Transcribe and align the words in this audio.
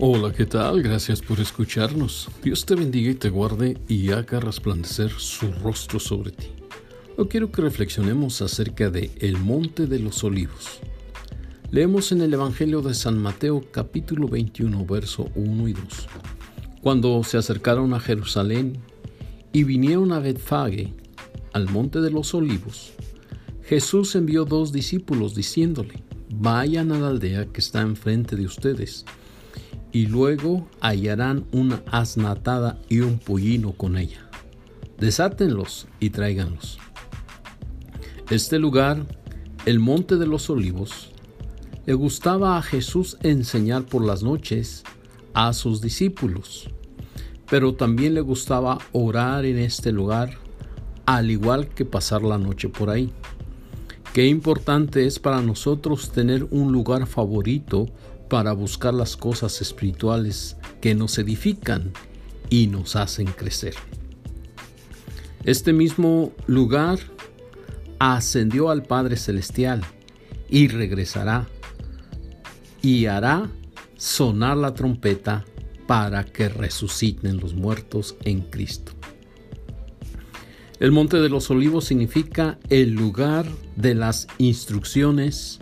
Hola, 0.00 0.32
¿qué 0.32 0.46
tal? 0.46 0.80
Gracias 0.80 1.20
por 1.20 1.40
escucharnos. 1.40 2.28
Dios 2.40 2.64
te 2.64 2.76
bendiga 2.76 3.10
y 3.10 3.16
te 3.16 3.30
guarde 3.30 3.78
y 3.88 4.12
haga 4.12 4.38
resplandecer 4.38 5.10
su 5.10 5.50
rostro 5.50 5.98
sobre 5.98 6.30
ti. 6.30 6.46
Hoy 7.16 7.26
quiero 7.26 7.50
que 7.50 7.62
reflexionemos 7.62 8.40
acerca 8.40 8.90
de 8.90 9.10
el 9.18 9.38
Monte 9.38 9.88
de 9.88 9.98
los 9.98 10.22
Olivos. 10.22 10.78
Leemos 11.72 12.12
en 12.12 12.20
el 12.20 12.32
Evangelio 12.32 12.80
de 12.80 12.94
San 12.94 13.18
Mateo 13.18 13.64
capítulo 13.72 14.28
21, 14.28 14.86
verso 14.86 15.32
1 15.34 15.66
y 15.66 15.72
2. 15.72 15.82
Cuando 16.80 17.24
se 17.24 17.36
acercaron 17.36 17.92
a 17.92 17.98
Jerusalén 17.98 18.78
y 19.52 19.64
vinieron 19.64 20.12
a 20.12 20.20
Betfage, 20.20 20.94
al 21.52 21.68
Monte 21.70 22.00
de 22.00 22.12
los 22.12 22.34
Olivos, 22.34 22.92
Jesús 23.64 24.14
envió 24.14 24.44
dos 24.44 24.70
discípulos 24.70 25.34
diciéndole, 25.34 26.04
vayan 26.32 26.92
a 26.92 27.00
la 27.00 27.08
aldea 27.08 27.46
que 27.46 27.58
está 27.58 27.80
enfrente 27.80 28.36
de 28.36 28.44
ustedes 28.44 29.04
y 29.92 30.06
luego 30.06 30.68
hallarán 30.80 31.44
una 31.52 31.82
asnatada 31.90 32.78
y 32.88 33.00
un 33.00 33.18
pollino 33.18 33.72
con 33.72 33.96
ella. 33.96 34.28
Desátenlos 34.98 35.86
y 36.00 36.10
tráiganlos. 36.10 36.78
Este 38.30 38.58
lugar, 38.58 39.06
el 39.64 39.78
Monte 39.78 40.16
de 40.16 40.26
los 40.26 40.50
Olivos, 40.50 41.10
le 41.86 41.94
gustaba 41.94 42.58
a 42.58 42.62
Jesús 42.62 43.16
enseñar 43.22 43.84
por 43.84 44.04
las 44.04 44.22
noches 44.22 44.84
a 45.32 45.52
sus 45.54 45.80
discípulos, 45.80 46.68
pero 47.48 47.74
también 47.74 48.12
le 48.12 48.20
gustaba 48.20 48.78
orar 48.92 49.46
en 49.46 49.58
este 49.58 49.92
lugar, 49.92 50.36
al 51.06 51.30
igual 51.30 51.68
que 51.68 51.86
pasar 51.86 52.22
la 52.22 52.36
noche 52.36 52.68
por 52.68 52.90
ahí. 52.90 53.10
Qué 54.12 54.26
importante 54.26 55.06
es 55.06 55.18
para 55.18 55.40
nosotros 55.40 56.10
tener 56.10 56.44
un 56.50 56.72
lugar 56.72 57.06
favorito 57.06 57.86
para 58.28 58.52
buscar 58.52 58.94
las 58.94 59.16
cosas 59.16 59.60
espirituales 59.60 60.56
que 60.80 60.94
nos 60.94 61.18
edifican 61.18 61.92
y 62.50 62.66
nos 62.66 62.96
hacen 62.96 63.26
crecer. 63.26 63.74
Este 65.44 65.72
mismo 65.72 66.32
lugar 66.46 66.98
ascendió 67.98 68.70
al 68.70 68.82
Padre 68.82 69.16
Celestial 69.16 69.82
y 70.48 70.68
regresará 70.68 71.46
y 72.82 73.06
hará 73.06 73.50
sonar 73.96 74.56
la 74.56 74.74
trompeta 74.74 75.44
para 75.86 76.24
que 76.24 76.48
resuciten 76.48 77.38
los 77.38 77.54
muertos 77.54 78.16
en 78.24 78.42
Cristo. 78.42 78.92
El 80.80 80.92
Monte 80.92 81.16
de 81.16 81.28
los 81.28 81.50
Olivos 81.50 81.86
significa 81.86 82.58
el 82.68 82.92
lugar 82.92 83.46
de 83.74 83.96
las 83.96 84.28
instrucciones, 84.38 85.58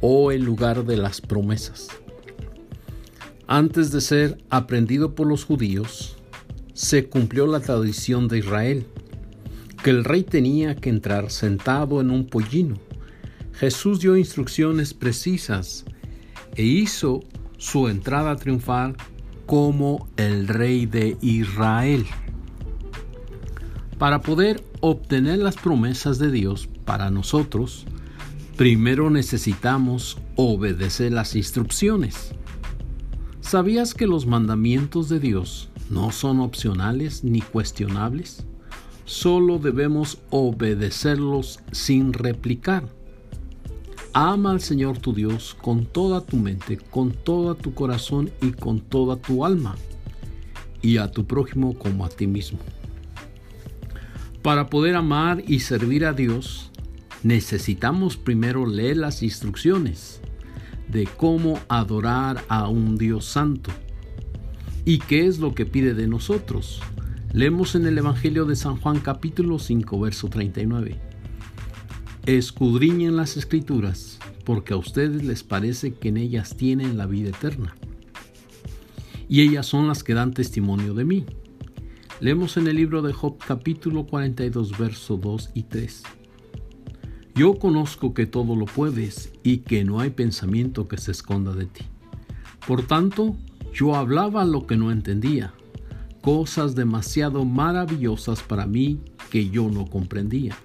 o 0.00 0.32
el 0.32 0.44
lugar 0.44 0.84
de 0.84 0.96
las 0.96 1.20
promesas. 1.20 1.88
Antes 3.46 3.90
de 3.92 4.00
ser 4.00 4.38
aprendido 4.50 5.14
por 5.14 5.26
los 5.26 5.44
judíos, 5.44 6.16
se 6.72 7.08
cumplió 7.08 7.46
la 7.46 7.60
tradición 7.60 8.26
de 8.26 8.38
Israel, 8.38 8.86
que 9.82 9.90
el 9.90 10.04
rey 10.04 10.22
tenía 10.22 10.74
que 10.74 10.88
entrar 10.88 11.30
sentado 11.30 12.00
en 12.00 12.10
un 12.10 12.26
pollino. 12.26 12.76
Jesús 13.52 14.00
dio 14.00 14.16
instrucciones 14.16 14.94
precisas 14.94 15.84
e 16.56 16.62
hizo 16.64 17.20
su 17.58 17.88
entrada 17.88 18.34
triunfal 18.36 18.96
como 19.46 20.08
el 20.16 20.48
rey 20.48 20.86
de 20.86 21.16
Israel. 21.20 22.06
Para 23.98 24.20
poder 24.20 24.64
obtener 24.80 25.38
las 25.38 25.56
promesas 25.56 26.18
de 26.18 26.30
Dios 26.30 26.68
para 26.84 27.10
nosotros, 27.10 27.86
Primero 28.56 29.10
necesitamos 29.10 30.16
obedecer 30.36 31.10
las 31.10 31.34
instrucciones. 31.34 32.30
¿Sabías 33.40 33.94
que 33.94 34.06
los 34.06 34.26
mandamientos 34.26 35.08
de 35.08 35.18
Dios 35.18 35.70
no 35.90 36.12
son 36.12 36.38
opcionales 36.38 37.24
ni 37.24 37.40
cuestionables? 37.40 38.46
Solo 39.06 39.58
debemos 39.58 40.18
obedecerlos 40.30 41.58
sin 41.72 42.12
replicar. 42.12 42.88
Ama 44.12 44.52
al 44.52 44.60
Señor 44.60 44.98
tu 44.98 45.12
Dios 45.12 45.56
con 45.60 45.84
toda 45.84 46.20
tu 46.20 46.36
mente, 46.36 46.76
con 46.76 47.10
todo 47.10 47.56
tu 47.56 47.74
corazón 47.74 48.30
y 48.40 48.52
con 48.52 48.78
toda 48.78 49.16
tu 49.16 49.44
alma, 49.44 49.74
y 50.80 50.98
a 50.98 51.10
tu 51.10 51.26
prójimo 51.26 51.76
como 51.76 52.04
a 52.04 52.08
ti 52.08 52.28
mismo. 52.28 52.60
Para 54.42 54.70
poder 54.70 54.94
amar 54.94 55.42
y 55.44 55.58
servir 55.58 56.04
a 56.04 56.12
Dios, 56.12 56.70
necesitamos 57.24 58.18
primero 58.18 58.66
leer 58.66 58.98
las 58.98 59.22
instrucciones 59.22 60.20
de 60.88 61.06
cómo 61.06 61.58
adorar 61.68 62.44
a 62.48 62.68
un 62.68 62.96
Dios 62.96 63.24
santo. 63.24 63.70
¿Y 64.84 64.98
qué 64.98 65.26
es 65.26 65.38
lo 65.38 65.54
que 65.54 65.64
pide 65.64 65.94
de 65.94 66.06
nosotros? 66.06 66.80
Leemos 67.32 67.74
en 67.74 67.86
el 67.86 67.96
Evangelio 67.96 68.44
de 68.44 68.54
San 68.54 68.76
Juan 68.76 69.00
capítulo 69.00 69.58
5, 69.58 69.98
verso 69.98 70.28
39. 70.28 71.00
Escudriñen 72.26 73.16
las 73.16 73.38
escrituras, 73.38 74.18
porque 74.44 74.74
a 74.74 74.76
ustedes 74.76 75.24
les 75.24 75.42
parece 75.42 75.94
que 75.94 76.10
en 76.10 76.18
ellas 76.18 76.54
tienen 76.56 76.98
la 76.98 77.06
vida 77.06 77.30
eterna. 77.30 77.74
Y 79.30 79.40
ellas 79.40 79.64
son 79.64 79.88
las 79.88 80.04
que 80.04 80.12
dan 80.12 80.34
testimonio 80.34 80.92
de 80.92 81.06
mí. 81.06 81.24
Leemos 82.20 82.58
en 82.58 82.68
el 82.68 82.76
libro 82.76 83.00
de 83.00 83.14
Job 83.14 83.38
capítulo 83.38 84.06
42, 84.06 84.78
verso 84.78 85.16
2 85.16 85.50
y 85.54 85.62
3. 85.62 86.02
Yo 87.34 87.54
conozco 87.54 88.14
que 88.14 88.26
todo 88.26 88.54
lo 88.54 88.64
puedes 88.64 89.32
y 89.42 89.58
que 89.58 89.84
no 89.84 89.98
hay 89.98 90.10
pensamiento 90.10 90.86
que 90.86 90.98
se 90.98 91.10
esconda 91.10 91.52
de 91.52 91.66
ti. 91.66 91.84
Por 92.64 92.86
tanto, 92.86 93.36
yo 93.72 93.96
hablaba 93.96 94.44
lo 94.44 94.68
que 94.68 94.76
no 94.76 94.92
entendía, 94.92 95.52
cosas 96.20 96.76
demasiado 96.76 97.44
maravillosas 97.44 98.40
para 98.40 98.66
mí 98.66 99.00
que 99.30 99.50
yo 99.50 99.68
no 99.68 99.86
comprendía. 99.86 100.56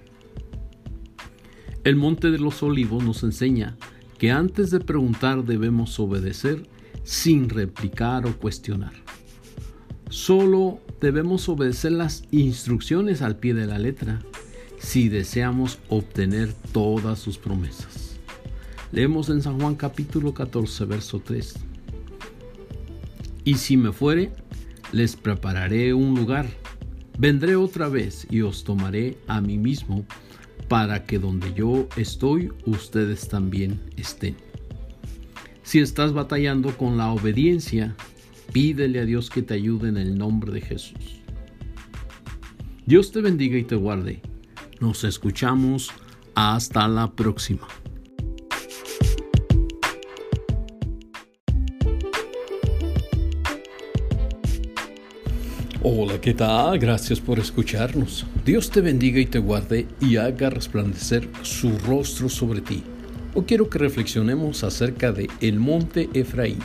El 1.82 1.96
Monte 1.96 2.30
de 2.30 2.38
los 2.38 2.62
Olivos 2.62 3.02
nos 3.02 3.24
enseña 3.24 3.76
que 4.16 4.30
antes 4.30 4.70
de 4.70 4.78
preguntar 4.78 5.44
debemos 5.44 5.98
obedecer 5.98 6.68
sin 7.02 7.48
replicar 7.48 8.26
o 8.26 8.38
cuestionar. 8.38 8.92
Solo 10.08 10.78
debemos 11.00 11.48
obedecer 11.48 11.92
las 11.92 12.22
instrucciones 12.30 13.22
al 13.22 13.36
pie 13.36 13.54
de 13.54 13.66
la 13.66 13.78
letra 13.78 14.20
si 14.80 15.10
deseamos 15.10 15.78
obtener 15.88 16.52
todas 16.72 17.18
sus 17.18 17.38
promesas. 17.38 18.16
Leemos 18.92 19.28
en 19.28 19.42
San 19.42 19.60
Juan 19.60 19.76
capítulo 19.76 20.34
14, 20.34 20.84
verso 20.86 21.20
3. 21.20 21.54
Y 23.44 23.54
si 23.54 23.76
me 23.76 23.92
fuere, 23.92 24.32
les 24.90 25.16
prepararé 25.16 25.94
un 25.94 26.14
lugar. 26.14 26.48
Vendré 27.18 27.56
otra 27.56 27.88
vez 27.88 28.26
y 28.30 28.40
os 28.40 28.64
tomaré 28.64 29.18
a 29.28 29.40
mí 29.40 29.58
mismo, 29.58 30.06
para 30.68 31.04
que 31.04 31.18
donde 31.18 31.52
yo 31.52 31.86
estoy, 31.96 32.50
ustedes 32.64 33.28
también 33.28 33.80
estén. 33.96 34.36
Si 35.62 35.78
estás 35.78 36.12
batallando 36.12 36.76
con 36.76 36.96
la 36.96 37.12
obediencia, 37.12 37.94
pídele 38.52 39.00
a 39.00 39.04
Dios 39.04 39.30
que 39.30 39.42
te 39.42 39.54
ayude 39.54 39.88
en 39.88 39.98
el 39.98 40.16
nombre 40.16 40.52
de 40.52 40.62
Jesús. 40.62 41.20
Dios 42.86 43.12
te 43.12 43.20
bendiga 43.20 43.58
y 43.58 43.64
te 43.64 43.76
guarde 43.76 44.22
nos 44.80 45.04
escuchamos. 45.04 45.90
Hasta 46.34 46.88
la 46.88 47.10
próxima. 47.12 47.68
Hola, 55.82 56.20
¿qué 56.20 56.34
tal? 56.34 56.78
Gracias 56.78 57.20
por 57.20 57.38
escucharnos. 57.38 58.26
Dios 58.44 58.70
te 58.70 58.80
bendiga 58.80 59.18
y 59.18 59.26
te 59.26 59.38
guarde 59.38 59.86
y 60.00 60.16
haga 60.16 60.50
resplandecer 60.50 61.28
su 61.42 61.78
rostro 61.78 62.28
sobre 62.28 62.60
ti. 62.60 62.82
Hoy 63.34 63.44
quiero 63.46 63.70
que 63.70 63.78
reflexionemos 63.78 64.62
acerca 64.62 65.12
de 65.12 65.28
el 65.40 65.58
monte 65.58 66.10
Efraín. 66.14 66.58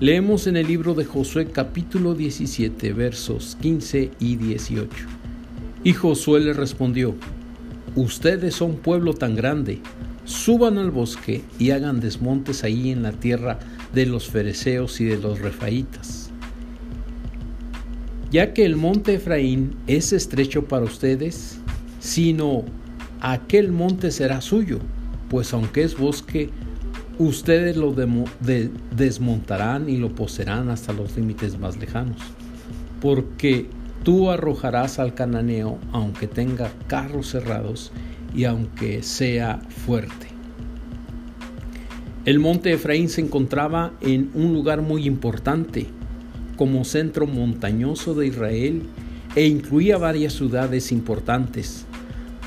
Leemos 0.00 0.46
en 0.46 0.56
el 0.56 0.66
libro 0.66 0.94
de 0.94 1.04
Josué 1.04 1.46
capítulo 1.46 2.14
17 2.14 2.92
versos 2.92 3.56
15 3.60 4.10
y 4.18 4.36
18. 4.36 4.88
Y 5.84 5.94
Josué 5.94 6.40
le 6.40 6.52
respondió, 6.52 7.14
Ustedes 7.94 8.54
son 8.54 8.76
pueblo 8.76 9.12
tan 9.12 9.36
grande, 9.36 9.80
suban 10.24 10.78
al 10.78 10.90
bosque 10.90 11.42
y 11.58 11.72
hagan 11.72 12.00
desmontes 12.00 12.64
ahí 12.64 12.90
en 12.90 13.02
la 13.02 13.12
tierra 13.12 13.58
de 13.92 14.06
los 14.06 14.28
fereceos 14.28 15.00
y 15.00 15.04
de 15.04 15.18
los 15.18 15.40
refaitas. 15.40 16.30
Ya 18.30 18.54
que 18.54 18.64
el 18.64 18.76
monte 18.76 19.16
Efraín 19.16 19.74
es 19.86 20.14
estrecho 20.14 20.64
para 20.64 20.86
ustedes, 20.86 21.58
sino 22.00 22.64
aquel 23.20 23.72
monte 23.72 24.10
será 24.10 24.40
suyo, 24.40 24.78
pues 25.28 25.52
aunque 25.52 25.82
es 25.82 25.98
bosque, 25.98 26.48
ustedes 27.18 27.76
lo 27.76 27.94
desmontarán 28.90 29.90
y 29.90 29.98
lo 29.98 30.14
poseerán 30.14 30.70
hasta 30.70 30.94
los 30.94 31.14
límites 31.14 31.58
más 31.58 31.76
lejanos, 31.76 32.16
porque 33.02 33.66
Tú 34.02 34.30
arrojarás 34.30 34.98
al 34.98 35.14
cananeo 35.14 35.78
aunque 35.92 36.26
tenga 36.26 36.72
carros 36.88 37.28
cerrados 37.28 37.92
y 38.34 38.44
aunque 38.44 39.02
sea 39.02 39.60
fuerte. 39.84 40.26
El 42.24 42.38
monte 42.40 42.72
Efraín 42.72 43.08
se 43.08 43.20
encontraba 43.20 43.92
en 44.00 44.30
un 44.34 44.52
lugar 44.52 44.82
muy 44.82 45.06
importante, 45.06 45.86
como 46.56 46.84
centro 46.84 47.26
montañoso 47.26 48.14
de 48.14 48.28
Israel, 48.28 48.82
e 49.34 49.46
incluía 49.46 49.98
varias 49.98 50.32
ciudades 50.34 50.92
importantes. 50.92 51.84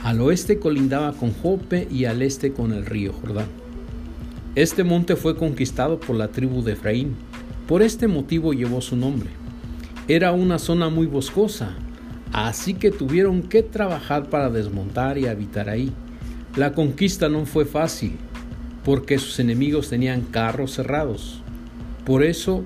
Al 0.04 0.22
oeste 0.22 0.60
colindaba 0.60 1.14
con 1.14 1.34
Jope 1.34 1.88
y 1.90 2.06
al 2.06 2.22
este 2.22 2.54
con 2.54 2.72
el 2.74 2.86
río 2.86 3.12
Jordán. 3.12 3.48
Este 4.56 4.84
monte 4.84 5.16
fue 5.16 5.36
conquistado 5.36 6.00
por 6.00 6.16
la 6.16 6.30
tribu 6.30 6.64
de 6.64 6.74
Efraín. 6.74 7.16
Por 7.68 7.82
este 7.82 8.08
motivo 8.08 8.54
llevó 8.54 8.82
su 8.82 8.96
nombre. 8.96 9.45
Era 10.08 10.34
una 10.34 10.60
zona 10.60 10.90
muy 10.90 11.08
boscosa, 11.08 11.74
así 12.32 12.76
que 12.76 12.92
tuvieron 12.92 13.42
que 13.42 13.64
trabajar 13.64 14.30
para 14.30 14.52
desmontar 14.52 15.18
y 15.18 15.26
habitar 15.26 15.68
ahí. 15.68 15.92
La 16.56 16.74
conquista 16.74 17.28
no 17.28 17.46
fue 17.46 17.66
fácil, 17.66 18.18
porque 18.84 19.18
sus 19.18 19.40
enemigos 19.40 19.90
tenían 19.90 20.22
carros 20.22 20.74
cerrados. 20.74 21.42
Por 22.06 22.24
eso, 22.24 22.64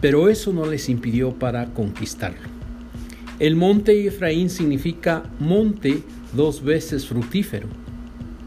pero 0.00 0.28
eso 0.28 0.52
no 0.52 0.66
les 0.66 0.88
impidió 0.88 1.32
para 1.32 1.66
conquistarlo. 1.66 2.48
El 3.38 3.54
monte 3.54 4.06
Efraín 4.06 4.50
significa 4.50 5.22
monte 5.38 6.02
dos 6.34 6.62
veces 6.62 7.06
fructífero 7.06 7.68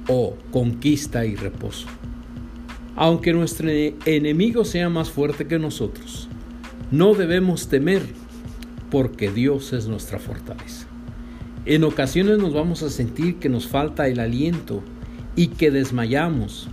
o 0.08 0.36
conquista 0.52 1.26
y 1.26 1.36
reposo. 1.36 1.88
Aunque 2.96 3.32
nuestro 3.32 3.70
enemigo 3.70 4.66
sea 4.66 4.90
más 4.90 5.10
fuerte 5.10 5.48
que 5.48 5.60
nosotros, 5.60 6.29
no 6.92 7.14
debemos 7.14 7.68
temer 7.68 8.02
porque 8.90 9.30
Dios 9.30 9.74
es 9.74 9.88
nuestra 9.88 10.18
fortaleza. 10.18 10.88
En 11.66 11.84
ocasiones 11.84 12.40
nos 12.40 12.54
vamos 12.54 12.82
a 12.82 12.90
sentir 12.90 13.36
que 13.36 13.48
nos 13.48 13.68
falta 13.68 14.08
el 14.08 14.20
aliento 14.20 14.82
y 15.36 15.50
que 15.50 15.70
desmayamos. 15.70 16.68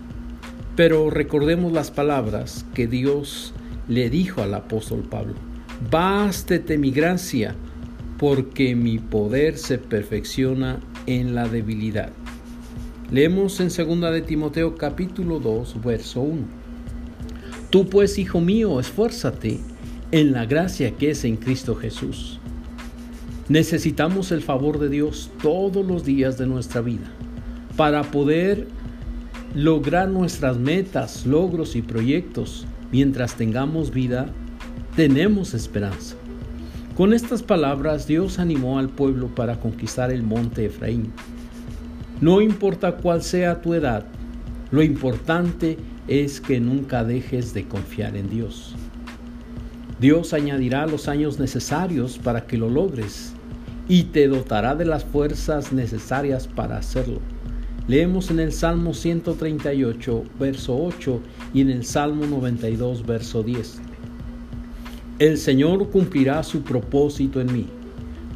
Pero 0.74 1.10
recordemos 1.10 1.72
las 1.72 1.90
palabras 1.90 2.64
que 2.72 2.86
Dios 2.86 3.52
le 3.88 4.08
dijo 4.08 4.42
al 4.42 4.54
apóstol 4.54 5.02
Pablo. 5.02 5.34
Bástete 5.90 6.78
mi 6.78 6.92
gracia, 6.92 7.54
porque 8.16 8.74
mi 8.74 8.98
poder 8.98 9.58
se 9.58 9.76
perfecciona 9.76 10.80
en 11.06 11.34
la 11.34 11.46
debilidad. 11.46 12.10
Leemos 13.10 13.60
en 13.60 13.68
2 13.68 14.12
de 14.12 14.22
Timoteo 14.22 14.76
capítulo 14.76 15.40
2, 15.40 15.82
verso 15.84 16.22
1. 16.22 16.42
Tú 17.68 17.86
pues, 17.90 18.18
hijo 18.18 18.40
mío, 18.40 18.80
esfuérzate 18.80 19.60
en 20.16 20.32
la 20.32 20.46
gracia 20.46 20.92
que 20.92 21.10
es 21.10 21.26
en 21.26 21.36
Cristo 21.36 21.74
Jesús. 21.76 22.40
Necesitamos 23.50 24.32
el 24.32 24.40
favor 24.40 24.78
de 24.78 24.88
Dios 24.88 25.30
todos 25.42 25.84
los 25.84 26.06
días 26.06 26.38
de 26.38 26.46
nuestra 26.46 26.80
vida 26.80 27.12
para 27.76 28.02
poder 28.02 28.66
lograr 29.54 30.08
nuestras 30.08 30.56
metas, 30.56 31.26
logros 31.26 31.76
y 31.76 31.82
proyectos. 31.82 32.66
Mientras 32.90 33.34
tengamos 33.34 33.90
vida, 33.90 34.30
tenemos 34.96 35.52
esperanza. 35.52 36.16
Con 36.96 37.12
estas 37.12 37.42
palabras 37.42 38.06
Dios 38.06 38.38
animó 38.38 38.78
al 38.78 38.88
pueblo 38.88 39.34
para 39.34 39.60
conquistar 39.60 40.10
el 40.10 40.22
monte 40.22 40.64
Efraín. 40.64 41.12
No 42.22 42.40
importa 42.40 42.96
cuál 42.96 43.22
sea 43.22 43.60
tu 43.60 43.74
edad, 43.74 44.06
lo 44.70 44.82
importante 44.82 45.76
es 46.08 46.40
que 46.40 46.58
nunca 46.58 47.04
dejes 47.04 47.52
de 47.52 47.68
confiar 47.68 48.16
en 48.16 48.30
Dios. 48.30 48.74
Dios 49.98 50.34
añadirá 50.34 50.86
los 50.86 51.08
años 51.08 51.38
necesarios 51.38 52.18
para 52.18 52.46
que 52.46 52.58
lo 52.58 52.68
logres 52.68 53.32
y 53.88 54.04
te 54.04 54.28
dotará 54.28 54.74
de 54.74 54.84
las 54.84 55.04
fuerzas 55.04 55.72
necesarias 55.72 56.48
para 56.48 56.76
hacerlo. 56.76 57.20
Leemos 57.88 58.30
en 58.30 58.40
el 58.40 58.52
Salmo 58.52 58.92
138, 58.92 60.24
verso 60.38 60.76
8 60.76 61.20
y 61.54 61.60
en 61.62 61.70
el 61.70 61.84
Salmo 61.84 62.26
92, 62.26 63.06
verso 63.06 63.42
10. 63.42 63.80
El 65.18 65.38
Señor 65.38 65.88
cumplirá 65.90 66.42
su 66.42 66.62
propósito 66.62 67.40
en 67.40 67.52
mí. 67.52 67.66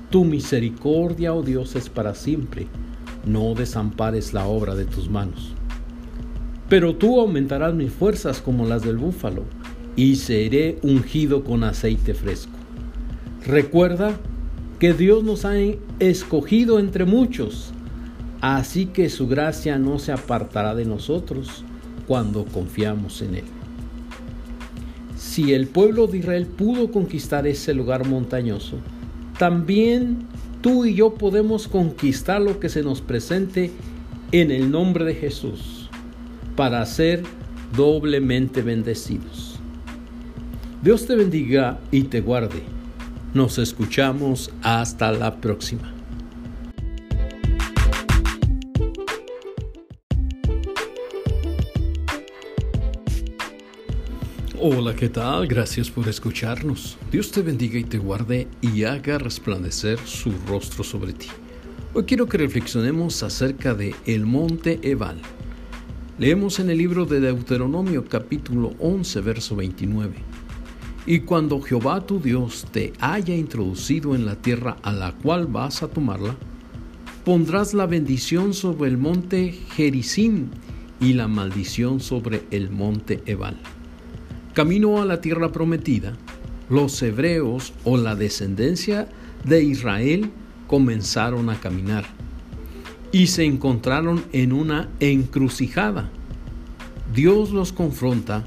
Tu 0.09 0.25
misericordia, 0.25 1.35
oh 1.35 1.43
Dios, 1.43 1.77
es 1.77 1.91
para 1.91 2.15
siempre. 2.15 2.69
No 3.27 3.55
desampares 3.55 4.33
la 4.33 4.47
obra 4.47 4.75
de 4.75 4.87
tus 4.87 5.11
manos. 5.11 5.53
Pero 6.71 6.95
tú 6.95 7.21
aumentarás 7.21 7.75
mis 7.75 7.93
fuerzas 7.93 8.41
como 8.41 8.65
las 8.65 8.83
del 8.83 8.97
búfalo, 8.97 9.43
y 10.01 10.17
seré 10.17 10.79
ungido 10.83 11.45
con 11.45 11.65
aceite 11.65 12.15
fresco. 12.15 12.53
Recuerda 13.47 14.19
que 14.79 14.95
Dios 14.95 15.25
nos 15.25 15.45
ha 15.45 15.55
escogido 15.99 16.79
entre 16.79 17.05
muchos 17.05 17.73
Así 18.41 18.87
que 18.87 19.11
su 19.11 19.29
gracia 19.29 19.79
no 19.79 19.99
se 19.99 20.13
apartará 20.13 20.75
de 20.75 20.87
nosotros 20.87 21.63
cuando 22.07 22.47
confiamos 22.47 23.21
en 23.21 23.37
Él. 23.37 23.45
Si 25.17 25.53
el 25.53 25.69
pueblo 25.69 26.07
de 26.07 26.19
Israel 26.19 26.47
pudo 26.47 26.91
conquistar 26.91 27.47
ese 27.47 27.75
lugar 27.75 28.07
montañoso, 28.07 28.79
también 29.39 30.27
tú 30.63 30.87
y 30.87 30.95
yo 30.95 31.15
podemos 31.15 31.69
conquistar 31.69 32.41
lo 32.41 32.59
que 32.59 32.71
se 32.71 32.83
nos 32.83 33.03
presente 33.03 33.71
en 34.33 34.51
el 34.51 34.71
nombre 34.71 35.05
de 35.05 35.15
Jesús 35.15 35.91
para 36.57 36.85
ser 36.87 37.23
doblemente 37.77 38.63
bendecidos. 38.63 39.50
Dios 40.83 41.07
te 41.07 41.15
bendiga 41.15 41.79
y 41.91 42.05
te 42.05 42.23
guarde. 42.23 42.63
Nos 43.35 43.59
escuchamos 43.59 44.51
hasta 44.63 45.13
la 45.13 45.39
próxima. 45.39 45.93
Hola, 54.59 54.97
¿qué 54.97 55.11
tal? 55.11 55.47
Gracias 55.47 55.91
por 55.91 56.09
escucharnos. 56.09 56.97
Dios 57.13 57.31
te 57.31 57.43
bendiga 57.43 57.79
y 57.79 57.85
te 57.85 57.99
guarde 57.99 58.49
y 58.63 58.85
haga 58.85 59.19
resplandecer 59.19 59.99
su 59.99 60.33
rostro 60.49 60.83
sobre 60.83 61.13
ti. 61.13 61.29
Hoy 61.93 62.05
quiero 62.05 62.27
que 62.27 62.39
reflexionemos 62.39 63.23
acerca 63.23 63.75
de 63.75 63.95
el 64.07 64.25
monte 64.25 64.81
Ebal. 64.83 65.21
Leemos 66.19 66.59
en 66.59 66.71
el 66.71 66.79
libro 66.79 67.05
de 67.05 67.21
Deuteronomio 67.21 68.07
capítulo 68.07 68.73
11, 68.79 69.21
verso 69.21 69.57
29. 69.57 70.40
Y 71.07 71.21
cuando 71.21 71.61
Jehová 71.61 72.07
tu 72.07 72.21
Dios 72.21 72.67
te 72.71 72.93
haya 73.01 73.35
introducido 73.35 74.15
en 74.15 74.27
la 74.27 74.37
tierra 74.37 74.77
a 74.83 74.93
la 74.93 75.13
cual 75.13 75.47
vas 75.47 75.83
a 75.83 75.89
tomarla, 75.89 76.37
pondrás 77.25 77.75
la 77.75 77.87
bendición 77.87 78.55
sobre 78.55 78.91
el 78.91 78.99
monte 78.99 79.53
Gerizim 79.75 80.49
y 81.01 81.15
la 81.15 81.29
maldición 81.29 82.01
sobre 82.01 82.43
el 82.51 82.71
monte 82.71 83.23
Ebal. 83.27 83.57
Camino 84.53 85.01
a 85.01 85.07
la 85.07 85.21
tierra 85.21 85.53
prometida, 85.53 86.17
los 86.69 87.03
hebreos 87.03 87.73
o 87.85 87.97
la 87.97 88.15
descendencia 88.15 89.09
de 89.45 89.63
Israel 89.63 90.31
comenzaron 90.67 91.51
a 91.51 91.59
caminar 91.59 92.05
y 93.11 93.27
se 93.29 93.45
encontraron 93.45 94.23
en 94.33 94.53
una 94.53 94.89
encrucijada. 95.01 96.11
Dios 97.15 97.51
los 97.51 97.73
confronta 97.73 98.45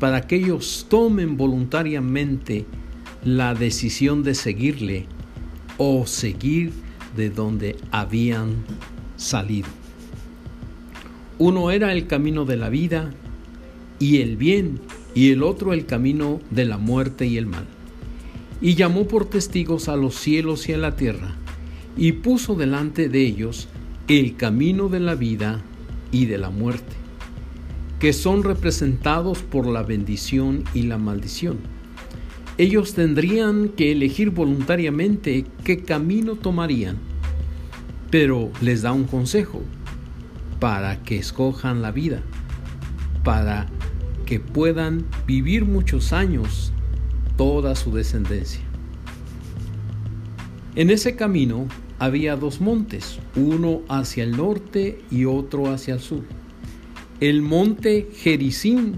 para 0.00 0.26
que 0.26 0.36
ellos 0.36 0.86
tomen 0.88 1.36
voluntariamente 1.36 2.66
la 3.22 3.54
decisión 3.54 4.24
de 4.24 4.34
seguirle 4.34 5.06
o 5.76 6.06
seguir 6.06 6.72
de 7.16 7.30
donde 7.30 7.76
habían 7.92 8.64
salido. 9.16 9.68
Uno 11.38 11.70
era 11.70 11.92
el 11.92 12.06
camino 12.06 12.44
de 12.44 12.56
la 12.56 12.70
vida 12.70 13.12
y 13.98 14.22
el 14.22 14.36
bien 14.36 14.80
y 15.14 15.30
el 15.30 15.42
otro 15.42 15.72
el 15.72 15.86
camino 15.86 16.40
de 16.50 16.64
la 16.64 16.78
muerte 16.78 17.26
y 17.26 17.36
el 17.36 17.46
mal. 17.46 17.66
Y 18.60 18.74
llamó 18.74 19.06
por 19.06 19.28
testigos 19.28 19.88
a 19.88 19.96
los 19.96 20.16
cielos 20.16 20.68
y 20.68 20.72
a 20.72 20.78
la 20.78 20.96
tierra, 20.96 21.34
y 21.96 22.12
puso 22.12 22.54
delante 22.54 23.08
de 23.08 23.22
ellos 23.22 23.68
el 24.08 24.36
camino 24.36 24.88
de 24.88 25.00
la 25.00 25.14
vida 25.14 25.62
y 26.12 26.26
de 26.26 26.38
la 26.38 26.50
muerte, 26.50 26.94
que 28.00 28.14
son 28.14 28.42
representados 28.42 29.42
por 29.42 29.66
la 29.66 29.82
bendición 29.82 30.64
y 30.72 30.82
la 30.84 30.96
maldición. 30.96 31.58
Ellos 32.56 32.94
tendrían 32.94 33.68
que 33.68 33.92
elegir 33.92 34.30
voluntariamente 34.30 35.44
qué 35.64 35.82
camino 35.82 36.34
tomarían, 36.34 36.96
pero 38.10 38.50
les 38.62 38.80
da 38.82 38.92
un 38.92 39.04
consejo 39.04 39.60
para 40.60 41.02
que 41.02 41.18
escojan 41.18 41.82
la 41.82 41.92
vida, 41.92 42.22
para 43.22 43.66
que 44.24 44.40
puedan 44.40 45.04
vivir 45.26 45.66
muchos 45.66 46.14
años 46.14 46.72
toda 47.36 47.74
su 47.74 47.92
descendencia. 47.92 48.62
En 50.74 50.88
ese 50.88 51.16
camino 51.16 51.66
había 51.98 52.36
dos 52.36 52.62
montes, 52.62 53.18
uno 53.36 53.82
hacia 53.90 54.24
el 54.24 54.38
norte 54.38 55.02
y 55.10 55.26
otro 55.26 55.70
hacia 55.70 55.94
el 55.94 56.00
sur. 56.00 56.39
El 57.20 57.42
monte 57.42 58.08
Gerizim, 58.16 58.94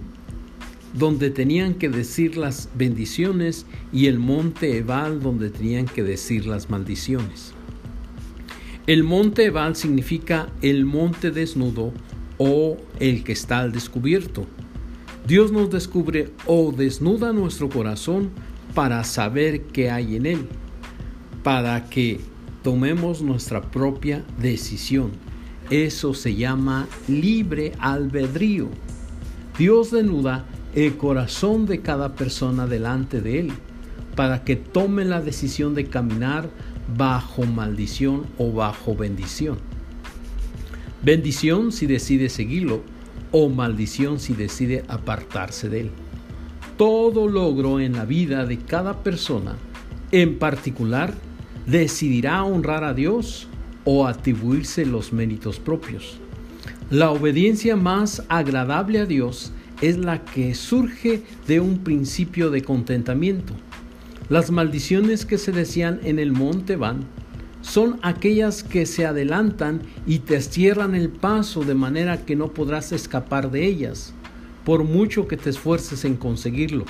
donde 0.95 1.31
tenían 1.31 1.75
que 1.75 1.89
decir 1.89 2.37
las 2.37 2.69
bendiciones, 2.77 3.67
y 3.93 4.07
el 4.07 4.21
monte 4.21 4.79
Ebal, 4.79 5.21
donde 5.21 5.51
tenían 5.51 5.87
que 5.87 6.05
decir 6.05 6.47
las 6.47 6.71
maldiciones. 6.71 7.53
El 8.87 9.03
monte 9.03 9.47
Ebal 9.47 9.75
significa 9.75 10.49
el 10.63 10.85
monte 10.85 11.33
desnudo 11.33 11.93
o 12.39 12.77
el 13.01 13.25
que 13.25 13.33
está 13.33 13.59
al 13.59 13.73
descubierto. 13.73 14.47
Dios 15.27 15.51
nos 15.51 15.71
descubre 15.71 16.31
o 16.47 16.71
desnuda 16.71 17.33
nuestro 17.33 17.69
corazón 17.69 18.31
para 18.73 19.03
saber 19.03 19.63
qué 19.63 19.91
hay 19.91 20.15
en 20.15 20.27
él, 20.27 20.47
para 21.43 21.89
que 21.91 22.21
tomemos 22.63 23.21
nuestra 23.21 23.63
propia 23.63 24.25
decisión. 24.41 25.11
Eso 25.73 26.13
se 26.13 26.35
llama 26.35 26.87
libre 27.09 27.73
albedrío. 27.79 28.69
Dios 29.57 29.91
desnuda 29.91 30.45
el 30.75 30.99
corazón 30.99 31.65
de 31.65 31.81
cada 31.81 32.15
persona 32.15 32.67
delante 32.67 33.23
de 33.23 33.41
él 33.41 33.53
para 34.15 34.45
que 34.45 34.55
tome 34.55 35.07
la 35.07 35.23
decisión 35.23 35.75
de 35.75 35.87
caminar 35.87 36.51
bajo 36.95 37.45
maldición 37.45 38.27
o 38.37 38.53
bajo 38.53 38.95
bendición. 38.95 39.57
Bendición 41.03 41.73
si 41.73 41.87
decide 41.87 42.29
seguirlo 42.29 42.83
o 43.31 43.49
maldición 43.49 44.21
si 44.21 44.35
decide 44.35 44.85
apartarse 44.89 45.71
de 45.71 45.81
él. 45.81 45.91
Todo 46.77 47.29
logro 47.29 47.81
en 47.81 47.95
la 47.95 48.05
vida 48.05 48.45
de 48.45 48.59
cada 48.59 49.03
persona 49.03 49.57
en 50.11 50.39
particular 50.39 51.15
decidirá 51.67 52.45
honrar 52.45 52.85
a 52.85 52.93
Dios 52.93 53.49
o 53.85 54.07
atribuirse 54.07 54.87
los 54.87 55.13
méritos 55.13 55.59
propios. 55.59 56.19
La 56.91 57.11
obediencia 57.11 57.77
más 57.77 58.23
agradable 58.29 59.01
a 59.01 59.07
Dios 59.07 59.53
es 59.81 59.99
la 59.99 60.25
que 60.25 60.55
surge 60.55 61.23
de 61.47 61.61
un 61.61 61.79
principio 61.79 62.51
de 62.51 62.63
contentamiento. 62.63 63.55
Las 64.29 64.51
maldiciones 64.51 65.27
que 65.27 65.39
se 65.39 65.53
decían 65.53 66.01
en 66.05 66.19
el 66.19 66.33
monte 66.33 66.77
van 66.77 67.05
son 67.63 67.99
aquellas 68.03 68.63
que 68.63 68.87
se 68.87 69.07
adelantan 69.07 69.83
y 70.07 70.21
te 70.21 70.41
cierran 70.41 70.95
el 70.95 71.09
paso 71.09 71.63
de 71.63 71.75
manera 71.75 72.25
que 72.25 72.37
no 72.37 72.49
podrás 72.49 72.93
escapar 72.93 73.51
de 73.51 73.65
ellas, 73.65 74.15
por 74.65 74.85
mucho 74.85 75.27
que 75.27 75.37
te 75.37 75.51
esfuerces 75.51 76.05
en 76.05 76.17
conseguirlo. 76.17 76.85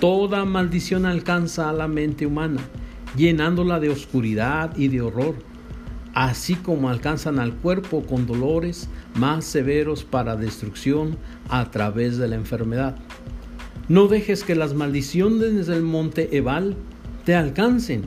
Toda 0.00 0.44
maldición 0.44 1.06
alcanza 1.06 1.68
a 1.68 1.72
la 1.72 1.88
mente 1.88 2.26
humana, 2.26 2.60
llenándola 3.16 3.80
de 3.80 3.90
oscuridad 3.90 4.76
y 4.76 4.88
de 4.88 5.00
horror, 5.00 5.36
así 6.14 6.54
como 6.54 6.88
alcanzan 6.88 7.38
al 7.38 7.54
cuerpo 7.54 8.02
con 8.02 8.26
dolores 8.26 8.88
más 9.14 9.44
severos 9.44 10.04
para 10.04 10.36
destrucción 10.36 11.16
a 11.48 11.70
través 11.70 12.18
de 12.18 12.28
la 12.28 12.36
enfermedad. 12.36 12.96
No 13.88 14.06
dejes 14.08 14.44
que 14.44 14.54
las 14.54 14.74
maldiciones 14.74 15.66
del 15.66 15.82
monte 15.82 16.36
Ebal 16.36 16.76
te 17.24 17.34
alcancen 17.34 18.02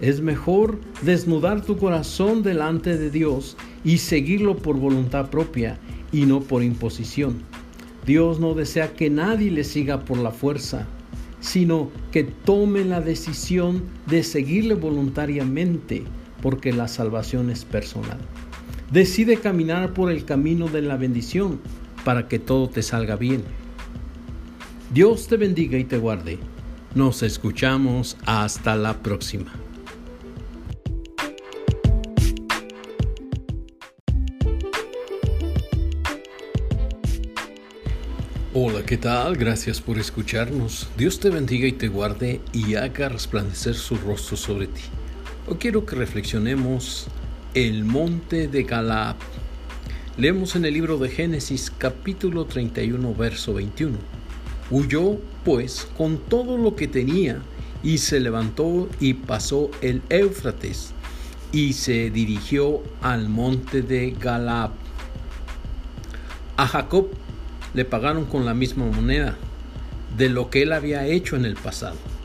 es 0.00 0.20
mejor 0.20 0.78
desnudar 1.02 1.62
tu 1.62 1.78
corazón 1.78 2.42
delante 2.42 2.98
de 2.98 3.10
Dios 3.10 3.56
y 3.82 3.98
seguirlo 3.98 4.56
por 4.56 4.76
voluntad 4.76 5.30
propia 5.30 5.78
y 6.12 6.26
no 6.26 6.40
por 6.40 6.62
imposición. 6.62 7.38
Dios 8.04 8.38
no 8.38 8.54
desea 8.54 8.92
que 8.92 9.08
nadie 9.08 9.50
le 9.50 9.64
siga 9.64 10.04
por 10.04 10.18
la 10.18 10.32
fuerza, 10.32 10.86
sino 11.40 11.90
que 12.12 12.24
tome 12.24 12.84
la 12.84 13.00
decisión 13.00 13.84
de 14.06 14.22
seguirle 14.22 14.74
voluntariamente, 14.74 16.04
porque 16.42 16.72
la 16.72 16.88
salvación 16.88 17.50
es 17.50 17.64
personal. 17.64 18.18
Decide 18.90 19.38
caminar 19.38 19.92
por 19.92 20.10
el 20.10 20.24
camino 20.24 20.68
de 20.68 20.82
la 20.82 20.96
bendición 20.96 21.60
para 22.04 22.28
que 22.28 22.38
todo 22.38 22.68
te 22.68 22.82
salga 22.82 23.16
bien. 23.16 23.42
Dios 24.92 25.26
te 25.26 25.36
bendiga 25.36 25.76
y 25.76 25.84
te 25.84 25.98
guarde. 25.98 26.38
Nos 26.94 27.22
escuchamos 27.22 28.16
hasta 28.24 28.76
la 28.76 29.02
próxima. 29.02 29.52
Hola, 38.58 38.86
¿qué 38.86 38.96
tal? 38.96 39.36
Gracias 39.36 39.82
por 39.82 39.98
escucharnos. 39.98 40.88
Dios 40.96 41.20
te 41.20 41.28
bendiga 41.28 41.66
y 41.68 41.72
te 41.72 41.88
guarde 41.88 42.40
y 42.54 42.76
haga 42.76 43.10
resplandecer 43.10 43.74
su 43.74 43.96
rostro 43.96 44.38
sobre 44.38 44.68
ti. 44.68 44.80
Hoy 45.48 45.58
quiero 45.60 45.86
que 45.86 45.94
reflexionemos 45.94 47.06
el 47.54 47.84
monte 47.84 48.48
de 48.48 48.64
Galaad. 48.64 49.14
Leemos 50.18 50.56
en 50.56 50.64
el 50.64 50.74
libro 50.74 50.98
de 50.98 51.08
Génesis 51.08 51.70
capítulo 51.70 52.46
31 52.46 53.14
verso 53.14 53.54
21. 53.54 53.96
Huyó 54.72 55.20
pues 55.44 55.86
con 55.96 56.18
todo 56.18 56.58
lo 56.58 56.74
que 56.74 56.88
tenía 56.88 57.42
y 57.84 57.98
se 57.98 58.18
levantó 58.18 58.88
y 58.98 59.14
pasó 59.14 59.70
el 59.82 60.02
Éufrates 60.08 60.90
y 61.52 61.74
se 61.74 62.10
dirigió 62.10 62.82
al 63.00 63.28
monte 63.28 63.82
de 63.82 64.16
Galaad. 64.18 64.70
A 66.56 66.66
Jacob 66.66 67.06
le 67.72 67.84
pagaron 67.84 68.24
con 68.24 68.44
la 68.44 68.54
misma 68.54 68.86
moneda 68.86 69.36
de 70.16 70.28
lo 70.28 70.50
que 70.50 70.62
él 70.62 70.72
había 70.72 71.06
hecho 71.06 71.36
en 71.36 71.44
el 71.44 71.54
pasado. 71.54 72.15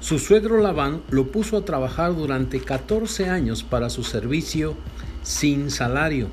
Su 0.00 0.18
suegro 0.18 0.58
Labán 0.58 1.02
lo 1.10 1.26
puso 1.28 1.56
a 1.56 1.64
trabajar 1.64 2.14
durante 2.14 2.60
14 2.60 3.28
años 3.28 3.62
para 3.62 3.90
su 3.90 4.04
servicio 4.04 4.76
sin 5.22 5.70
salario, 5.70 6.28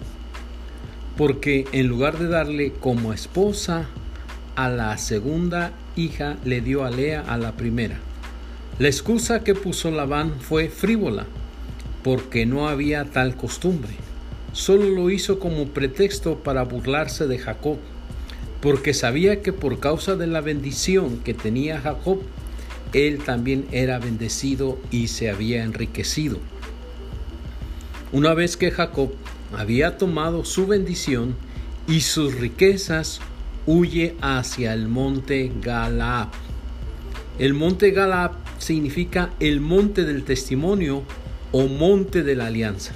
porque 1.17 1.65
en 1.72 1.88
lugar 1.88 2.17
de 2.17 2.27
darle 2.27 2.74
como 2.74 3.12
esposa 3.12 3.88
a 4.55 4.69
la 4.69 4.98
segunda 4.98 5.74
hija, 5.95 6.38
le 6.45 6.62
dio 6.62 6.86
a 6.86 6.91
Lea 6.91 7.22
a 7.27 7.38
la 7.38 7.53
primera. 7.53 7.98
La 8.77 8.88
excusa 8.88 9.43
que 9.43 9.55
puso 9.55 9.91
Labán 9.91 10.34
fue 10.39 10.69
frívola, 10.69 11.25
porque 12.03 12.45
no 12.45 12.67
había 12.67 13.05
tal 13.05 13.36
costumbre. 13.36 13.93
Solo 14.53 14.89
lo 14.89 15.10
hizo 15.10 15.39
como 15.39 15.67
pretexto 15.69 16.39
para 16.39 16.63
burlarse 16.63 17.27
de 17.27 17.39
Jacob 17.39 17.77
porque 18.65 18.95
sabía 18.95 19.43
que 19.43 19.53
por 19.53 19.79
causa 19.79 20.15
de 20.15 20.25
la 20.25 20.41
bendición 20.41 21.19
que 21.19 21.36
tenía 21.36 21.79
Jacob, 21.79 22.17
él 22.96 23.20
también 23.20 23.66
era 23.74 24.00
bendecido 24.00 24.80
y 24.90 25.08
se 25.08 25.30
había 25.30 25.64
enriquecido. 25.64 26.40
Una 28.14 28.34
vez 28.34 28.56
que 28.56 28.72
Jacob 28.72 29.12
había 29.54 29.98
tomado 29.98 30.46
su 30.46 30.66
bendición 30.66 31.36
y 31.88 32.00
sus 32.00 32.36
riquezas, 32.36 33.20
huye 33.66 34.16
hacia 34.22 34.74
el 34.74 34.88
monte 34.88 35.52
Galaab. 35.62 36.30
El 37.38 37.54
monte 37.54 37.92
Galaab 37.92 38.32
significa 38.60 39.32
el 39.42 39.60
monte 39.60 40.06
del 40.06 40.24
testimonio 40.24 41.04
o 41.52 41.68
monte 41.68 42.24
de 42.24 42.36
la 42.36 42.48
alianza. 42.48 42.94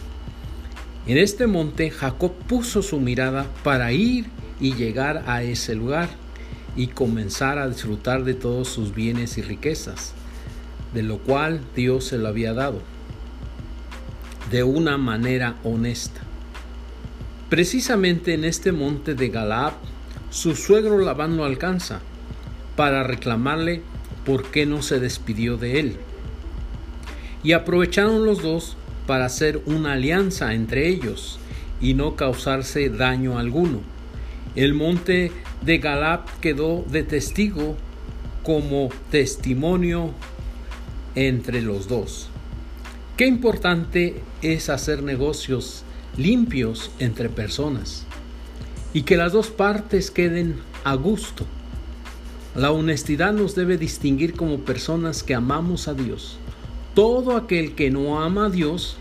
En 1.07 1.17
este 1.17 1.45
monte 1.45 1.89
Jacob 1.91 2.31
puso 2.47 2.81
su 2.81 3.01
mirada 3.01 3.47
para 3.63 3.91
ir 3.91 4.27
y 4.61 4.75
llegar 4.75 5.23
a 5.27 5.43
ese 5.43 5.75
lugar 5.75 6.09
y 6.79 6.87
comenzar 6.87 7.59
a 7.59 7.67
disfrutar 7.67 8.23
de 8.23 8.33
todos 8.33 8.69
sus 8.69 8.95
bienes 8.95 9.37
y 9.37 9.41
riquezas, 9.41 10.13
de 10.93 11.03
lo 11.03 11.17
cual 11.17 11.59
Dios 11.75 12.05
se 12.05 12.17
lo 12.17 12.29
había 12.29 12.53
dado, 12.53 12.79
de 14.49 14.63
una 14.63 14.97
manera 14.97 15.57
honesta. 15.65 16.21
Precisamente 17.49 18.33
en 18.33 18.45
este 18.45 18.71
monte 18.71 19.13
de 19.13 19.27
Galaad, 19.27 19.73
su 20.29 20.55
suegro 20.55 20.99
Labán 20.99 21.35
lo 21.35 21.43
alcanza 21.43 21.99
para 22.77 23.03
reclamarle 23.03 23.81
por 24.25 24.49
qué 24.49 24.65
no 24.65 24.81
se 24.81 25.01
despidió 25.01 25.57
de 25.57 25.81
él. 25.81 25.97
Y 27.43 27.51
aprovecharon 27.51 28.23
los 28.23 28.41
dos 28.41 28.77
para 29.05 29.25
hacer 29.25 29.61
una 29.65 29.93
alianza 29.93 30.53
entre 30.53 30.87
ellos 30.87 31.39
y 31.81 31.93
no 31.93 32.15
causarse 32.15 32.89
daño 32.89 33.37
alguno. 33.37 33.81
El 34.55 34.73
monte 34.73 35.31
de 35.61 35.77
Galap 35.77 36.27
quedó 36.39 36.83
de 36.89 37.03
testigo 37.03 37.75
como 38.43 38.89
testimonio 39.11 40.11
entre 41.15 41.61
los 41.61 41.87
dos. 41.87 42.29
Qué 43.15 43.27
importante 43.27 44.21
es 44.41 44.69
hacer 44.69 45.03
negocios 45.03 45.83
limpios 46.17 46.89
entre 46.99 47.29
personas 47.29 48.05
y 48.93 49.03
que 49.03 49.17
las 49.17 49.33
dos 49.33 49.49
partes 49.49 50.09
queden 50.09 50.55
a 50.83 50.95
gusto. 50.95 51.45
La 52.55 52.71
honestidad 52.71 53.33
nos 53.33 53.53
debe 53.53 53.77
distinguir 53.77 54.33
como 54.33 54.61
personas 54.61 55.21
que 55.21 55.35
amamos 55.35 55.87
a 55.87 55.93
Dios. 55.93 56.37
Todo 56.95 57.37
aquel 57.37 57.75
que 57.75 57.91
no 57.91 58.19
ama 58.21 58.47
a 58.47 58.49
Dios 58.49 58.97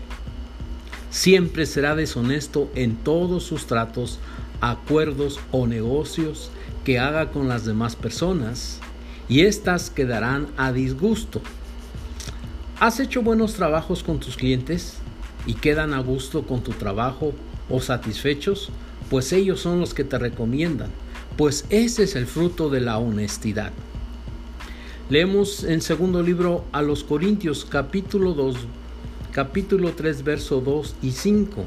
siempre 1.09 1.65
será 1.65 1.95
deshonesto 1.95 2.69
en 2.75 2.95
todos 2.95 3.43
sus 3.43 3.65
tratos 3.65 4.19
acuerdos 4.61 5.39
o 5.51 5.67
negocios 5.67 6.51
que 6.83 6.99
haga 6.99 7.31
con 7.31 7.47
las 7.47 7.65
demás 7.65 7.95
personas 7.95 8.79
y 9.27 9.41
éstas 9.41 9.89
quedarán 9.89 10.47
a 10.57 10.71
disgusto. 10.71 11.41
¿Has 12.79 12.99
hecho 12.99 13.21
buenos 13.21 13.53
trabajos 13.53 14.03
con 14.03 14.19
tus 14.19 14.37
clientes 14.37 14.95
y 15.45 15.53
quedan 15.53 15.93
a 15.93 15.99
gusto 15.99 16.43
con 16.43 16.61
tu 16.61 16.71
trabajo 16.71 17.33
o 17.69 17.79
satisfechos? 17.81 18.69
Pues 19.09 19.33
ellos 19.33 19.59
son 19.59 19.79
los 19.79 19.93
que 19.93 20.03
te 20.03 20.17
recomiendan, 20.17 20.89
pues 21.37 21.65
ese 21.69 22.03
es 22.03 22.15
el 22.15 22.25
fruto 22.25 22.69
de 22.69 22.81
la 22.81 22.97
honestidad. 22.97 23.71
Leemos 25.09 25.63
en 25.63 25.81
segundo 25.81 26.21
libro 26.21 26.65
a 26.71 26.81
los 26.81 27.03
Corintios 27.03 27.65
capítulo 27.65 28.33
2, 28.33 28.55
capítulo 29.31 29.93
3, 29.93 30.23
verso 30.23 30.61
2 30.61 30.95
y 31.01 31.11
5. 31.11 31.65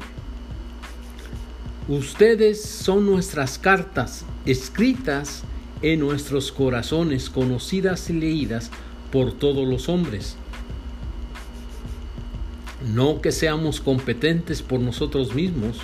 Ustedes 1.89 2.61
son 2.61 3.05
nuestras 3.05 3.57
cartas 3.57 4.23
escritas 4.45 5.43
en 5.81 5.99
nuestros 5.99 6.53
corazones, 6.53 7.29
conocidas 7.29 8.09
y 8.09 8.13
leídas 8.13 8.71
por 9.11 9.33
todos 9.33 9.67
los 9.67 9.89
hombres. 9.89 10.37
No 12.95 13.19
que 13.19 13.33
seamos 13.33 13.81
competentes 13.81 14.61
por 14.61 14.79
nosotros 14.79 15.35
mismos 15.35 15.79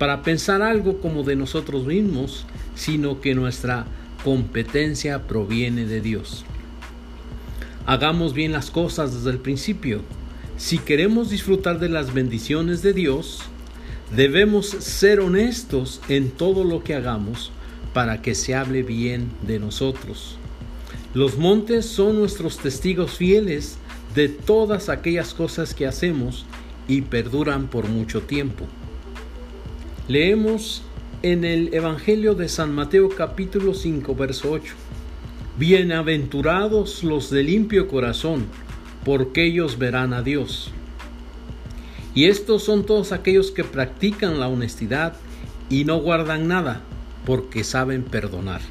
para 0.00 0.22
pensar 0.22 0.62
algo 0.62 1.00
como 1.00 1.22
de 1.22 1.36
nosotros 1.36 1.86
mismos, 1.86 2.44
sino 2.74 3.20
que 3.20 3.36
nuestra 3.36 3.86
competencia 4.24 5.28
proviene 5.28 5.86
de 5.86 6.00
Dios. 6.00 6.44
Hagamos 7.86 8.34
bien 8.34 8.50
las 8.50 8.72
cosas 8.72 9.14
desde 9.14 9.30
el 9.30 9.38
principio. 9.38 10.00
Si 10.56 10.78
queremos 10.78 11.30
disfrutar 11.30 11.78
de 11.78 11.88
las 11.88 12.12
bendiciones 12.12 12.82
de 12.82 12.92
Dios, 12.92 13.42
debemos 14.14 14.68
ser 14.68 15.20
honestos 15.20 16.00
en 16.08 16.30
todo 16.30 16.64
lo 16.64 16.84
que 16.84 16.94
hagamos 16.94 17.50
para 17.92 18.22
que 18.22 18.34
se 18.34 18.54
hable 18.54 18.82
bien 18.82 19.30
de 19.46 19.58
nosotros. 19.58 20.36
Los 21.14 21.38
montes 21.38 21.86
son 21.86 22.18
nuestros 22.18 22.58
testigos 22.58 23.12
fieles 23.12 23.78
de 24.14 24.28
todas 24.28 24.88
aquellas 24.88 25.34
cosas 25.34 25.74
que 25.74 25.86
hacemos 25.86 26.46
y 26.88 27.02
perduran 27.02 27.68
por 27.68 27.88
mucho 27.88 28.22
tiempo. 28.22 28.66
Leemos 30.08 30.82
en 31.22 31.44
el 31.44 31.74
Evangelio 31.74 32.34
de 32.34 32.48
San 32.48 32.72
Mateo 32.72 33.08
capítulo 33.08 33.74
5 33.74 34.14
verso 34.14 34.52
8. 34.52 34.74
Bienaventurados 35.58 37.02
los 37.02 37.30
de 37.30 37.42
limpio 37.42 37.88
corazón, 37.88 38.44
porque 39.04 39.44
ellos 39.44 39.78
verán 39.78 40.12
a 40.12 40.22
Dios. 40.22 40.70
Y 42.16 42.24
estos 42.24 42.64
son 42.64 42.86
todos 42.86 43.12
aquellos 43.12 43.50
que 43.50 43.62
practican 43.62 44.40
la 44.40 44.48
honestidad 44.48 45.12
y 45.68 45.84
no 45.84 45.98
guardan 45.98 46.48
nada, 46.48 46.80
porque 47.26 47.62
saben 47.62 48.02
perdonar. 48.02 48.62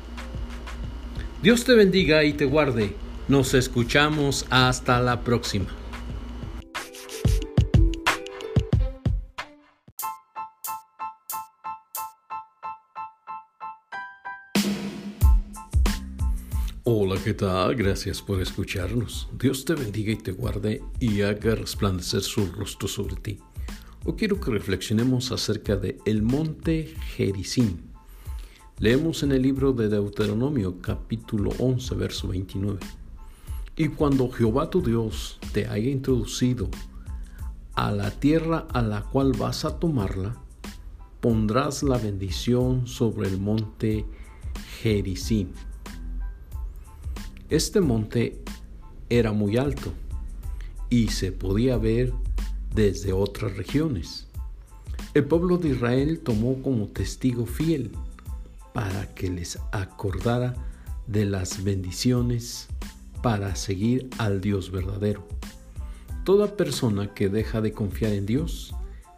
Dios 1.44 1.64
te 1.64 1.76
bendiga 1.76 2.24
y 2.24 2.34
te 2.34 2.46
guarde. 2.46 2.96
Nos 3.28 3.54
escuchamos 3.54 4.48
hasta 4.50 5.00
la 5.00 5.22
próxima. 5.22 5.68
¿Qué 17.26 17.34
tal? 17.34 17.74
Gracias 17.74 18.22
por 18.22 18.40
escucharnos. 18.40 19.28
Dios 19.40 19.66
te 19.66 19.74
bendiga 19.74 20.12
y 20.12 20.16
te 20.16 20.32
guarde 20.32 20.84
y 21.00 21.24
haga 21.24 21.56
resplandecer 21.56 22.22
su 22.22 22.46
rostro 22.52 22.88
sobre 22.88 23.16
ti. 23.16 23.40
Hoy 24.04 24.14
quiero 24.16 24.40
que 24.40 24.52
reflexionemos 24.52 25.32
acerca 25.32 25.76
de 25.76 25.98
el 26.06 26.22
monte 26.22 26.94
Gerizim. 27.16 27.78
Leemos 28.78 29.24
en 29.24 29.32
el 29.32 29.42
libro 29.42 29.74
de 29.74 29.90
Deuteronomio 29.90 30.80
capítulo 30.82 31.50
11 31.58 31.96
verso 31.96 32.28
29. 32.28 32.78
Y 33.76 33.88
cuando 33.88 34.30
Jehová 34.30 34.70
tu 34.70 34.84
Dios 34.84 35.40
te 35.52 35.66
haya 35.66 35.90
introducido 35.90 36.70
a 37.74 37.90
la 37.90 38.12
tierra 38.12 38.68
a 38.72 38.84
la 38.84 39.02
cual 39.02 39.32
vas 39.32 39.66
a 39.66 39.80
tomarla, 39.80 40.36
pondrás 41.22 41.82
la 41.82 41.98
bendición 41.98 42.86
sobre 42.86 43.28
el 43.28 43.40
monte 43.40 44.06
Gerizim 44.80 45.48
este 47.50 47.80
monte 47.80 48.42
era 49.10 49.32
muy 49.32 49.58
alto 49.58 49.94
y 50.90 51.10
se 51.10 51.32
podía 51.32 51.78
ver 51.78 52.12
desde 52.74 53.14
otras 53.14 53.56
regiones. 53.56 54.28
El 55.14 55.26
pueblo 55.26 55.58
de 55.58 55.70
Israel 55.70 56.20
tomó 56.24 56.62
como 56.64 56.88
testigo 56.88 57.46
fiel 57.46 57.92
para 58.74 59.14
que 59.14 59.30
les 59.30 59.60
acordara 59.72 60.56
de 61.08 61.26
las 61.26 61.64
bendiciones 61.64 62.68
para 63.22 63.56
seguir 63.56 64.10
al 64.18 64.42
Dios 64.42 64.72
verdadero. 64.72 65.28
Toda 66.24 66.58
persona 66.58 67.14
que 67.14 67.30
deja 67.30 67.62
de 67.62 67.72
confiar 67.72 68.14
en 68.14 68.26
Dios 68.26 68.74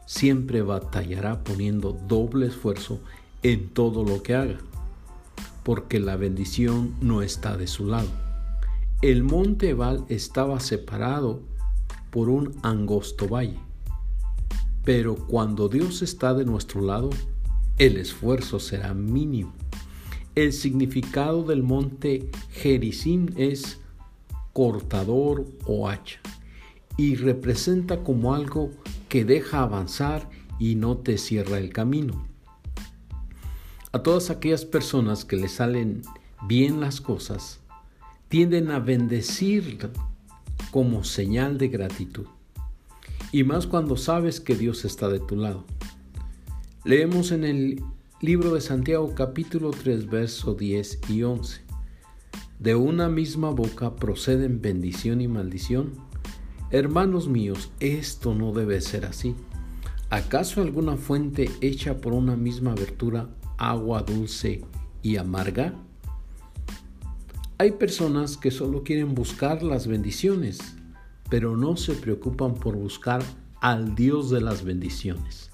siempre 0.06 0.62
batallará 0.62 1.44
poniendo 1.44 1.94
doble 2.08 2.48
esfuerzo 2.48 3.00
en 3.42 3.70
todo 3.70 4.04
lo 4.04 4.22
que 4.22 4.36
haga 4.36 4.58
porque 5.68 6.00
la 6.00 6.16
bendición 6.16 6.96
no 7.02 7.22
está 7.22 7.58
de 7.58 7.68
su 7.68 7.88
lado. 7.88 8.08
El 9.02 9.26
monte 9.26 9.72
Ebal 9.72 10.06
estaba 10.08 10.62
separado 10.62 11.42
por 12.10 12.30
un 12.30 12.56
angosto 12.64 13.28
valle, 13.28 13.60
pero 14.86 15.18
cuando 15.18 15.68
Dios 15.68 16.02
está 16.04 16.34
de 16.34 16.46
nuestro 16.46 16.80
lado, 16.80 17.10
el 17.78 17.98
esfuerzo 17.98 18.62
será 18.62 18.94
mínimo. 18.94 19.52
El 20.36 20.54
significado 20.54 21.44
del 21.44 21.64
monte 21.64 22.32
Gerizim 22.54 23.28
es 23.36 23.82
cortador 24.54 25.48
o 25.66 25.90
hacha 25.90 26.22
y 26.96 27.16
representa 27.16 28.06
como 28.06 28.34
algo 28.34 28.72
que 29.10 29.26
deja 29.26 29.64
avanzar 29.64 30.30
y 30.60 30.76
no 30.76 30.96
te 30.96 31.18
cierra 31.18 31.58
el 31.58 31.74
camino. 31.74 32.26
A 33.98 34.04
todas 34.04 34.30
aquellas 34.30 34.64
personas 34.64 35.26
que 35.26 35.38
le 35.38 35.48
salen 35.48 36.04
bien 36.48 36.80
las 36.80 37.02
cosas, 37.02 37.62
tienden 38.28 38.70
a 38.70 38.78
bendecir 38.78 39.90
como 40.70 41.04
señal 41.04 41.58
de 41.58 41.70
gratitud. 41.70 42.28
Y 43.32 43.44
más 43.44 43.66
cuando 43.66 43.98
sabes 43.98 44.40
que 44.40 44.56
Dios 44.56 44.86
está 44.86 45.10
de 45.10 45.20
tu 45.20 45.36
lado. 45.36 45.66
Leemos 46.86 47.32
en 47.32 47.44
el 47.44 47.84
libro 48.22 48.54
de 48.54 48.62
Santiago 48.62 49.16
capítulo 49.16 49.72
3 49.72 50.08
verso 50.08 50.54
10 50.54 51.00
y 51.10 51.24
11. 51.24 51.62
De 52.60 52.76
una 52.76 53.10
misma 53.10 53.50
boca 53.50 53.96
proceden 53.96 54.62
bendición 54.62 55.22
y 55.22 55.28
maldición. 55.28 55.94
Hermanos 56.70 57.28
míos, 57.28 57.72
esto 57.80 58.36
no 58.36 58.52
debe 58.52 58.80
ser 58.80 59.08
así. 59.08 59.34
¿Acaso 60.12 60.62
alguna 60.62 60.98
fuente 60.98 61.50
hecha 61.62 61.98
por 61.98 62.14
una 62.14 62.36
misma 62.36 62.74
abertura 62.74 63.28
agua 63.58 64.02
dulce 64.02 64.64
y 65.02 65.18
amarga? 65.18 65.74
Hay 67.58 67.72
personas 67.72 68.38
que 68.38 68.52
solo 68.52 68.84
quieren 68.84 69.16
buscar 69.16 69.64
las 69.64 69.88
bendiciones, 69.88 70.60
pero 71.30 71.58
no 71.58 71.76
se 71.76 71.94
preocupan 71.96 72.54
por 72.54 72.76
buscar 72.76 73.24
al 73.62 73.96
Dios 73.96 74.30
de 74.30 74.42
las 74.42 74.64
bendiciones. 74.64 75.50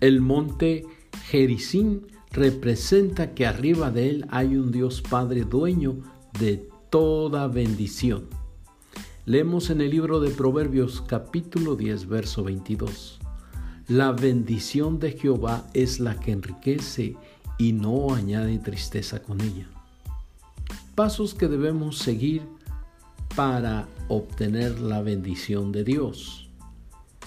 El 0.00 0.20
monte 0.20 0.86
Gerizim 1.28 2.02
representa 2.30 3.34
que 3.34 3.46
arriba 3.46 3.90
de 3.90 4.10
él 4.10 4.26
hay 4.30 4.56
un 4.56 4.70
Dios 4.70 5.02
Padre 5.02 5.44
dueño 5.44 5.98
de 6.38 6.68
toda 6.90 7.48
bendición. 7.48 8.28
Leemos 9.24 9.70
en 9.70 9.80
el 9.80 9.90
libro 9.90 10.20
de 10.20 10.30
Proverbios 10.30 11.02
capítulo 11.06 11.74
10, 11.74 12.06
verso 12.06 12.44
22. 12.44 13.17
La 13.88 14.12
bendición 14.12 15.00
de 15.00 15.12
Jehová 15.12 15.66
es 15.72 15.98
la 15.98 16.20
que 16.20 16.32
enriquece 16.32 17.16
y 17.56 17.72
no 17.72 18.14
añade 18.14 18.58
tristeza 18.58 19.22
con 19.22 19.40
ella. 19.40 19.66
Pasos 20.94 21.32
que 21.32 21.48
debemos 21.48 21.96
seguir 21.96 22.42
para 23.34 23.88
obtener 24.08 24.78
la 24.78 25.00
bendición 25.00 25.72
de 25.72 25.84
Dios. 25.84 26.50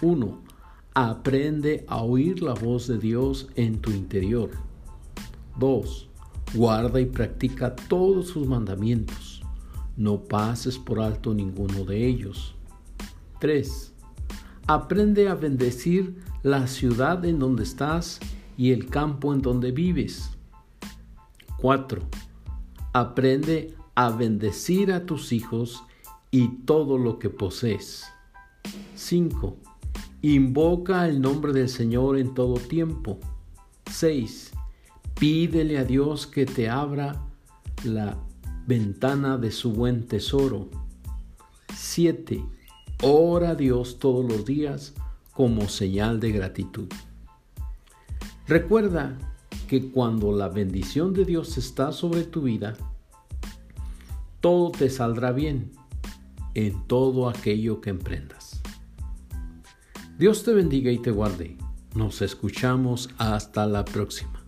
1. 0.04 0.40
Aprende 0.94 1.84
a 1.88 2.04
oír 2.04 2.44
la 2.44 2.54
voz 2.54 2.88
de 2.88 3.00
Dios 3.00 3.48
en 3.56 3.80
tu 3.80 3.90
interior. 3.90 4.52
2. 5.58 6.10
Guarda 6.54 7.02
y 7.02 7.06
practica 7.08 7.76
todos 7.76 8.28
sus 8.28 8.46
mandamientos. 8.46 9.42
No 9.98 10.26
pases 10.26 10.78
por 10.78 11.00
alto 11.00 11.34
ninguno 11.34 11.86
de 11.86 12.06
ellos. 12.06 12.54
3. 13.40 13.94
Aprende 14.68 15.28
a 15.28 15.34
bendecir 15.34 16.30
la 16.44 16.68
ciudad 16.68 17.24
en 17.26 17.40
donde 17.40 17.64
estás 17.64 18.20
y 18.58 18.72
el 18.72 18.88
campo 18.88 19.34
en 19.34 19.42
donde 19.42 19.72
vives. 19.72 20.32
4. 21.58 22.02
Aprende 22.94 23.76
a 23.96 24.10
bendecir 24.10 24.92
a 24.92 25.06
tus 25.06 25.32
hijos 25.32 25.84
y 26.32 26.48
todo 26.66 26.98
lo 26.98 27.20
que 27.20 27.30
posees. 27.30 28.06
5. 28.96 29.58
Invoca 30.24 31.08
el 31.08 31.22
nombre 31.22 31.54
del 31.54 31.70
Señor 31.70 32.18
en 32.18 32.34
todo 32.34 32.56
tiempo. 32.56 33.20
6. 33.90 34.52
Pídele 35.20 35.78
a 35.78 35.84
Dios 35.84 36.26
que 36.26 36.46
te 36.46 36.70
abra 36.70 37.22
la 37.84 38.18
ventana 38.66 39.38
de 39.38 39.52
su 39.52 39.74
buen 39.74 40.08
tesoro. 40.08 40.70
7. 41.76 42.44
Ora 43.04 43.50
a 43.50 43.56
Dios 43.56 44.00
todos 44.00 44.26
los 44.26 44.46
días 44.46 44.94
como 45.42 45.68
señal 45.70 46.20
de 46.20 46.32
gratitud. 46.32 46.88
Recuerda 48.48 49.18
que 49.68 49.90
cuando 49.90 50.32
la 50.32 50.50
bendición 50.50 51.16
de 51.16 51.26
Dios 51.26 51.58
está 51.58 51.92
sobre 51.94 52.26
tu 52.26 52.44
vida, 52.44 52.78
todo 54.40 54.70
te 54.70 54.88
saldrá 54.88 55.32
bien 55.32 55.72
en 56.54 56.86
todo 56.86 57.28
aquello 57.28 57.82
que 57.82 57.90
emprendas. 57.90 58.62
Dios 60.20 60.44
te 60.44 60.54
bendiga 60.54 60.92
y 60.92 61.00
te 61.00 61.10
guarde. 61.10 61.58
Nos 61.96 62.22
escuchamos 62.22 63.10
hasta 63.18 63.66
la 63.66 63.84
próxima. 63.84 64.41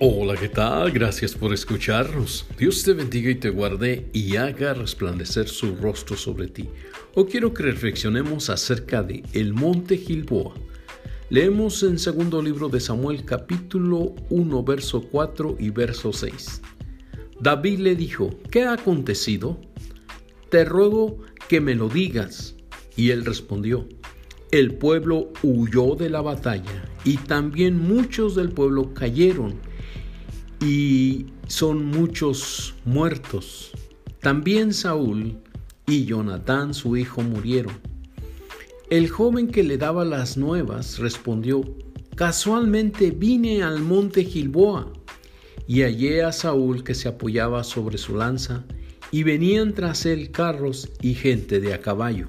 Hola, 0.00 0.36
¿qué 0.36 0.48
tal? 0.48 0.92
Gracias 0.92 1.34
por 1.34 1.52
escucharnos. 1.52 2.46
Dios 2.56 2.84
te 2.84 2.92
bendiga 2.92 3.32
y 3.32 3.34
te 3.34 3.50
guarde 3.50 4.08
y 4.12 4.36
haga 4.36 4.72
resplandecer 4.72 5.48
su 5.48 5.74
rostro 5.74 6.16
sobre 6.16 6.46
ti. 6.46 6.68
Hoy 7.16 7.24
quiero 7.24 7.52
que 7.52 7.64
reflexionemos 7.64 8.48
acerca 8.48 9.02
de 9.02 9.24
el 9.32 9.54
monte 9.54 9.96
Gilboa. 9.96 10.54
Leemos 11.30 11.82
en 11.82 11.98
segundo 11.98 12.40
libro 12.40 12.68
de 12.68 12.78
Samuel 12.78 13.24
capítulo 13.24 14.14
1 14.30 14.62
verso 14.62 15.02
4 15.02 15.56
y 15.58 15.70
verso 15.70 16.12
6. 16.12 16.62
David 17.40 17.80
le 17.80 17.96
dijo, 17.96 18.30
¿qué 18.52 18.62
ha 18.62 18.74
acontecido? 18.74 19.60
Te 20.48 20.64
ruego 20.64 21.18
que 21.48 21.60
me 21.60 21.74
lo 21.74 21.88
digas. 21.88 22.54
Y 22.94 23.10
él 23.10 23.24
respondió, 23.24 23.88
el 24.52 24.74
pueblo 24.74 25.32
huyó 25.42 25.96
de 25.96 26.08
la 26.08 26.20
batalla 26.20 26.84
y 27.04 27.16
también 27.16 27.80
muchos 27.80 28.36
del 28.36 28.50
pueblo 28.50 28.94
cayeron 28.94 29.66
y 30.60 31.26
son 31.46 31.86
muchos 31.86 32.74
muertos. 32.84 33.72
También 34.20 34.72
Saúl 34.72 35.38
y 35.86 36.04
Jonatán 36.04 36.74
su 36.74 36.96
hijo 36.96 37.22
murieron. 37.22 37.74
El 38.90 39.08
joven 39.08 39.48
que 39.48 39.62
le 39.62 39.78
daba 39.78 40.04
las 40.04 40.36
nuevas 40.36 40.98
respondió, 40.98 41.62
casualmente 42.14 43.10
vine 43.10 43.62
al 43.62 43.80
monte 43.80 44.24
Gilboa 44.24 44.92
y 45.66 45.82
hallé 45.82 46.22
a 46.22 46.32
Saúl 46.32 46.82
que 46.82 46.94
se 46.94 47.08
apoyaba 47.08 47.62
sobre 47.64 47.98
su 47.98 48.16
lanza 48.16 48.64
y 49.10 49.22
venían 49.22 49.74
tras 49.74 50.06
él 50.06 50.30
carros 50.30 50.88
y 51.00 51.14
gente 51.14 51.60
de 51.60 51.74
a 51.74 51.80
caballo. 51.80 52.28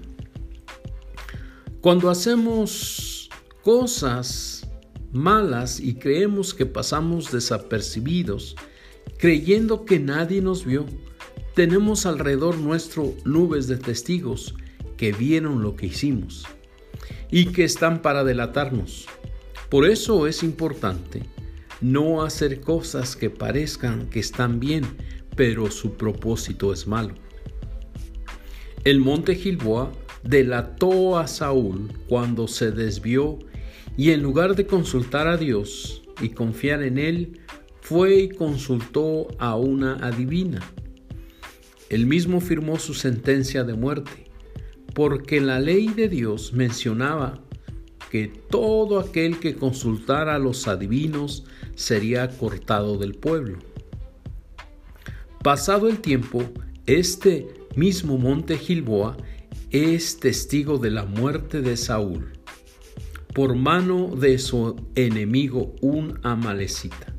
Cuando 1.81 2.09
hacemos 2.09 3.29
cosas 3.63 4.58
malas 5.11 5.79
y 5.79 5.95
creemos 5.95 6.53
que 6.53 6.65
pasamos 6.65 7.31
desapercibidos, 7.31 8.55
creyendo 9.17 9.85
que 9.85 9.99
nadie 9.99 10.41
nos 10.41 10.65
vio, 10.65 10.85
tenemos 11.55 12.05
alrededor 12.05 12.57
nuestro 12.57 13.13
nubes 13.25 13.67
de 13.67 13.77
testigos 13.77 14.55
que 14.97 15.11
vieron 15.11 15.61
lo 15.61 15.75
que 15.75 15.87
hicimos 15.87 16.45
y 17.31 17.47
que 17.47 17.63
están 17.63 18.01
para 18.01 18.23
delatarnos. 18.23 19.07
Por 19.69 19.85
eso 19.85 20.27
es 20.27 20.43
importante 20.43 21.23
no 21.81 22.23
hacer 22.23 22.61
cosas 22.61 23.15
que 23.15 23.29
parezcan 23.29 24.09
que 24.09 24.19
están 24.19 24.59
bien, 24.59 24.85
pero 25.35 25.71
su 25.71 25.93
propósito 25.93 26.73
es 26.73 26.87
malo. 26.87 27.13
El 28.83 28.99
monte 28.99 29.35
Gilboa 29.35 29.91
delató 30.23 31.17
a 31.17 31.27
Saúl 31.27 31.91
cuando 32.07 32.47
se 32.47 32.71
desvió 32.71 33.39
y 33.99 34.11
en 34.11 34.23
lugar 34.23 34.55
de 34.55 34.65
consultar 34.65 35.27
a 35.27 35.35
Dios 35.35 36.03
y 36.21 36.29
confiar 36.29 36.83
en 36.83 36.97
Él, 36.97 37.41
fue 37.81 38.15
y 38.15 38.29
consultó 38.29 39.27
a 39.39 39.57
una 39.57 39.95
adivina. 39.95 40.61
Él 41.89 42.05
mismo 42.05 42.39
firmó 42.39 42.79
su 42.79 42.93
sentencia 42.93 43.65
de 43.65 43.73
muerte, 43.73 44.31
porque 44.95 45.41
la 45.41 45.59
ley 45.59 45.89
de 45.89 46.07
Dios 46.07 46.53
mencionaba 46.53 47.41
que 48.09 48.29
todo 48.49 48.99
aquel 49.01 49.37
que 49.37 49.55
consultara 49.55 50.35
a 50.35 50.39
los 50.39 50.69
adivinos 50.69 51.43
sería 51.75 52.29
cortado 52.29 52.97
del 52.97 53.15
pueblo. 53.15 53.59
Pasado 55.43 55.89
el 55.89 55.99
tiempo, 55.99 56.45
este 56.85 57.49
mismo 57.75 58.17
monte 58.17 58.57
Gilboa 58.57 59.17
es 59.71 60.21
testigo 60.21 60.77
de 60.77 60.89
la 60.89 61.03
muerte 61.03 61.59
de 61.59 61.75
Saúl 61.75 62.38
por 63.33 63.55
mano 63.55 64.15
de 64.15 64.37
su 64.39 64.75
enemigo 64.95 65.75
un 65.81 66.19
amalecita. 66.23 67.13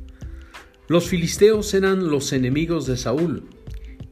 Los 0.88 1.09
filisteos 1.09 1.73
eran 1.75 2.09
los 2.09 2.33
enemigos 2.33 2.87
de 2.87 2.96
Saúl. 2.96 3.44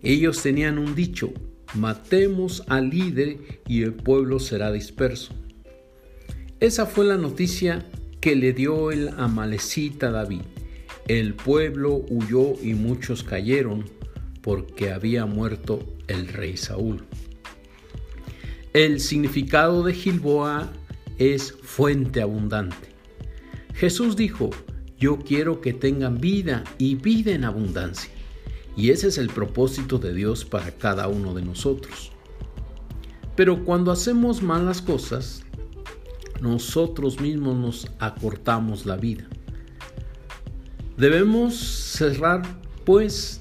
Ellos 0.02 0.42
tenían 0.42 0.78
un 0.78 0.94
dicho, 0.94 1.32
matemos 1.74 2.62
al 2.68 2.90
líder 2.90 3.38
y 3.66 3.82
el 3.82 3.94
pueblo 3.94 4.38
será 4.38 4.70
disperso. 4.70 5.34
Esa 6.60 6.86
fue 6.86 7.04
la 7.04 7.16
noticia 7.16 7.84
que 8.20 8.36
le 8.36 8.52
dio 8.52 8.90
el 8.90 9.08
amalecita 9.16 10.10
David. 10.10 10.42
El 11.08 11.34
pueblo 11.34 12.04
huyó 12.08 12.54
y 12.62 12.74
muchos 12.74 13.24
cayeron 13.24 13.84
porque 14.42 14.92
había 14.92 15.26
muerto 15.26 15.84
el 16.06 16.28
rey 16.28 16.56
Saúl. 16.56 17.04
El 18.72 19.00
significado 19.00 19.82
de 19.82 19.94
Gilboa 19.94 20.72
es 21.18 21.52
fuente 21.52 22.22
abundante. 22.22 22.94
Jesús 23.74 24.16
dijo, 24.16 24.50
yo 24.98 25.18
quiero 25.18 25.60
que 25.60 25.72
tengan 25.72 26.18
vida 26.18 26.64
y 26.78 26.94
vida 26.94 27.32
en 27.32 27.44
abundancia. 27.44 28.10
Y 28.76 28.90
ese 28.90 29.08
es 29.08 29.18
el 29.18 29.28
propósito 29.28 29.98
de 29.98 30.14
Dios 30.14 30.44
para 30.44 30.70
cada 30.70 31.08
uno 31.08 31.34
de 31.34 31.42
nosotros. 31.42 32.12
Pero 33.36 33.64
cuando 33.64 33.92
hacemos 33.92 34.42
malas 34.42 34.82
cosas, 34.82 35.42
nosotros 36.40 37.20
mismos 37.20 37.56
nos 37.56 37.90
acortamos 37.98 38.86
la 38.86 38.96
vida. 38.96 39.28
Debemos 40.96 41.56
cerrar 41.56 42.42
pues 42.84 43.40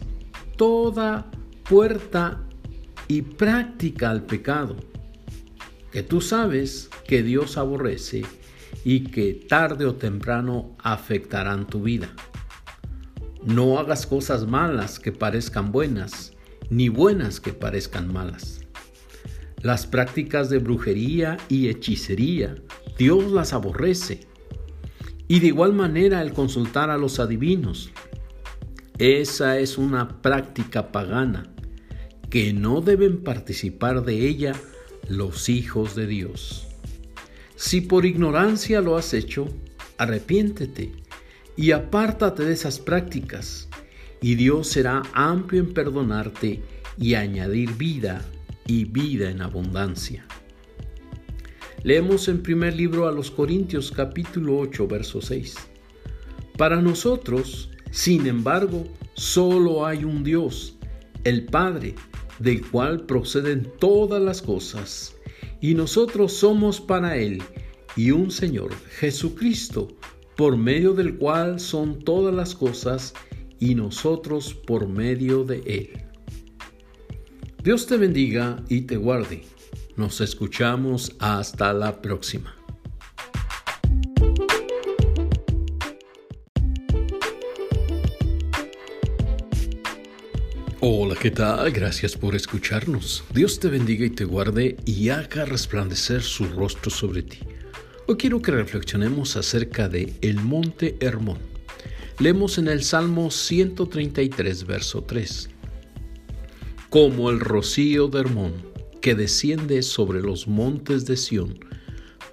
toda 0.56 1.30
puerta 1.68 2.44
y 3.08 3.22
práctica 3.22 4.12
al 4.12 4.24
pecado 4.24 4.76
que 5.91 6.04
tú 6.04 6.21
sabes 6.21 6.89
que 7.08 7.23
Dios 7.23 7.58
aborrece 7.58 8.23
y 8.84 9.06
que 9.06 9.34
tarde 9.34 9.86
o 9.86 9.95
temprano 9.95 10.76
afectarán 10.80 11.67
tu 11.67 11.82
vida. 11.82 12.13
No 13.43 13.80
hagas 13.80 14.06
cosas 14.06 14.45
malas 14.45 15.00
que 15.00 15.12
parezcan 15.12 15.71
buenas, 15.71 16.34
ni 16.69 16.89
buenas 16.89 17.39
que 17.39 17.54
parezcan 17.54 18.12
malas. 18.12 18.62
Las 19.62 19.88
prácticas 19.88 20.50
de 20.50 20.60
brujería 20.60 21.38
y 21.50 21.69
hechicería, 21.69 22.56
Dios 22.97 23.32
las 23.32 23.54
aborrece. 23.54 24.28
Y 25.28 25.39
de 25.39 25.47
igual 25.47 25.73
manera 25.73 26.21
el 26.21 26.34
consultar 26.34 26.89
a 26.89 26.97
los 26.97 27.19
adivinos. 27.19 27.91
Esa 28.97 29.60
es 29.60 29.78
una 29.78 30.21
práctica 30.21 30.91
pagana 30.91 31.52
que 32.30 32.54
no 32.54 32.82
deben 32.82 33.23
participar 33.23 34.04
de 34.04 34.28
ella 34.28 34.54
los 35.10 35.50
hijos 35.50 35.96
de 35.96 36.08
Dios. 36.08 36.67
Si 37.56 37.82
por 37.82 38.06
ignorancia 38.06 38.82
lo 38.82 38.98
has 38.98 39.13
hecho, 39.13 39.48
arrepiéntete 39.98 40.91
y 41.56 41.72
apártate 41.72 42.46
de 42.46 42.54
esas 42.54 42.80
prácticas, 42.80 43.67
y 44.22 44.36
Dios 44.36 44.67
será 44.67 45.04
amplio 45.13 45.62
en 45.62 45.74
perdonarte 45.74 46.62
y 46.98 47.15
añadir 47.15 47.74
vida 47.74 48.26
y 48.65 48.86
vida 48.86 49.30
en 49.30 49.41
abundancia. 49.41 50.26
Leemos 51.84 52.28
en 52.28 52.41
primer 52.41 52.76
libro 52.76 53.08
a 53.08 53.12
los 53.12 53.32
Corintios 53.32 53.91
capítulo 53.91 54.58
8, 54.58 54.88
verso 54.88 55.22
6. 55.22 55.56
Para 56.58 56.82
nosotros, 56.82 57.70
sin 57.91 58.26
embargo, 58.28 58.86
solo 59.13 59.86
hay 59.86 60.04
un 60.04 60.24
Dios, 60.24 60.76
el 61.24 61.46
Padre, 61.46 61.96
del 62.39 62.65
cual 62.69 63.06
proceden 63.06 63.71
todas 63.80 64.21
las 64.21 64.41
cosas, 64.41 65.15
y 65.62 65.73
nosotros 65.73 66.34
somos 66.34 66.80
para 66.80 67.17
Él, 67.17 67.41
y 67.95 68.12
un 68.12 68.32
Señor, 68.32 68.73
Jesucristo, 69.00 69.88
por 70.36 70.58
medio 70.58 70.93
del 70.93 71.17
cual 71.17 71.60
son 71.60 72.00
todas 72.00 72.34
las 72.34 72.56
cosas, 72.56 73.13
y 73.60 73.76
nosotros 73.76 74.54
por 74.54 74.88
medio 74.88 75.43
de 75.43 75.62
Él. 75.65 76.04
Dios 77.63 77.88
te 77.88 77.97
bendiga 77.97 78.63
y 78.69 78.82
te 78.82 78.97
guarde. 78.97 79.43
Nos 79.95 80.21
escuchamos 80.21 81.15
hasta 81.19 81.73
la 81.73 82.02
próxima. 82.02 82.57
Hola, 90.80 91.16
¿qué 91.20 91.32
tal? 91.32 91.72
Gracias 91.72 92.16
por 92.16 92.36
escucharnos. 92.36 93.24
Dios 93.34 93.60
te 93.60 93.68
bendiga 93.68 94.06
y 94.06 94.12
te 94.12 94.26
guarde 94.26 94.78
y 94.86 95.10
haga 95.10 95.44
resplandecer 95.44 96.22
su 96.22 96.46
rostro 96.46 96.92
sobre 96.92 97.24
ti. 97.24 97.40
Hoy 98.06 98.16
quiero 98.16 98.44
que 98.44 98.52
reflexionemos 98.52 99.38
acerca 99.38 99.90
de 99.90 100.13
el 100.22 100.36
monte 100.36 100.96
Hermón. 101.00 101.40
Leemos 102.20 102.60
en 102.60 102.68
el 102.68 102.84
Salmo 102.84 103.32
133, 103.32 104.68
verso 104.68 105.02
3. 105.02 105.50
Como 106.92 107.32
el 107.32 107.40
rocío 107.40 108.08
de 108.08 108.20
Hermón 108.20 108.54
que 109.02 109.16
desciende 109.16 109.82
sobre 109.82 110.22
los 110.22 110.48
montes 110.48 111.08
de 111.08 111.18
Sión, 111.18 111.58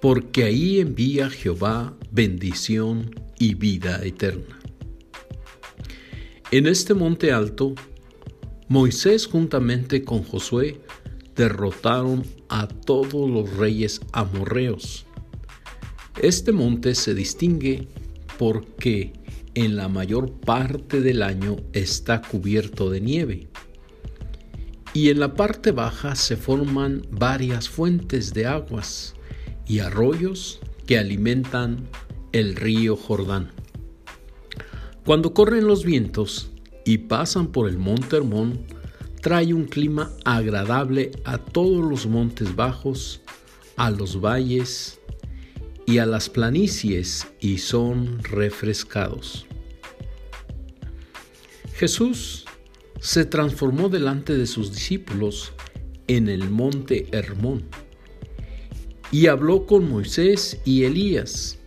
porque 0.02 0.44
ahí 0.44 0.80
envía 0.80 1.30
Jehová 1.30 1.96
bendición 2.10 3.10
y 3.38 3.54
vida 3.54 4.04
eterna. 4.04 4.58
En 6.50 6.66
este 6.66 6.92
monte 6.92 7.32
alto 7.32 7.74
Moisés 8.74 9.28
juntamente 9.28 10.02
con 10.02 10.24
Josué 10.24 10.80
derrotaron 11.36 12.24
a 12.48 12.66
todos 12.66 13.30
los 13.30 13.56
reyes 13.56 14.00
amorreos. 14.10 15.06
Este 16.20 16.50
monte 16.50 16.96
se 16.96 17.14
distingue 17.14 17.86
porque 18.36 19.12
en 19.54 19.76
la 19.76 19.86
mayor 19.86 20.32
parte 20.32 21.02
del 21.02 21.22
año 21.22 21.58
está 21.72 22.20
cubierto 22.20 22.90
de 22.90 23.00
nieve 23.00 23.46
y 24.92 25.10
en 25.10 25.20
la 25.20 25.34
parte 25.34 25.70
baja 25.70 26.16
se 26.16 26.36
forman 26.36 27.06
varias 27.12 27.68
fuentes 27.68 28.34
de 28.34 28.46
aguas 28.46 29.14
y 29.68 29.78
arroyos 29.78 30.58
que 30.84 30.98
alimentan 30.98 31.88
el 32.32 32.56
río 32.56 32.96
Jordán. 32.96 33.52
Cuando 35.04 35.32
corren 35.32 35.68
los 35.68 35.84
vientos 35.84 36.50
y 36.84 36.98
pasan 36.98 37.48
por 37.48 37.68
el 37.68 37.78
monte 37.78 38.16
Hermón, 38.16 38.60
trae 39.20 39.54
un 39.54 39.64
clima 39.64 40.12
agradable 40.24 41.12
a 41.24 41.38
todos 41.38 41.84
los 41.84 42.06
montes 42.06 42.54
bajos, 42.54 43.22
a 43.76 43.90
los 43.90 44.20
valles 44.20 45.00
y 45.86 45.98
a 45.98 46.06
las 46.06 46.28
planicies 46.28 47.26
y 47.40 47.58
son 47.58 48.22
refrescados. 48.22 49.46
Jesús 51.74 52.44
se 53.00 53.24
transformó 53.24 53.88
delante 53.88 54.36
de 54.36 54.46
sus 54.46 54.72
discípulos 54.72 55.52
en 56.06 56.28
el 56.28 56.50
monte 56.50 57.06
Hermón 57.12 57.64
y 59.10 59.26
habló 59.26 59.66
con 59.66 59.88
Moisés 59.88 60.60
y 60.64 60.84
Elías. 60.84 61.58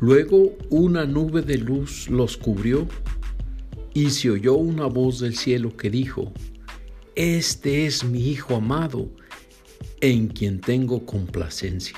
Luego 0.00 0.56
una 0.70 1.04
nube 1.04 1.42
de 1.42 1.58
luz 1.58 2.08
los 2.10 2.36
cubrió 2.36 2.86
y 3.96 4.10
se 4.10 4.28
oyó 4.28 4.52
una 4.52 4.84
voz 4.84 5.20
del 5.20 5.34
cielo 5.34 5.74
que 5.74 5.88
dijo, 5.88 6.30
Este 7.14 7.86
es 7.86 8.04
mi 8.04 8.28
Hijo 8.28 8.56
amado, 8.56 9.08
en 10.02 10.28
quien 10.28 10.60
tengo 10.60 11.06
complacencia. 11.06 11.96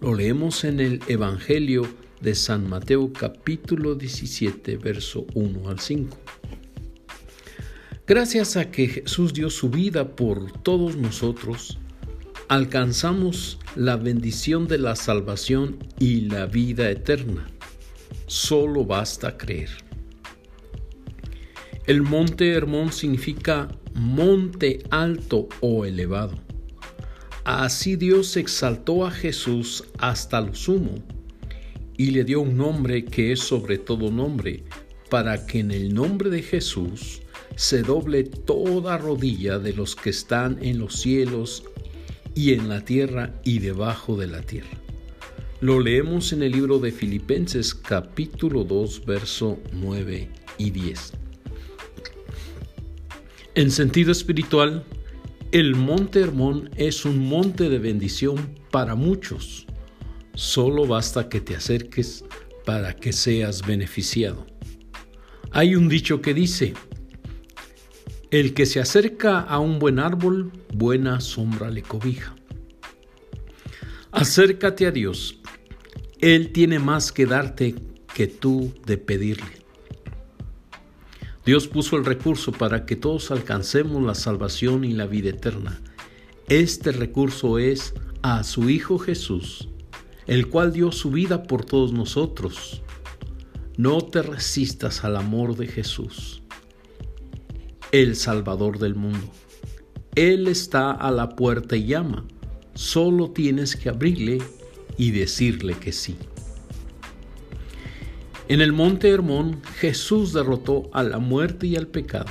Lo 0.00 0.16
leemos 0.16 0.64
en 0.64 0.80
el 0.80 1.00
Evangelio 1.06 1.86
de 2.20 2.34
San 2.34 2.68
Mateo 2.68 3.12
capítulo 3.12 3.94
17, 3.94 4.78
verso 4.78 5.24
1 5.34 5.68
al 5.68 5.78
5. 5.78 6.18
Gracias 8.04 8.56
a 8.56 8.72
que 8.72 8.88
Jesús 8.88 9.32
dio 9.32 9.48
su 9.48 9.70
vida 9.70 10.16
por 10.16 10.50
todos 10.50 10.96
nosotros, 10.96 11.78
alcanzamos 12.48 13.60
la 13.76 13.94
bendición 13.94 14.66
de 14.66 14.78
la 14.78 14.96
salvación 14.96 15.78
y 16.00 16.22
la 16.22 16.46
vida 16.46 16.90
eterna. 16.90 17.46
Solo 18.26 18.84
basta 18.84 19.38
creer. 19.38 19.91
El 21.92 22.00
monte 22.00 22.52
Hermón 22.52 22.90
significa 22.90 23.68
monte 23.92 24.82
alto 24.88 25.50
o 25.60 25.84
elevado. 25.84 26.38
Así 27.44 27.96
Dios 27.96 28.38
exaltó 28.38 29.04
a 29.04 29.10
Jesús 29.10 29.84
hasta 29.98 30.40
lo 30.40 30.54
sumo 30.54 30.94
y 31.98 32.12
le 32.12 32.24
dio 32.24 32.40
un 32.40 32.56
nombre 32.56 33.04
que 33.04 33.32
es 33.32 33.40
sobre 33.40 33.76
todo 33.76 34.10
nombre, 34.10 34.64
para 35.10 35.44
que 35.44 35.58
en 35.58 35.70
el 35.70 35.92
nombre 35.92 36.30
de 36.30 36.42
Jesús 36.42 37.20
se 37.56 37.82
doble 37.82 38.24
toda 38.24 38.96
rodilla 38.96 39.58
de 39.58 39.74
los 39.74 39.94
que 39.94 40.08
están 40.08 40.56
en 40.62 40.78
los 40.78 40.98
cielos 40.98 41.62
y 42.34 42.54
en 42.54 42.70
la 42.70 42.82
tierra 42.86 43.34
y 43.44 43.58
debajo 43.58 44.16
de 44.16 44.28
la 44.28 44.40
tierra. 44.40 44.78
Lo 45.60 45.78
leemos 45.78 46.32
en 46.32 46.42
el 46.42 46.52
libro 46.52 46.78
de 46.78 46.90
Filipenses 46.90 47.74
capítulo 47.74 48.64
2 48.64 49.04
verso 49.04 49.58
9 49.74 50.30
y 50.56 50.70
10. 50.70 51.21
En 53.54 53.70
sentido 53.70 54.12
espiritual, 54.12 54.82
el 55.50 55.74
monte 55.74 56.20
Hermón 56.20 56.70
es 56.76 57.04
un 57.04 57.18
monte 57.18 57.68
de 57.68 57.78
bendición 57.78 58.58
para 58.70 58.94
muchos. 58.94 59.66
Solo 60.34 60.86
basta 60.86 61.28
que 61.28 61.42
te 61.42 61.54
acerques 61.54 62.24
para 62.64 62.96
que 62.96 63.12
seas 63.12 63.66
beneficiado. 63.66 64.46
Hay 65.50 65.74
un 65.74 65.90
dicho 65.90 66.22
que 66.22 66.32
dice, 66.32 66.72
el 68.30 68.54
que 68.54 68.64
se 68.64 68.80
acerca 68.80 69.40
a 69.40 69.58
un 69.58 69.78
buen 69.78 69.98
árbol, 69.98 70.50
buena 70.72 71.20
sombra 71.20 71.68
le 71.68 71.82
cobija. 71.82 72.34
Acércate 74.12 74.86
a 74.86 74.90
Dios. 74.92 75.40
Él 76.22 76.52
tiene 76.52 76.78
más 76.78 77.12
que 77.12 77.26
darte 77.26 77.74
que 78.14 78.28
tú 78.28 78.72
de 78.86 78.96
pedirle. 78.96 79.61
Dios 81.44 81.66
puso 81.66 81.96
el 81.96 82.04
recurso 82.04 82.52
para 82.52 82.86
que 82.86 82.96
todos 82.96 83.30
alcancemos 83.30 84.02
la 84.02 84.14
salvación 84.14 84.84
y 84.84 84.92
la 84.92 85.06
vida 85.06 85.30
eterna. 85.30 85.80
Este 86.48 86.92
recurso 86.92 87.58
es 87.58 87.94
a 88.22 88.44
su 88.44 88.70
Hijo 88.70 88.98
Jesús, 88.98 89.68
el 90.26 90.48
cual 90.48 90.72
dio 90.72 90.92
su 90.92 91.10
vida 91.10 91.42
por 91.44 91.64
todos 91.64 91.92
nosotros. 91.92 92.82
No 93.76 94.02
te 94.02 94.22
resistas 94.22 95.04
al 95.04 95.16
amor 95.16 95.56
de 95.56 95.66
Jesús 95.66 96.42
el 97.92 98.16
Salvador 98.16 98.78
del 98.78 98.94
mundo. 98.94 99.30
Él 100.14 100.48
está 100.48 100.90
a 100.90 101.10
la 101.10 101.36
puerta 101.36 101.76
y 101.76 101.86
llama. 101.86 102.24
Solo 102.74 103.30
tienes 103.30 103.76
que 103.76 103.90
abrirle 103.90 104.38
y 104.96 105.10
decirle 105.10 105.74
que 105.74 105.92
sí. 105.92 106.16
En 108.48 108.60
el 108.60 108.72
monte 108.72 109.08
Hermón 109.08 109.62
Jesús 109.78 110.32
derrotó 110.32 110.90
a 110.92 111.02
la 111.02 111.18
muerte 111.18 111.68
y 111.68 111.76
al 111.76 111.86
pecado. 111.86 112.30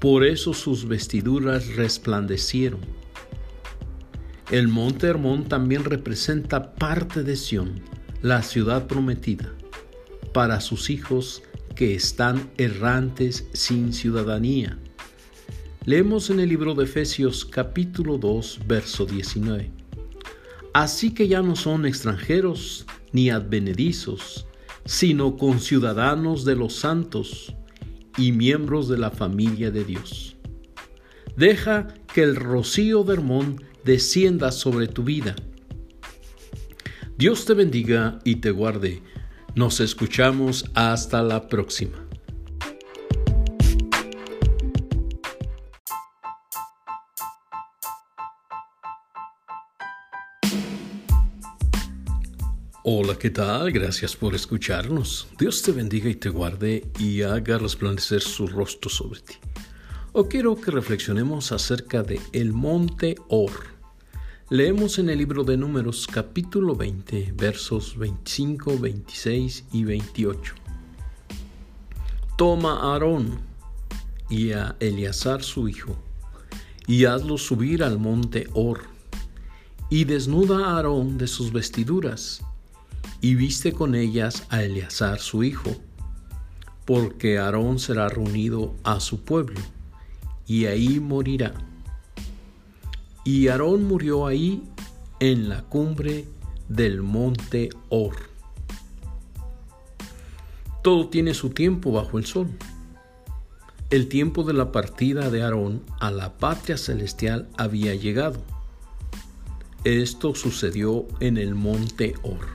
Por 0.00 0.24
eso 0.24 0.54
sus 0.54 0.88
vestiduras 0.88 1.76
resplandecieron. 1.76 2.80
El 4.50 4.68
monte 4.68 5.06
Hermón 5.06 5.44
también 5.44 5.84
representa 5.84 6.74
parte 6.74 7.22
de 7.22 7.36
Sión, 7.36 7.80
la 8.22 8.42
ciudad 8.42 8.86
prometida, 8.86 9.52
para 10.32 10.60
sus 10.60 10.88
hijos 10.88 11.42
que 11.74 11.94
están 11.94 12.50
errantes 12.56 13.46
sin 13.52 13.92
ciudadanía. 13.92 14.78
Leemos 15.84 16.30
en 16.30 16.40
el 16.40 16.48
libro 16.48 16.74
de 16.74 16.84
Efesios 16.84 17.44
capítulo 17.44 18.18
2, 18.18 18.60
verso 18.66 19.04
19. 19.04 19.70
Así 20.72 21.12
que 21.12 21.28
ya 21.28 21.42
no 21.42 21.56
son 21.56 21.86
extranjeros 21.86 22.86
ni 23.12 23.30
advenedizos, 23.30 24.46
sino 24.86 25.36
conciudadanos 25.36 26.44
de 26.44 26.56
los 26.56 26.74
santos 26.74 27.54
y 28.16 28.32
miembros 28.32 28.88
de 28.88 28.98
la 28.98 29.10
familia 29.10 29.70
de 29.70 29.84
Dios. 29.84 30.36
Deja 31.36 31.88
que 32.14 32.22
el 32.22 32.36
rocío 32.36 33.04
de 33.04 33.14
Hermón 33.14 33.62
descienda 33.84 34.52
sobre 34.52 34.86
tu 34.88 35.04
vida. 35.04 35.36
Dios 37.18 37.44
te 37.44 37.54
bendiga 37.54 38.18
y 38.24 38.36
te 38.36 38.50
guarde. 38.50 39.02
Nos 39.54 39.80
escuchamos 39.80 40.64
hasta 40.74 41.22
la 41.22 41.48
próxima. 41.48 42.05
Hola, 52.88 53.18
¿qué 53.18 53.30
tal? 53.30 53.72
Gracias 53.72 54.14
por 54.14 54.36
escucharnos. 54.36 55.26
Dios 55.40 55.60
te 55.60 55.72
bendiga 55.72 56.08
y 56.08 56.14
te 56.14 56.28
guarde 56.28 56.86
y 57.00 57.22
haga 57.22 57.58
resplandecer 57.58 58.20
su 58.20 58.46
rostro 58.46 58.88
sobre 58.88 59.18
ti. 59.22 59.34
O 60.12 60.28
quiero 60.28 60.54
que 60.54 60.70
reflexionemos 60.70 61.50
acerca 61.50 62.04
de 62.04 62.20
el 62.32 62.52
monte 62.52 63.16
Or 63.28 63.50
Leemos 64.50 65.00
en 65.00 65.10
el 65.10 65.18
libro 65.18 65.42
de 65.42 65.56
Números 65.56 66.06
capítulo 66.06 66.76
20 66.76 67.34
versos 67.36 67.98
25, 67.98 68.78
26 68.78 69.64
y 69.72 69.82
28. 69.82 70.54
Toma 72.38 72.74
a 72.74 72.92
Aarón 72.92 73.40
y 74.30 74.52
a 74.52 74.76
Eleazar 74.78 75.42
su 75.42 75.68
hijo 75.68 75.96
y 76.86 77.06
hazlos 77.06 77.42
subir 77.42 77.82
al 77.82 77.98
monte 77.98 78.48
Or 78.52 78.82
y 79.90 80.04
desnuda 80.04 80.68
a 80.68 80.76
Aarón 80.76 81.18
de 81.18 81.26
sus 81.26 81.52
vestiduras 81.52 82.45
y 83.20 83.34
viste 83.34 83.72
con 83.72 83.94
ellas 83.94 84.44
a 84.50 84.62
Eleazar 84.62 85.18
su 85.18 85.42
hijo 85.42 85.76
porque 86.84 87.38
Aarón 87.38 87.78
será 87.78 88.08
reunido 88.08 88.74
a 88.84 89.00
su 89.00 89.22
pueblo 89.22 89.60
y 90.46 90.66
ahí 90.66 91.00
morirá 91.00 91.54
y 93.26 93.48
Aarón 93.48 93.84
murió 93.88 94.26
ahí 94.26 94.62
en 95.18 95.48
la 95.48 95.62
cumbre 95.62 96.26
del 96.68 97.02
monte 97.02 97.70
Or. 97.88 98.14
Todo 100.82 101.08
tiene 101.08 101.34
su 101.34 101.50
tiempo 101.50 101.90
bajo 101.90 102.18
el 102.18 102.24
sol. 102.24 102.48
El 103.90 104.06
tiempo 104.06 104.44
de 104.44 104.52
la 104.52 104.70
partida 104.70 105.28
de 105.28 105.42
Aarón 105.42 105.82
a 105.98 106.12
la 106.12 106.38
patria 106.38 106.76
celestial 106.76 107.48
había 107.56 107.96
llegado. 107.96 108.40
Esto 109.82 110.36
sucedió 110.36 111.08
en 111.18 111.36
el 111.36 111.56
monte 111.56 112.14
Or. 112.22 112.46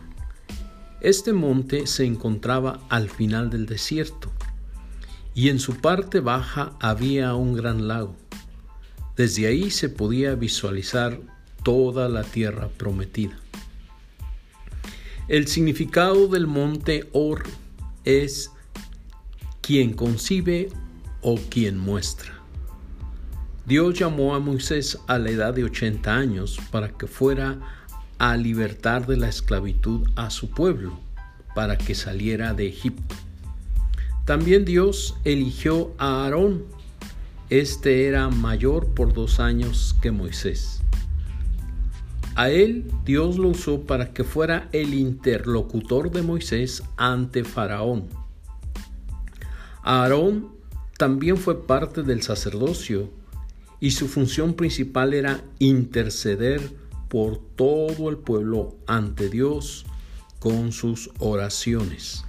Este 1.01 1.33
monte 1.33 1.87
se 1.87 2.05
encontraba 2.05 2.79
al 2.87 3.09
final 3.09 3.49
del 3.49 3.65
desierto 3.65 4.31
y 5.33 5.49
en 5.49 5.59
su 5.59 5.77
parte 5.77 6.19
baja 6.19 6.73
había 6.79 7.33
un 7.33 7.55
gran 7.55 7.87
lago. 7.87 8.15
Desde 9.15 9.47
ahí 9.47 9.71
se 9.71 9.89
podía 9.89 10.35
visualizar 10.35 11.19
toda 11.63 12.07
la 12.07 12.23
tierra 12.23 12.67
prometida. 12.69 13.35
El 15.27 15.47
significado 15.47 16.27
del 16.27 16.45
monte 16.45 17.09
Or 17.13 17.43
es 18.03 18.51
quien 19.61 19.93
concibe 19.93 20.69
o 21.21 21.39
quien 21.49 21.79
muestra. 21.79 22.33
Dios 23.65 23.97
llamó 23.97 24.35
a 24.35 24.39
Moisés 24.39 24.99
a 25.07 25.17
la 25.17 25.29
edad 25.31 25.53
de 25.53 25.63
80 25.63 26.13
años 26.13 26.59
para 26.71 26.89
que 26.89 27.07
fuera 27.07 27.80
a 28.21 28.37
libertar 28.37 29.07
de 29.07 29.17
la 29.17 29.29
esclavitud 29.29 30.07
a 30.15 30.29
su 30.29 30.51
pueblo, 30.51 30.93
para 31.55 31.75
que 31.75 31.95
saliera 31.95 32.53
de 32.53 32.67
Egipto. 32.67 33.15
También 34.25 34.63
Dios 34.63 35.17
eligió 35.23 35.91
a 35.97 36.23
Aarón. 36.23 36.65
Este 37.49 38.05
era 38.05 38.29
mayor 38.29 38.93
por 38.93 39.11
dos 39.11 39.39
años 39.39 39.95
que 40.03 40.11
Moisés. 40.11 40.83
A 42.35 42.51
él 42.51 42.91
Dios 43.05 43.39
lo 43.39 43.49
usó 43.49 43.87
para 43.87 44.13
que 44.13 44.23
fuera 44.23 44.69
el 44.71 44.93
interlocutor 44.93 46.11
de 46.11 46.21
Moisés 46.21 46.83
ante 46.97 47.43
Faraón. 47.43 48.07
Aarón 49.81 50.49
también 50.95 51.37
fue 51.37 51.65
parte 51.65 52.03
del 52.03 52.21
sacerdocio 52.21 53.09
y 53.79 53.89
su 53.89 54.07
función 54.07 54.53
principal 54.53 55.15
era 55.15 55.43
interceder 55.57 56.80
por 57.11 57.39
todo 57.57 58.09
el 58.09 58.15
pueblo 58.15 58.77
ante 58.87 59.27
Dios 59.27 59.85
con 60.39 60.71
sus 60.71 61.09
oraciones. 61.19 62.23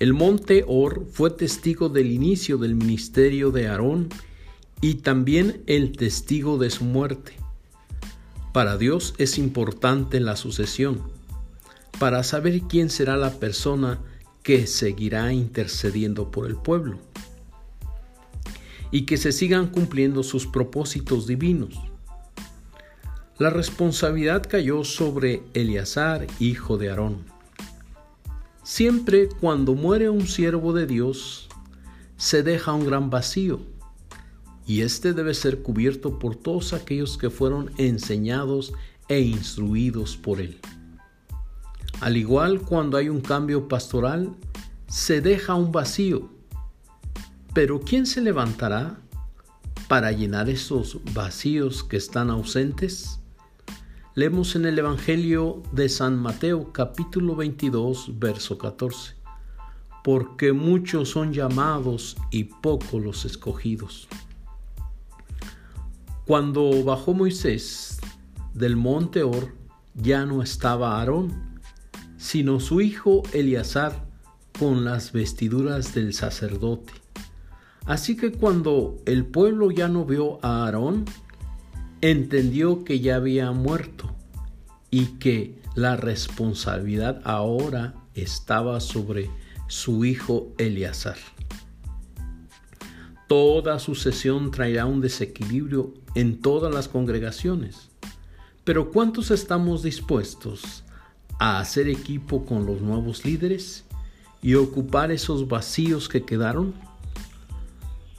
El 0.00 0.12
monte 0.12 0.64
Or 0.66 1.06
fue 1.08 1.30
testigo 1.30 1.88
del 1.88 2.10
inicio 2.10 2.58
del 2.58 2.74
ministerio 2.74 3.52
de 3.52 3.68
Aarón 3.68 4.08
y 4.80 4.94
también 4.94 5.62
el 5.68 5.92
testigo 5.92 6.58
de 6.58 6.70
su 6.70 6.82
muerte. 6.82 7.34
Para 8.52 8.76
Dios 8.76 9.14
es 9.18 9.38
importante 9.38 10.18
la 10.18 10.34
sucesión, 10.34 11.00
para 12.00 12.24
saber 12.24 12.62
quién 12.62 12.90
será 12.90 13.16
la 13.16 13.34
persona 13.34 14.00
que 14.42 14.66
seguirá 14.66 15.32
intercediendo 15.32 16.32
por 16.32 16.48
el 16.48 16.56
pueblo 16.56 16.98
y 18.90 19.06
que 19.06 19.16
se 19.16 19.30
sigan 19.30 19.68
cumpliendo 19.68 20.24
sus 20.24 20.48
propósitos 20.48 21.28
divinos. 21.28 21.89
La 23.40 23.48
responsabilidad 23.48 24.46
cayó 24.46 24.84
sobre 24.84 25.42
Eleazar, 25.54 26.26
hijo 26.40 26.76
de 26.76 26.90
Aarón. 26.90 27.24
Siempre 28.62 29.30
cuando 29.30 29.74
muere 29.74 30.10
un 30.10 30.26
siervo 30.26 30.74
de 30.74 30.86
Dios, 30.86 31.48
se 32.18 32.42
deja 32.42 32.74
un 32.74 32.84
gran 32.84 33.08
vacío, 33.08 33.60
y 34.66 34.82
este 34.82 35.14
debe 35.14 35.32
ser 35.32 35.62
cubierto 35.62 36.18
por 36.18 36.36
todos 36.36 36.74
aquellos 36.74 37.16
que 37.16 37.30
fueron 37.30 37.70
enseñados 37.78 38.74
e 39.08 39.20
instruidos 39.20 40.18
por 40.18 40.42
él. 40.42 40.60
Al 42.02 42.18
igual 42.18 42.60
cuando 42.60 42.98
hay 42.98 43.08
un 43.08 43.22
cambio 43.22 43.68
pastoral, 43.68 44.34
se 44.86 45.22
deja 45.22 45.54
un 45.54 45.72
vacío. 45.72 46.28
Pero 47.54 47.80
¿quién 47.80 48.04
se 48.04 48.20
levantará 48.20 48.98
para 49.88 50.12
llenar 50.12 50.50
esos 50.50 50.98
vacíos 51.14 51.82
que 51.82 51.96
están 51.96 52.28
ausentes? 52.28 53.19
Leemos 54.16 54.56
en 54.56 54.66
el 54.66 54.76
Evangelio 54.76 55.62
de 55.70 55.88
San 55.88 56.18
Mateo 56.18 56.72
capítulo 56.72 57.36
22 57.36 58.18
verso 58.18 58.58
14. 58.58 59.14
Porque 60.02 60.52
muchos 60.52 61.10
son 61.10 61.32
llamados 61.32 62.16
y 62.32 62.44
pocos 62.44 63.00
los 63.00 63.24
escogidos. 63.24 64.08
Cuando 66.26 66.82
bajó 66.82 67.14
Moisés 67.14 68.00
del 68.52 68.74
monte 68.74 69.22
Or, 69.22 69.54
ya 69.94 70.26
no 70.26 70.42
estaba 70.42 70.98
Aarón, 70.98 71.60
sino 72.16 72.58
su 72.58 72.80
hijo 72.80 73.22
Eleazar 73.32 74.08
con 74.58 74.84
las 74.84 75.12
vestiduras 75.12 75.94
del 75.94 76.14
sacerdote. 76.14 76.92
Así 77.86 78.16
que 78.16 78.32
cuando 78.32 78.96
el 79.06 79.24
pueblo 79.24 79.70
ya 79.70 79.86
no 79.86 80.04
vio 80.04 80.44
a 80.44 80.64
Aarón, 80.64 81.04
entendió 82.00 82.84
que 82.84 83.00
ya 83.00 83.16
había 83.16 83.52
muerto 83.52 84.14
y 84.90 85.18
que 85.18 85.60
la 85.74 85.96
responsabilidad 85.96 87.20
ahora 87.24 87.94
estaba 88.14 88.80
sobre 88.80 89.30
su 89.68 90.04
hijo 90.04 90.52
Eleazar. 90.58 91.16
Toda 93.28 93.78
sucesión 93.78 94.50
traerá 94.50 94.86
un 94.86 95.00
desequilibrio 95.00 95.94
en 96.16 96.40
todas 96.40 96.74
las 96.74 96.88
congregaciones. 96.88 97.90
Pero 98.64 98.90
¿cuántos 98.90 99.30
estamos 99.30 99.82
dispuestos 99.82 100.82
a 101.38 101.60
hacer 101.60 101.88
equipo 101.88 102.44
con 102.44 102.66
los 102.66 102.80
nuevos 102.80 103.24
líderes 103.24 103.84
y 104.42 104.54
ocupar 104.54 105.12
esos 105.12 105.46
vacíos 105.46 106.08
que 106.08 106.24
quedaron? 106.24 106.74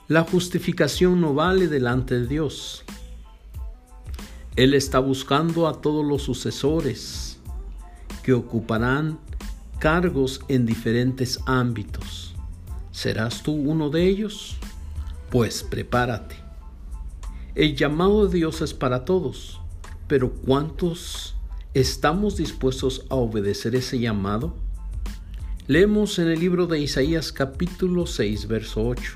La 0.07 0.23
justificación 0.23 1.19
no 1.19 1.33
vale 1.33 1.67
delante 1.67 2.19
de 2.19 2.27
Dios. 2.27 2.83
Él 4.55 4.73
está 4.73 4.99
buscando 4.99 5.67
a 5.67 5.81
todos 5.81 6.05
los 6.05 6.23
sucesores 6.23 7.39
que 8.23 8.33
ocuparán 8.33 9.19
cargos 9.79 10.41
en 10.47 10.65
diferentes 10.65 11.39
ámbitos. 11.45 12.35
¿Serás 12.91 13.43
tú 13.43 13.53
uno 13.53 13.89
de 13.89 14.07
ellos? 14.07 14.57
Pues 15.29 15.63
prepárate. 15.63 16.35
El 17.55 17.75
llamado 17.75 18.27
de 18.27 18.37
Dios 18.37 18.61
es 18.61 18.73
para 18.73 19.05
todos, 19.05 19.59
pero 20.07 20.31
¿cuántos 20.33 21.35
¿Estamos 21.73 22.35
dispuestos 22.35 23.05
a 23.07 23.15
obedecer 23.15 23.75
ese 23.75 23.97
llamado? 23.97 24.53
Leemos 25.67 26.19
en 26.19 26.27
el 26.27 26.37
libro 26.37 26.67
de 26.67 26.81
Isaías 26.81 27.31
capítulo 27.31 28.05
6, 28.05 28.49
verso 28.49 28.85
8. 28.85 29.13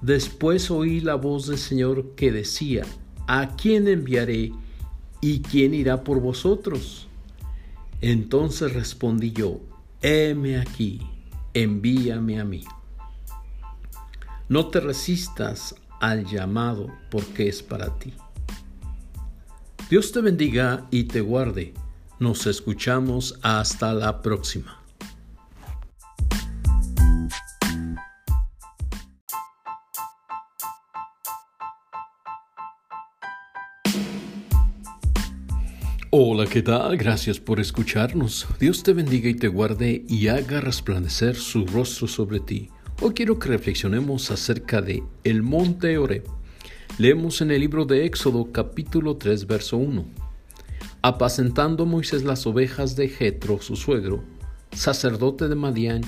Después 0.00 0.70
oí 0.70 1.00
la 1.00 1.16
voz 1.16 1.48
del 1.48 1.58
Señor 1.58 2.14
que 2.14 2.30
decía, 2.30 2.84
¿a 3.26 3.56
quién 3.56 3.88
enviaré 3.88 4.52
y 5.20 5.40
quién 5.40 5.74
irá 5.74 6.04
por 6.04 6.20
vosotros? 6.20 7.08
Entonces 8.00 8.72
respondí 8.72 9.32
yo, 9.32 9.60
heme 10.02 10.58
aquí, 10.58 11.00
envíame 11.54 12.40
a 12.40 12.44
mí. 12.44 12.64
No 14.48 14.66
te 14.68 14.80
resistas 14.80 15.74
al 16.00 16.26
llamado 16.26 16.92
porque 17.10 17.48
es 17.48 17.62
para 17.62 17.98
ti. 17.98 18.12
Dios 19.90 20.12
te 20.12 20.20
bendiga 20.20 20.86
y 20.90 21.04
te 21.04 21.20
guarde. 21.20 21.74
Nos 22.18 22.46
escuchamos 22.46 23.38
hasta 23.42 23.92
la 23.92 24.22
próxima. 24.22 24.85
Hola, 36.18 36.46
¿qué 36.46 36.62
tal? 36.62 36.96
Gracias 36.96 37.38
por 37.38 37.60
escucharnos. 37.60 38.46
Dios 38.58 38.82
te 38.82 38.94
bendiga 38.94 39.28
y 39.28 39.34
te 39.34 39.48
guarde 39.48 40.02
y 40.08 40.28
haga 40.28 40.62
resplandecer 40.62 41.36
su 41.36 41.66
rostro 41.66 42.08
sobre 42.08 42.40
ti. 42.40 42.70
Hoy 43.02 43.12
quiero 43.12 43.38
que 43.38 43.50
reflexionemos 43.50 44.30
acerca 44.30 44.80
de 44.80 45.02
el 45.24 45.42
monte 45.42 45.98
Oreb 45.98 46.24
Leemos 46.96 47.42
en 47.42 47.50
el 47.50 47.60
libro 47.60 47.84
de 47.84 48.06
Éxodo 48.06 48.50
capítulo 48.50 49.18
3 49.18 49.46
verso 49.46 49.76
1. 49.76 50.06
Apacentando 51.02 51.84
Moisés 51.84 52.24
las 52.24 52.46
ovejas 52.46 52.96
de 52.96 53.10
Jetro, 53.10 53.60
su 53.60 53.76
suegro, 53.76 54.24
sacerdote 54.72 55.48
de 55.48 55.54
Madián, 55.54 56.00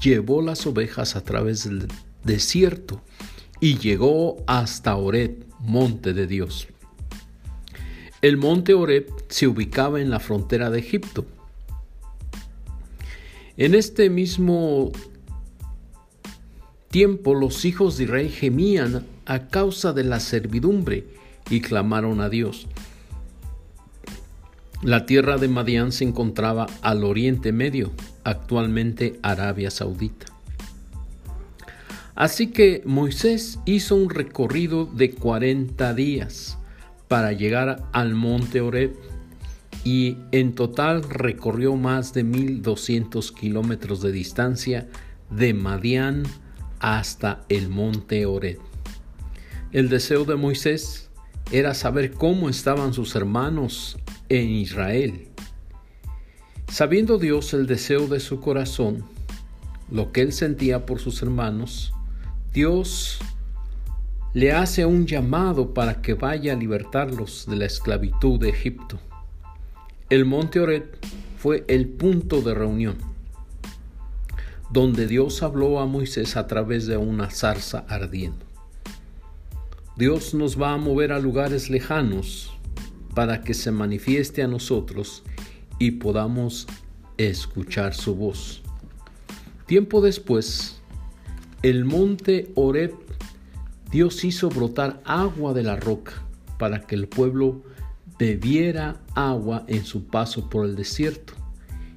llevó 0.00 0.40
las 0.40 0.68
ovejas 0.68 1.16
a 1.16 1.24
través 1.24 1.64
del 1.64 1.88
desierto 2.22 3.02
y 3.58 3.76
llegó 3.78 4.36
hasta 4.46 4.94
Oreb, 4.94 5.44
monte 5.58 6.12
de 6.12 6.28
Dios. 6.28 6.68
El 8.22 8.36
monte 8.36 8.72
Oreb 8.72 9.08
se 9.26 9.48
ubicaba 9.48 10.00
en 10.00 10.08
la 10.08 10.20
frontera 10.20 10.70
de 10.70 10.78
Egipto. 10.78 11.26
En 13.56 13.74
este 13.74 14.10
mismo 14.10 14.92
tiempo 16.88 17.34
los 17.34 17.64
hijos 17.64 17.98
de 17.98 18.04
Israel 18.04 18.30
gemían 18.30 19.04
a 19.26 19.48
causa 19.48 19.92
de 19.92 20.04
la 20.04 20.20
servidumbre 20.20 21.04
y 21.50 21.62
clamaron 21.62 22.20
a 22.20 22.28
Dios. 22.28 22.68
La 24.82 25.04
tierra 25.04 25.36
de 25.36 25.48
Madián 25.48 25.90
se 25.90 26.04
encontraba 26.04 26.68
al 26.80 27.02
oriente 27.02 27.50
medio, 27.50 27.90
actualmente 28.22 29.18
Arabia 29.22 29.72
Saudita. 29.72 30.26
Así 32.14 32.52
que 32.52 32.82
Moisés 32.84 33.58
hizo 33.64 33.96
un 33.96 34.10
recorrido 34.10 34.86
de 34.86 35.10
40 35.10 35.92
días 35.94 36.58
para 37.12 37.32
llegar 37.32 37.84
al 37.92 38.14
monte 38.14 38.62
Oreb 38.62 38.96
y 39.84 40.16
en 40.30 40.54
total 40.54 41.02
recorrió 41.02 41.76
más 41.76 42.14
de 42.14 42.24
1200 42.24 43.32
kilómetros 43.32 44.00
de 44.00 44.12
distancia 44.12 44.88
de 45.28 45.52
Madián 45.52 46.22
hasta 46.78 47.44
el 47.50 47.68
monte 47.68 48.24
Ored. 48.24 48.56
El 49.72 49.90
deseo 49.90 50.24
de 50.24 50.36
Moisés 50.36 51.10
era 51.50 51.74
saber 51.74 52.12
cómo 52.12 52.48
estaban 52.48 52.94
sus 52.94 53.14
hermanos 53.14 53.98
en 54.30 54.48
Israel. 54.48 55.28
Sabiendo 56.68 57.18
Dios 57.18 57.52
el 57.52 57.66
deseo 57.66 58.06
de 58.06 58.20
su 58.20 58.40
corazón, 58.40 59.04
lo 59.90 60.12
que 60.12 60.22
él 60.22 60.32
sentía 60.32 60.86
por 60.86 60.98
sus 60.98 61.20
hermanos, 61.20 61.92
Dios 62.54 63.18
le 64.34 64.52
hace 64.52 64.86
un 64.86 65.06
llamado 65.06 65.74
para 65.74 66.00
que 66.00 66.14
vaya 66.14 66.54
a 66.54 66.56
libertarlos 66.56 67.46
de 67.46 67.56
la 67.56 67.66
esclavitud 67.66 68.40
de 68.40 68.48
Egipto. 68.48 68.98
El 70.08 70.24
monte 70.24 70.60
Ored 70.60 70.84
fue 71.36 71.64
el 71.68 71.88
punto 71.88 72.40
de 72.40 72.54
reunión, 72.54 72.96
donde 74.70 75.06
Dios 75.06 75.42
habló 75.42 75.80
a 75.80 75.86
Moisés 75.86 76.36
a 76.36 76.46
través 76.46 76.86
de 76.86 76.96
una 76.96 77.30
zarza 77.30 77.84
ardiendo. 77.88 78.46
Dios 79.96 80.32
nos 80.32 80.60
va 80.60 80.72
a 80.72 80.78
mover 80.78 81.12
a 81.12 81.18
lugares 81.18 81.68
lejanos 81.68 82.52
para 83.14 83.42
que 83.42 83.52
se 83.52 83.70
manifieste 83.70 84.42
a 84.42 84.48
nosotros 84.48 85.22
y 85.78 85.92
podamos 85.92 86.66
escuchar 87.18 87.92
su 87.92 88.14
voz. 88.14 88.62
Tiempo 89.66 90.00
después, 90.00 90.80
el 91.62 91.84
monte 91.84 92.50
Oreb 92.54 93.01
Dios 93.92 94.24
hizo 94.24 94.48
brotar 94.48 95.02
agua 95.04 95.52
de 95.52 95.62
la 95.62 95.76
roca 95.76 96.14
para 96.58 96.80
que 96.80 96.94
el 96.94 97.08
pueblo 97.08 97.62
bebiera 98.18 99.02
agua 99.14 99.64
en 99.68 99.84
su 99.84 100.06
paso 100.06 100.48
por 100.48 100.64
el 100.64 100.76
desierto, 100.76 101.34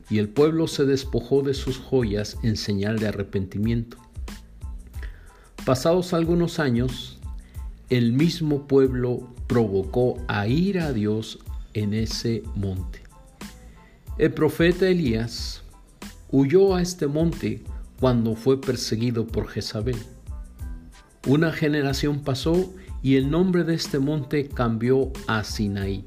y 0.09 0.17
el 0.17 0.27
pueblo 0.27 0.67
se 0.67 0.83
despojó 0.83 1.41
de 1.41 1.53
sus 1.53 1.77
joyas 1.77 2.37
en 2.43 2.57
señal 2.57 2.99
de 2.99 3.07
arrepentimiento. 3.07 3.97
Pasados 5.65 6.13
algunos 6.13 6.59
años, 6.59 7.17
el 7.89 8.11
mismo 8.11 8.67
pueblo 8.67 9.29
provocó 9.47 10.17
a 10.27 10.47
ir 10.47 10.79
a 10.79 10.91
Dios 10.91 11.39
en 11.73 11.93
ese 11.93 12.43
monte. 12.55 13.03
El 14.17 14.33
profeta 14.33 14.87
Elías 14.87 15.63
huyó 16.29 16.75
a 16.75 16.81
este 16.81 17.07
monte 17.07 17.63
cuando 18.01 18.35
fue 18.35 18.59
perseguido 18.59 19.25
por 19.25 19.47
Jezabel. 19.47 19.97
Una 21.25 21.51
generación 21.51 22.19
pasó 22.19 22.71
y 23.01 23.15
el 23.15 23.31
nombre 23.31 23.63
de 23.63 23.73
este 23.73 23.97
monte 23.97 24.47
cambió 24.47 25.11
a 25.25 25.43
Sinaí. 25.43 26.05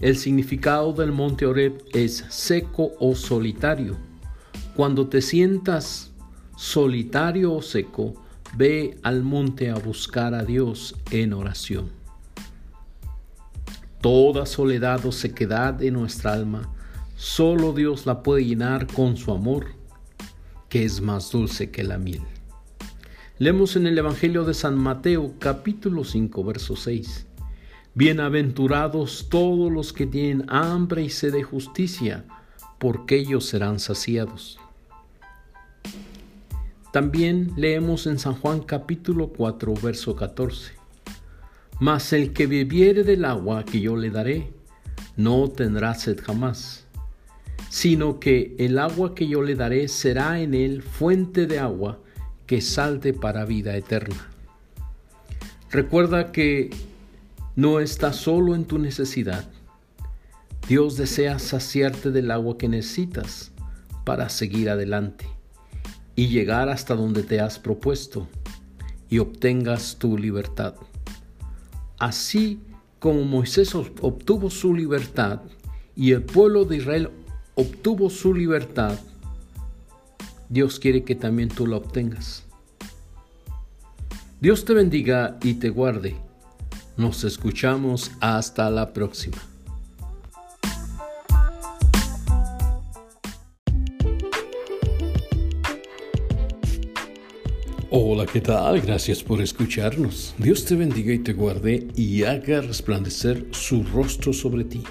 El 0.00 0.16
significado 0.16 0.92
del 0.92 1.12
monte 1.12 1.46
Oreb 1.46 1.82
es 1.94 2.24
seco 2.28 2.92
o 3.00 3.14
solitario. 3.14 3.96
Cuando 4.76 5.08
te 5.08 5.22
sientas 5.22 6.12
solitario 6.56 7.54
o 7.54 7.62
seco, 7.62 8.12
ve 8.54 8.98
al 9.02 9.22
monte 9.22 9.70
a 9.70 9.76
buscar 9.76 10.34
a 10.34 10.44
Dios 10.44 10.94
en 11.10 11.32
oración. 11.32 11.90
Toda 14.02 14.44
soledad 14.44 15.06
o 15.06 15.12
sequedad 15.12 15.72
de 15.72 15.90
nuestra 15.90 16.34
alma, 16.34 16.70
solo 17.16 17.72
Dios 17.72 18.04
la 18.04 18.22
puede 18.22 18.44
llenar 18.44 18.88
con 18.88 19.16
su 19.16 19.32
amor, 19.32 19.68
que 20.68 20.84
es 20.84 21.00
más 21.00 21.30
dulce 21.30 21.70
que 21.70 21.82
la 21.82 21.96
miel. 21.96 22.31
Leemos 23.42 23.74
en 23.74 23.88
el 23.88 23.98
Evangelio 23.98 24.44
de 24.44 24.54
San 24.54 24.78
Mateo 24.78 25.34
capítulo 25.40 26.04
5 26.04 26.44
verso 26.44 26.76
6. 26.76 27.26
Bienaventurados 27.92 29.26
todos 29.28 29.72
los 29.72 29.92
que 29.92 30.06
tienen 30.06 30.44
hambre 30.48 31.02
y 31.02 31.10
sed 31.10 31.32
de 31.32 31.42
justicia, 31.42 32.24
porque 32.78 33.16
ellos 33.16 33.44
serán 33.46 33.80
saciados. 33.80 34.60
También 36.92 37.52
leemos 37.56 38.06
en 38.06 38.20
San 38.20 38.34
Juan 38.34 38.60
capítulo 38.60 39.32
4 39.36 39.74
verso 39.82 40.14
14. 40.14 40.74
Mas 41.80 42.12
el 42.12 42.32
que 42.32 42.46
bebiere 42.46 43.02
del 43.02 43.24
agua 43.24 43.64
que 43.64 43.80
yo 43.80 43.96
le 43.96 44.10
daré, 44.10 44.52
no 45.16 45.48
tendrá 45.48 45.94
sed 45.94 46.20
jamás, 46.22 46.86
sino 47.70 48.20
que 48.20 48.54
el 48.60 48.78
agua 48.78 49.16
que 49.16 49.26
yo 49.26 49.42
le 49.42 49.56
daré 49.56 49.88
será 49.88 50.38
en 50.38 50.54
él 50.54 50.80
fuente 50.80 51.48
de 51.48 51.58
agua 51.58 52.01
que 52.52 52.60
salte 52.60 53.14
para 53.14 53.46
vida 53.46 53.74
eterna. 53.78 54.28
Recuerda 55.70 56.32
que 56.32 56.68
no 57.56 57.80
estás 57.80 58.16
solo 58.16 58.54
en 58.54 58.66
tu 58.66 58.76
necesidad. 58.76 59.48
Dios 60.68 60.98
desea 60.98 61.38
saciarte 61.38 62.10
del 62.10 62.30
agua 62.30 62.58
que 62.58 62.68
necesitas 62.68 63.52
para 64.04 64.28
seguir 64.28 64.68
adelante 64.68 65.24
y 66.14 66.28
llegar 66.28 66.68
hasta 66.68 66.94
donde 66.94 67.22
te 67.22 67.40
has 67.40 67.58
propuesto 67.58 68.28
y 69.08 69.18
obtengas 69.18 69.96
tu 69.98 70.18
libertad. 70.18 70.74
Así 71.98 72.60
como 72.98 73.24
Moisés 73.24 73.74
obtuvo 73.74 74.50
su 74.50 74.74
libertad 74.74 75.40
y 75.96 76.12
el 76.12 76.22
pueblo 76.22 76.66
de 76.66 76.76
Israel 76.76 77.10
obtuvo 77.54 78.10
su 78.10 78.34
libertad, 78.34 78.98
Dios 80.52 80.78
quiere 80.78 81.02
que 81.02 81.14
también 81.14 81.48
tú 81.48 81.66
la 81.66 81.78
obtengas. 81.78 82.44
Dios 84.38 84.66
te 84.66 84.74
bendiga 84.74 85.38
y 85.42 85.54
te 85.54 85.70
guarde. 85.70 86.14
Nos 86.98 87.24
escuchamos 87.24 88.10
hasta 88.20 88.68
la 88.68 88.92
próxima. 88.92 89.38
Hola, 97.88 98.26
¿qué 98.26 98.42
tal? 98.42 98.78
Gracias 98.82 99.22
por 99.22 99.40
escucharnos. 99.40 100.34
Dios 100.36 100.66
te 100.66 100.76
bendiga 100.76 101.14
y 101.14 101.20
te 101.20 101.32
guarde 101.32 101.88
y 101.96 102.24
haga 102.24 102.60
resplandecer 102.60 103.46
su 103.52 103.84
rostro 103.84 104.34
sobre 104.34 104.64
ti. 104.64 104.82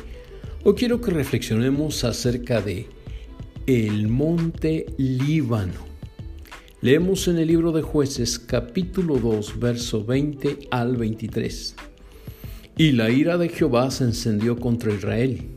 Hoy 0.63 0.73
quiero 0.73 0.99
que 0.99 1.11
reflexionemos 1.11 2.03
acerca 2.03 2.61
de 2.61 3.00
el 3.67 4.07
monte 4.07 4.87
Líbano. 4.97 5.85
Leemos 6.81 7.27
en 7.27 7.37
el 7.37 7.47
libro 7.47 7.71
de 7.71 7.83
jueces 7.83 8.39
capítulo 8.39 9.17
2, 9.17 9.59
verso 9.59 10.03
20 10.03 10.67
al 10.71 10.97
23. 10.97 11.75
Y 12.77 12.93
la 12.93 13.11
ira 13.11 13.37
de 13.37 13.49
Jehová 13.49 13.91
se 13.91 14.05
encendió 14.05 14.57
contra 14.57 14.91
Israel, 14.91 15.51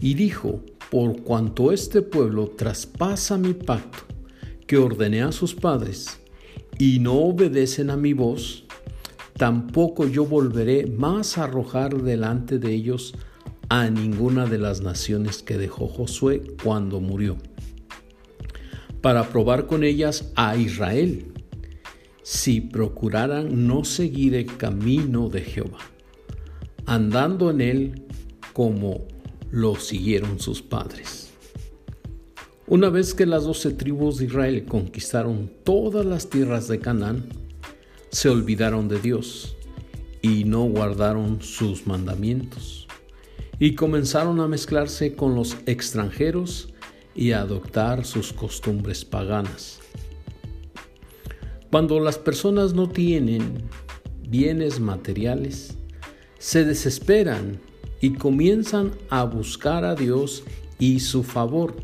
y 0.00 0.14
dijo, 0.14 0.64
por 0.90 1.22
cuanto 1.22 1.70
este 1.70 2.02
pueblo 2.02 2.48
traspasa 2.48 3.38
mi 3.38 3.54
pacto, 3.54 4.04
que 4.66 4.76
ordené 4.76 5.22
a 5.22 5.30
sus 5.30 5.54
padres, 5.54 6.18
y 6.76 6.98
no 6.98 7.14
obedecen 7.14 7.90
a 7.90 7.96
mi 7.96 8.14
voz, 8.14 8.64
tampoco 9.34 10.08
yo 10.08 10.26
volveré 10.26 10.86
más 10.86 11.38
a 11.38 11.44
arrojar 11.44 12.02
delante 12.02 12.58
de 12.58 12.72
ellos 12.72 13.14
a 13.70 13.90
ninguna 13.90 14.46
de 14.46 14.56
las 14.56 14.80
naciones 14.80 15.42
que 15.42 15.58
dejó 15.58 15.88
Josué 15.88 16.42
cuando 16.62 17.00
murió, 17.00 17.36
para 19.02 19.28
probar 19.28 19.66
con 19.66 19.84
ellas 19.84 20.32
a 20.36 20.56
Israel, 20.56 21.26
si 22.22 22.60
procuraran 22.60 23.66
no 23.66 23.84
seguir 23.84 24.34
el 24.34 24.56
camino 24.56 25.28
de 25.28 25.42
Jehová, 25.42 25.78
andando 26.86 27.50
en 27.50 27.60
él 27.60 28.06
como 28.54 29.06
lo 29.50 29.76
siguieron 29.76 30.40
sus 30.40 30.62
padres. 30.62 31.30
Una 32.66 32.88
vez 32.90 33.14
que 33.14 33.26
las 33.26 33.44
doce 33.44 33.70
tribus 33.70 34.18
de 34.18 34.26
Israel 34.26 34.64
conquistaron 34.66 35.50
todas 35.64 36.04
las 36.04 36.28
tierras 36.28 36.68
de 36.68 36.78
Canaán, 36.78 37.26
se 38.10 38.30
olvidaron 38.30 38.88
de 38.88 38.98
Dios 38.98 39.56
y 40.22 40.44
no 40.44 40.64
guardaron 40.64 41.40
sus 41.42 41.86
mandamientos 41.86 42.77
y 43.58 43.74
comenzaron 43.74 44.40
a 44.40 44.48
mezclarse 44.48 45.14
con 45.14 45.34
los 45.34 45.56
extranjeros 45.66 46.68
y 47.14 47.32
a 47.32 47.40
adoptar 47.40 48.04
sus 48.04 48.32
costumbres 48.32 49.04
paganas. 49.04 49.80
Cuando 51.70 52.00
las 52.00 52.18
personas 52.18 52.72
no 52.72 52.88
tienen 52.88 53.64
bienes 54.28 54.80
materiales, 54.80 55.76
se 56.38 56.64
desesperan 56.64 57.60
y 58.00 58.12
comienzan 58.12 58.92
a 59.10 59.24
buscar 59.24 59.84
a 59.84 59.94
Dios 59.94 60.44
y 60.78 61.00
su 61.00 61.24
favor. 61.24 61.74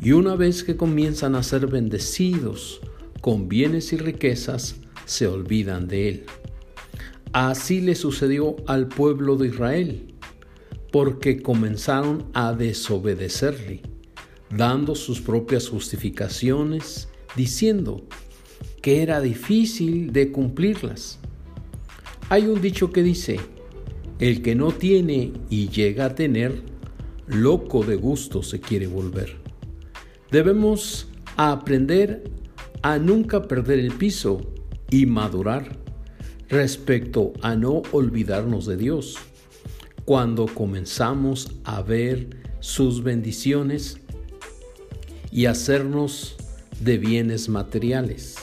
Y 0.00 0.12
una 0.12 0.36
vez 0.36 0.62
que 0.62 0.76
comienzan 0.76 1.34
a 1.34 1.42
ser 1.42 1.66
bendecidos 1.66 2.80
con 3.20 3.48
bienes 3.48 3.92
y 3.92 3.96
riquezas, 3.96 4.76
se 5.06 5.26
olvidan 5.26 5.88
de 5.88 6.08
Él. 6.08 6.26
Así 7.32 7.80
le 7.80 7.94
sucedió 7.94 8.56
al 8.66 8.88
pueblo 8.88 9.36
de 9.36 9.48
Israel 9.48 10.17
porque 10.90 11.42
comenzaron 11.42 12.26
a 12.32 12.52
desobedecerle, 12.52 13.82
dando 14.50 14.94
sus 14.94 15.20
propias 15.20 15.68
justificaciones, 15.68 17.08
diciendo 17.36 18.06
que 18.82 19.02
era 19.02 19.20
difícil 19.20 20.12
de 20.12 20.32
cumplirlas. 20.32 21.18
Hay 22.30 22.46
un 22.46 22.60
dicho 22.60 22.90
que 22.90 23.02
dice, 23.02 23.38
el 24.18 24.42
que 24.42 24.54
no 24.54 24.72
tiene 24.72 25.32
y 25.50 25.68
llega 25.68 26.06
a 26.06 26.14
tener, 26.14 26.62
loco 27.26 27.84
de 27.84 27.96
gusto 27.96 28.42
se 28.42 28.60
quiere 28.60 28.86
volver. 28.86 29.36
Debemos 30.30 31.08
aprender 31.36 32.30
a 32.82 32.98
nunca 32.98 33.42
perder 33.42 33.78
el 33.78 33.92
piso 33.92 34.40
y 34.90 35.06
madurar 35.06 35.78
respecto 36.48 37.32
a 37.42 37.54
no 37.54 37.82
olvidarnos 37.92 38.66
de 38.66 38.76
Dios. 38.76 39.16
Cuando 40.08 40.46
comenzamos 40.46 41.50
a 41.64 41.82
ver 41.82 42.30
sus 42.60 43.02
bendiciones 43.02 43.98
y 45.30 45.44
hacernos 45.44 46.36
de 46.80 46.96
bienes 46.96 47.50
materiales. 47.50 48.36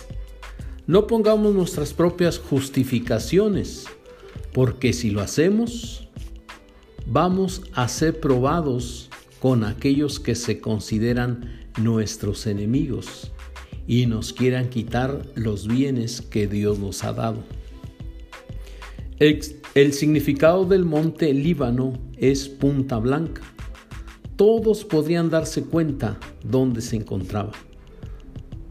No 0.85 1.07
pongamos 1.07 1.55
nuestras 1.55 1.91
propias 1.91 2.37
justificaciones, 2.37 3.87
porque 4.53 4.93
si 4.93 5.09
lo 5.09 5.21
hacemos, 5.21 6.07
vamos 7.07 7.63
a 7.73 7.87
ser 7.87 8.19
probados 8.19 9.09
con 9.39 9.63
aquellos 9.63 10.19
que 10.19 10.35
se 10.35 10.59
consideran 10.59 11.65
nuestros 11.81 12.45
enemigos 12.45 13.31
y 13.87 14.05
nos 14.05 14.33
quieran 14.33 14.69
quitar 14.69 15.25
los 15.33 15.67
bienes 15.67 16.21
que 16.21 16.45
Dios 16.45 16.77
nos 16.77 17.03
ha 17.03 17.13
dado. 17.13 17.43
El, 19.75 19.91
significado 19.91 20.63
del 20.63 20.85
monte 20.85 21.33
Líbano 21.33 21.99
es 22.15 22.47
punta 22.47 22.97
blanca. 22.97 23.41
Todos 24.37 24.85
podrían 24.85 25.29
darse 25.29 25.65
cuenta 25.65 26.17
dónde 26.45 26.79
se 26.79 26.95
encontraba. 26.95 27.51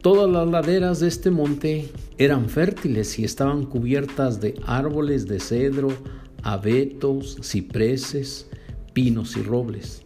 Todas 0.01 0.31
las 0.31 0.49
laderas 0.49 1.01
de 1.01 1.09
este 1.09 1.31
monte 1.31 1.91
eran 2.17 2.49
fértiles 2.49 3.19
y 3.19 3.25
estaban 3.27 3.67
cubiertas 3.67 4.41
de 4.41 4.55
árboles 4.65 5.27
de 5.27 5.41
cedro, 5.41 5.89
abetos, 6.43 7.37
cipreses, 7.43 8.49
pinos 8.95 9.37
y 9.37 9.43
robles. 9.43 10.05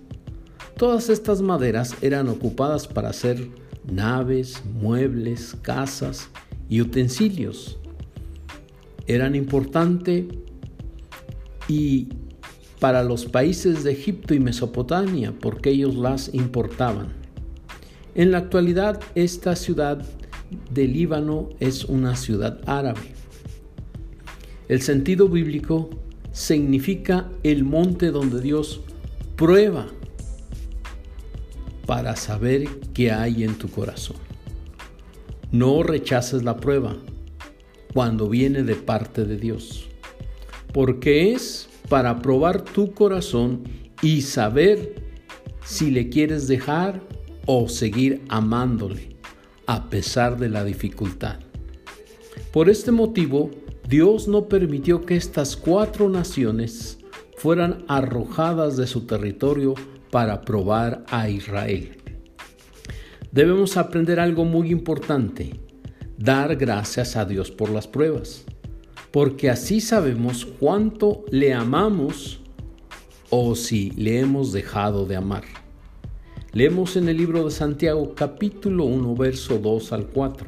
Todas 0.76 1.11
estas 1.11 1.42
maderas 1.42 1.94
eran 2.03 2.26
ocupadas 2.26 2.88
para 2.88 3.11
hacer 3.11 3.49
naves, 3.86 4.64
muebles, 4.64 5.57
casas 5.62 6.28
y 6.68 6.80
utensilios. 6.80 7.78
Eran 9.07 9.36
importantes 9.36 10.24
y 11.69 12.09
para 12.81 13.03
los 13.03 13.27
países 13.27 13.85
de 13.85 13.93
Egipto 13.93 14.35
y 14.35 14.41
Mesopotamia 14.41 15.33
porque 15.39 15.71
ellos 15.71 15.95
las 15.95 16.33
importaban. 16.35 17.09
En 18.14 18.31
la 18.33 18.39
actualidad 18.39 19.01
esta 19.14 19.55
ciudad 19.55 20.05
de 20.73 20.89
Líbano 20.89 21.51
es 21.61 21.85
una 21.85 22.16
ciudad 22.16 22.61
árabe. 22.66 23.12
El 24.69 24.83
sentido 24.83 25.29
bíblico 25.29 25.91
significa 26.33 27.29
el 27.43 27.64
monte 27.64 28.11
donde 28.11 28.41
Dios 28.41 28.81
prueba 29.37 29.87
para 31.87 32.16
saber 32.16 32.69
qué 32.93 33.12
hay 33.12 33.45
en 33.45 33.57
tu 33.57 33.69
corazón. 33.69 34.16
No 35.51 35.83
rechaces 35.83 36.43
la 36.43 36.59
prueba 36.59 36.97
cuando 37.95 38.29
viene 38.29 38.62
de 38.62 38.75
parte 38.75 39.25
de 39.25 39.39
Dios, 39.39 39.88
porque 40.73 41.33
es 41.33 41.69
para 41.89 42.19
probar 42.21 42.62
tu 42.62 42.93
corazón 42.93 43.64
y 44.03 44.23
saber 44.23 45.03
si 45.64 45.91
le 45.91 46.09
quieres 46.09 46.49
dejar 46.49 47.01
o 47.47 47.69
seguir 47.69 48.23
amándole 48.29 49.16
a 49.66 49.89
pesar 49.91 50.39
de 50.39 50.49
la 50.49 50.64
dificultad. 50.64 51.41
Por 52.53 52.71
este 52.71 52.91
motivo, 52.91 53.51
Dios 53.89 54.29
no 54.29 54.49
permitió 54.49 55.05
que 55.05 55.16
estas 55.16 55.57
cuatro 55.57 56.09
naciones 56.09 56.99
fueran 57.37 57.85
arrojadas 57.89 58.77
de 58.77 58.87
su 58.87 59.07
territorio 59.07 59.75
para 60.11 60.41
probar 60.43 61.05
a 61.09 61.29
Israel. 61.29 61.97
Debemos 63.31 63.77
aprender 63.77 64.21
algo 64.21 64.45
muy 64.45 64.71
importante, 64.71 65.61
dar 66.16 66.57
gracias 66.57 67.16
a 67.16 67.25
Dios 67.25 67.51
por 67.51 67.71
las 67.71 67.87
pruebas, 67.87 68.45
porque 69.11 69.51
así 69.51 69.81
sabemos 69.81 70.47
cuánto 70.47 71.25
le 71.31 71.55
amamos 71.55 72.41
o 73.31 73.55
si 73.55 73.91
le 73.91 74.21
hemos 74.21 74.53
dejado 74.53 75.07
de 75.07 75.17
amar. 75.17 75.45
Leemos 76.53 76.97
en 76.97 77.09
el 77.09 77.17
libro 77.17 77.45
de 77.45 77.51
Santiago 77.51 78.15
capítulo 78.15 78.85
1 78.85 79.15
verso 79.15 79.59
2 79.59 79.93
al 79.93 80.07
4. 80.07 80.47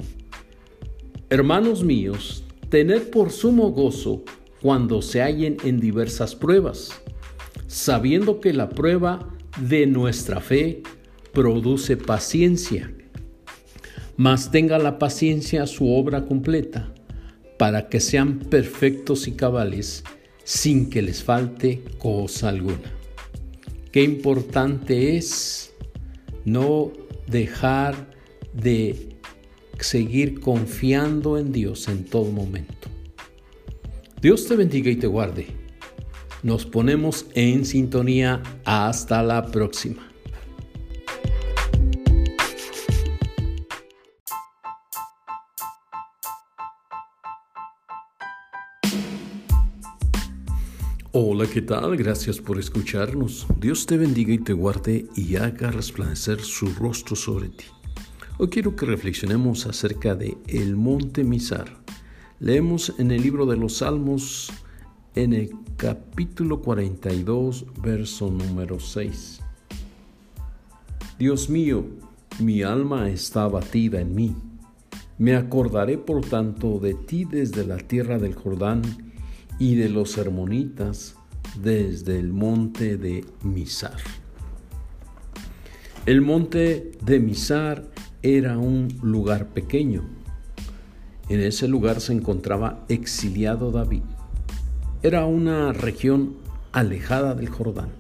Hermanos 1.29 1.85
míos, 1.85 2.45
tened 2.69 3.11
por 3.11 3.31
sumo 3.31 3.71
gozo 3.71 4.25
cuando 4.61 5.03
se 5.03 5.23
hallen 5.23 5.57
en 5.65 5.79
diversas 5.79 6.35
pruebas, 6.35 6.91
sabiendo 7.67 8.41
que 8.41 8.53
la 8.53 8.69
prueba 8.71 9.29
de 9.61 9.87
nuestra 9.87 10.41
fe 10.41 10.83
produce 11.33 11.97
paciencia. 11.97 12.93
Mas 14.17 14.51
tenga 14.51 14.79
la 14.79 14.99
paciencia 14.99 15.67
su 15.67 15.91
obra 15.95 16.27
completa, 16.27 16.93
para 17.61 17.91
que 17.91 18.01
sean 18.01 18.39
perfectos 18.39 19.29
y 19.29 19.33
cabales, 19.33 20.03
sin 20.45 20.89
que 20.89 21.03
les 21.03 21.23
falte 21.23 21.85
cosa 21.99 22.49
alguna. 22.49 22.91
Qué 23.93 24.03
importante 24.03 25.19
es 25.19 25.75
no 26.47 26.91
dejar 27.27 28.17
de 28.55 29.11
seguir 29.79 30.41
confiando 30.41 31.37
en 31.37 31.53
Dios 31.53 31.87
en 31.89 32.07
todo 32.07 32.33
momento. 32.33 32.89
Dios 34.23 34.47
te 34.49 34.57
bendiga 34.57 34.91
y 34.91 34.97
te 34.97 35.07
guarde. 35.07 35.49
Nos 36.43 36.65
ponemos 36.65 37.27
en 37.35 37.67
sintonía. 37.67 38.43
Hasta 38.65 39.23
la 39.23 39.45
próxima. 39.51 40.10
Hola, 51.41 51.49
¿qué 51.49 51.62
tal? 51.62 51.97
Gracias 51.97 52.38
por 52.38 52.59
escucharnos. 52.59 53.47
Dios 53.59 53.86
te 53.86 53.97
bendiga 53.97 54.34
y 54.34 54.36
te 54.41 54.53
guarde 54.53 55.07
y 55.16 55.36
haga 55.36 55.70
resplandecer 55.70 56.38
su 56.41 56.66
rostro 56.74 57.16
sobre 57.16 57.49
ti. 57.49 57.64
Hoy 58.36 58.49
quiero 58.49 58.76
que 58.76 58.84
reflexionemos 58.84 59.64
acerca 59.64 60.14
de 60.14 60.36
el 60.49 60.76
monte 60.76 61.24
Misar. 61.24 61.78
Leemos 62.41 62.93
en 62.99 63.11
el 63.11 63.22
libro 63.22 63.47
de 63.47 63.57
los 63.57 63.78
Salmos 63.78 64.53
en 65.14 65.32
el 65.32 65.51
capítulo 65.78 66.61
42, 66.61 67.64
verso 67.82 68.30
número 68.30 68.78
6. 68.78 69.41
Dios 71.18 71.49
mío, 71.49 71.86
mi 72.38 72.61
alma 72.61 73.09
está 73.09 73.45
abatida 73.45 74.03
en 74.03 74.14
mí. 74.14 74.36
Me 75.16 75.36
acordaré 75.36 75.97
por 75.97 76.20
tanto 76.20 76.78
de 76.78 76.93
ti 76.93 77.24
desde 77.24 77.64
la 77.64 77.78
tierra 77.78 78.18
del 78.18 78.34
Jordán 78.34 78.82
y 79.59 79.76
de 79.76 79.88
los 79.88 80.18
hermonitas 80.18 81.16
desde 81.57 82.18
el 82.18 82.32
monte 82.32 82.96
de 82.96 83.24
Misar. 83.42 83.96
El 86.07 86.20
monte 86.20 86.92
de 87.03 87.20
Misar 87.20 87.84
era 88.22 88.59
un 88.59 88.88
lugar 89.03 89.48
pequeño. 89.48 90.05
En 91.28 91.40
ese 91.40 91.68
lugar 91.68 92.01
se 92.01 92.12
encontraba 92.12 92.84
exiliado 92.88 93.70
David 93.70 94.03
era 95.03 95.24
una 95.24 95.72
región 95.72 96.36
alejada 96.72 97.34
del 97.34 97.48
Jordán. 97.48 97.90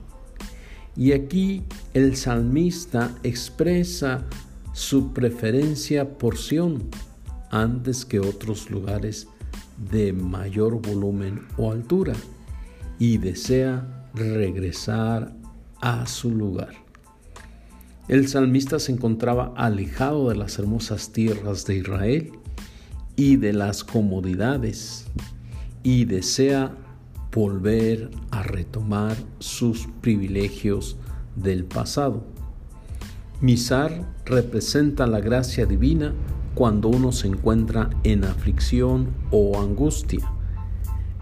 Y 0.96 1.12
aquí 1.12 1.64
el 1.94 2.16
salmista 2.16 3.14
expresa 3.22 4.24
su 4.72 5.12
preferencia 5.12 6.18
por 6.18 6.36
Sión 6.36 6.90
antes 7.50 8.04
que 8.04 8.20
otros 8.20 8.70
lugares 8.70 9.28
de 9.90 10.12
mayor 10.12 10.82
volumen 10.82 11.46
o 11.56 11.72
altura 11.72 12.12
y 13.00 13.18
desea 13.18 14.06
regresar 14.14 15.34
a 15.80 16.06
su 16.06 16.30
lugar. 16.30 16.74
El 18.06 18.28
salmista 18.28 18.78
se 18.78 18.92
encontraba 18.92 19.52
alejado 19.56 20.28
de 20.28 20.36
las 20.36 20.58
hermosas 20.58 21.10
tierras 21.10 21.64
de 21.64 21.76
Israel 21.76 22.32
y 23.16 23.36
de 23.36 23.52
las 23.52 23.82
comodidades 23.84 25.06
y 25.82 26.04
desea 26.04 26.74
volver 27.32 28.10
a 28.30 28.42
retomar 28.42 29.16
sus 29.38 29.88
privilegios 30.00 30.96
del 31.36 31.64
pasado. 31.64 32.24
Misar 33.40 34.12
representa 34.26 35.06
la 35.06 35.20
gracia 35.20 35.64
divina 35.64 36.12
cuando 36.54 36.88
uno 36.88 37.12
se 37.12 37.28
encuentra 37.28 37.88
en 38.02 38.24
aflicción 38.24 39.08
o 39.30 39.58
angustia. 39.58 40.39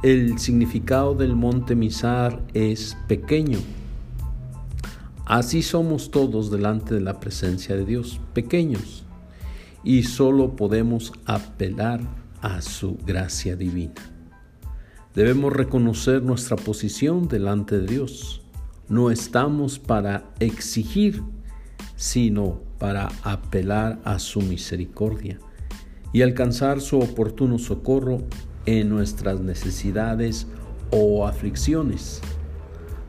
El 0.00 0.38
significado 0.38 1.16
del 1.16 1.34
monte 1.34 1.74
Misar 1.74 2.40
es 2.54 2.96
pequeño. 3.08 3.58
Así 5.26 5.60
somos 5.60 6.12
todos 6.12 6.52
delante 6.52 6.94
de 6.94 7.00
la 7.00 7.18
presencia 7.18 7.74
de 7.74 7.84
Dios, 7.84 8.20
pequeños, 8.32 9.04
y 9.82 10.04
solo 10.04 10.54
podemos 10.54 11.12
apelar 11.26 12.00
a 12.40 12.62
su 12.62 12.96
gracia 13.04 13.56
divina. 13.56 13.94
Debemos 15.16 15.52
reconocer 15.52 16.22
nuestra 16.22 16.54
posición 16.54 17.26
delante 17.26 17.80
de 17.80 17.88
Dios. 17.88 18.42
No 18.88 19.10
estamos 19.10 19.80
para 19.80 20.30
exigir, 20.38 21.24
sino 21.96 22.60
para 22.78 23.08
apelar 23.24 23.98
a 24.04 24.20
su 24.20 24.42
misericordia 24.42 25.40
y 26.12 26.22
alcanzar 26.22 26.80
su 26.80 27.00
oportuno 27.00 27.58
socorro 27.58 28.22
en 28.68 28.90
nuestras 28.90 29.40
necesidades 29.40 30.46
o 30.90 31.26
aflicciones. 31.26 32.20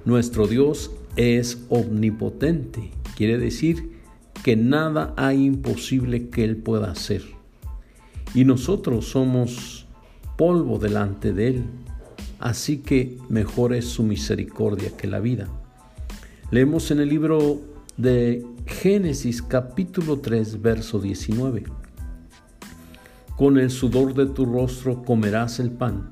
Nuestro 0.06 0.48
Dios 0.48 0.92
es 1.18 1.66
omnipotente, 1.68 2.92
quiere 3.18 3.38
decir 3.38 3.92
que 4.42 4.56
nada 4.56 5.14
hay 5.18 5.44
imposible 5.44 6.30
que 6.30 6.46
Él 6.46 6.56
pueda 6.56 6.92
hacer. 6.92 7.24
Y 8.34 8.46
nosotros 8.46 9.10
somos 9.10 9.86
polvo 10.38 10.80
delante 10.80 11.34
de 11.34 11.48
Él, 11.50 11.64
así 12.40 12.78
que 12.78 13.18
mejor 13.28 13.74
es 13.74 13.84
su 13.84 14.04
misericordia 14.04 14.96
que 14.96 15.08
la 15.08 15.20
vida. 15.20 15.50
Leemos 16.52 16.90
en 16.92 17.02
el 17.02 17.10
libro 17.10 17.60
de 17.98 18.46
Génesis 18.66 19.42
capítulo 19.42 20.20
3, 20.20 20.62
verso 20.62 21.00
19. 21.00 21.64
Con 23.40 23.58
el 23.58 23.72
sudor 23.72 24.16
de 24.16 24.26
tu 24.26 24.46
rostro 24.46 25.02
comerás 25.02 25.62
el 25.62 25.72
pan, 25.72 26.10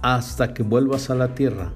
hasta 0.00 0.54
que 0.54 0.62
vuelvas 0.62 1.10
a 1.10 1.14
la 1.14 1.34
tierra, 1.34 1.74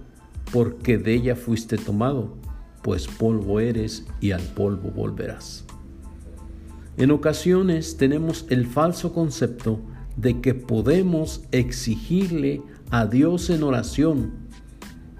porque 0.50 0.96
de 0.96 1.12
ella 1.12 1.36
fuiste 1.36 1.76
tomado, 1.76 2.38
pues 2.80 3.06
polvo 3.06 3.60
eres 3.60 4.06
y 4.18 4.30
al 4.30 4.40
polvo 4.40 4.90
volverás. 4.90 5.66
En 6.96 7.10
ocasiones 7.10 7.98
tenemos 7.98 8.46
el 8.48 8.66
falso 8.66 9.12
concepto 9.12 9.78
de 10.16 10.40
que 10.40 10.54
podemos 10.54 11.42
exigirle 11.50 12.62
a 12.90 13.04
Dios 13.04 13.50
en 13.50 13.64
oración 13.64 14.32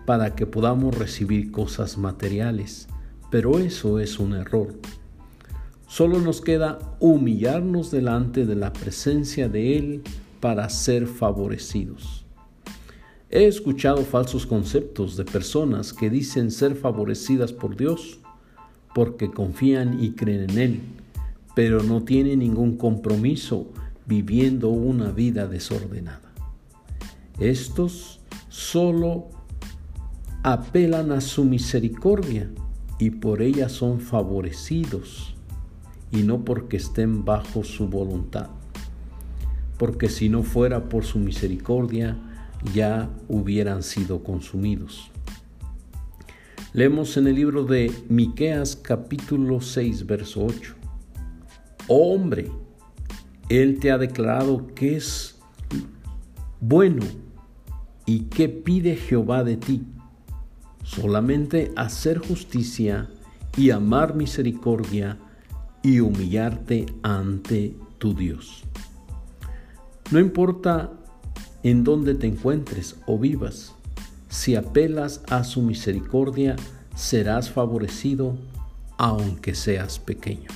para 0.07 0.35
que 0.35 0.47
podamos 0.47 0.97
recibir 0.97 1.53
cosas 1.53 1.99
materiales, 1.99 2.89
pero 3.31 3.59
eso 3.59 3.99
es 3.99 4.19
un 4.19 4.33
error. 4.33 4.77
Solo 5.93 6.21
nos 6.21 6.41
queda 6.41 6.79
humillarnos 7.01 7.91
delante 7.91 8.47
de 8.47 8.57
la 8.57 8.73
presencia 8.73 9.51
de 9.51 9.77
Él 9.77 10.03
para 10.41 10.71
ser 10.71 11.07
favorecidos. 11.07 12.25
He 13.29 13.45
escuchado 13.45 13.99
falsos 13.99 14.47
conceptos 14.47 15.19
de 15.19 15.27
personas 15.27 15.93
que 15.93 16.09
dicen 16.09 16.51
ser 16.51 16.77
favorecidas 16.77 17.53
por 17.53 17.77
Dios 17.77 18.21
porque 18.95 19.31
confían 19.31 20.03
y 20.03 20.13
creen 20.13 20.49
en 20.49 20.59
Él, 20.59 20.81
pero 21.55 21.83
no 21.83 22.03
tienen 22.03 22.39
ningún 22.39 22.79
compromiso 22.79 23.67
viviendo 24.07 24.71
una 24.71 25.13
vida 25.13 25.47
desordenada. 25.47 26.33
Estos 27.39 28.21
solo 28.49 29.27
apelan 30.43 31.13
a 31.13 31.21
su 31.21 31.45
misericordia 31.45 32.49
y 32.99 33.11
por 33.11 33.43
ella 33.43 33.69
son 33.69 34.01
favorecidos 34.01 35.32
y 36.13 36.23
no 36.23 36.45
porque 36.45 36.77
estén 36.77 37.25
bajo 37.25 37.65
su 37.65 37.89
voluntad. 37.89 38.51
Porque 39.79 40.09
si 40.09 40.29
no 40.29 40.43
fuera 40.43 40.89
por 40.89 41.05
su 41.05 41.19
misericordia, 41.19 42.17
ya 42.75 43.11
hubieran 43.29 43.83
sido 43.83 44.23
consumidos. 44.23 45.11
Leemos 46.75 47.17
en 47.17 47.27
el 47.27 47.35
libro 47.35 47.65
de 47.65 47.91
Miqueas 48.09 48.77
capítulo 48.77 49.61
6 49.61 50.07
verso 50.07 50.45
8. 50.45 50.75
Oh 51.89 52.15
hombre, 52.15 52.51
él 53.49 53.81
te 53.81 53.91
ha 53.91 53.99
declarado 53.99 54.69
que 54.75 54.97
es 54.97 55.37
bueno 56.61 57.05
y 58.07 58.21
que 58.21 58.49
pide 58.49 58.97
Jehová 58.97 59.45
de 59.45 59.57
ti. 59.57 59.83
Solamente 60.85 61.73
hacer 61.77 62.19
justicia 62.19 63.11
y 63.57 63.71
amar 63.71 64.15
misericordia 64.15 65.19
y 65.83 66.01
humillarte 66.01 66.87
ante 67.03 67.77
tu 67.99 68.15
Dios. 68.15 68.65
No 70.11 70.19
importa 70.19 70.93
en 71.63 71.85
dónde 71.85 72.15
te 72.15 72.27
encuentres 72.27 72.97
o 73.07 73.19
vivas, 73.19 73.75
si 74.29 74.57
apelas 74.57 75.23
a 75.29 75.45
su 75.45 75.63
misericordia, 75.63 76.57
serás 76.95 77.51
favorecido 77.51 78.37
aunque 78.97 79.55
seas 79.55 79.99
pequeño. 79.99 80.49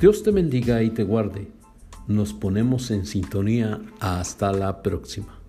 Dios 0.00 0.22
te 0.22 0.30
bendiga 0.30 0.82
y 0.82 0.90
te 0.90 1.04
guarde. 1.04 1.48
Nos 2.06 2.32
ponemos 2.32 2.90
en 2.90 3.06
sintonía. 3.06 3.80
Hasta 4.00 4.52
la 4.52 4.82
próxima. 4.82 5.43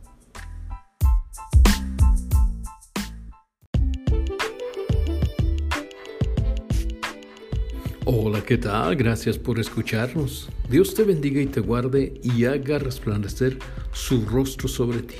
Hola, 8.07 8.43
¿qué 8.43 8.59
tal? 8.59 8.95
Gracias 8.95 9.39
por 9.39 9.59
escucharnos. 9.59 10.47
Dios 10.69 10.93
te 10.93 11.03
bendiga 11.03 11.41
y 11.41 11.47
te 11.47 11.59
guarde 11.59 12.21
y 12.21 12.45
haga 12.45 12.77
resplandecer 12.77 13.57
su 13.93 14.27
rostro 14.27 14.67
sobre 14.67 14.99
ti. 14.99 15.15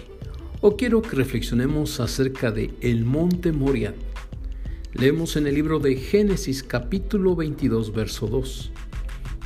Hoy 0.62 0.76
quiero 0.78 1.02
que 1.02 1.16
reflexionemos 1.16 2.00
acerca 2.00 2.52
de 2.52 2.76
el 2.82 3.04
monte 3.04 3.52
Moriah. 3.52 3.96
Leemos 4.94 5.36
en 5.36 5.48
el 5.48 5.56
libro 5.56 5.80
de 5.80 5.96
Génesis 5.96 6.62
capítulo 6.62 7.36
22 7.36 7.92
verso 7.92 8.28
2 8.28 8.72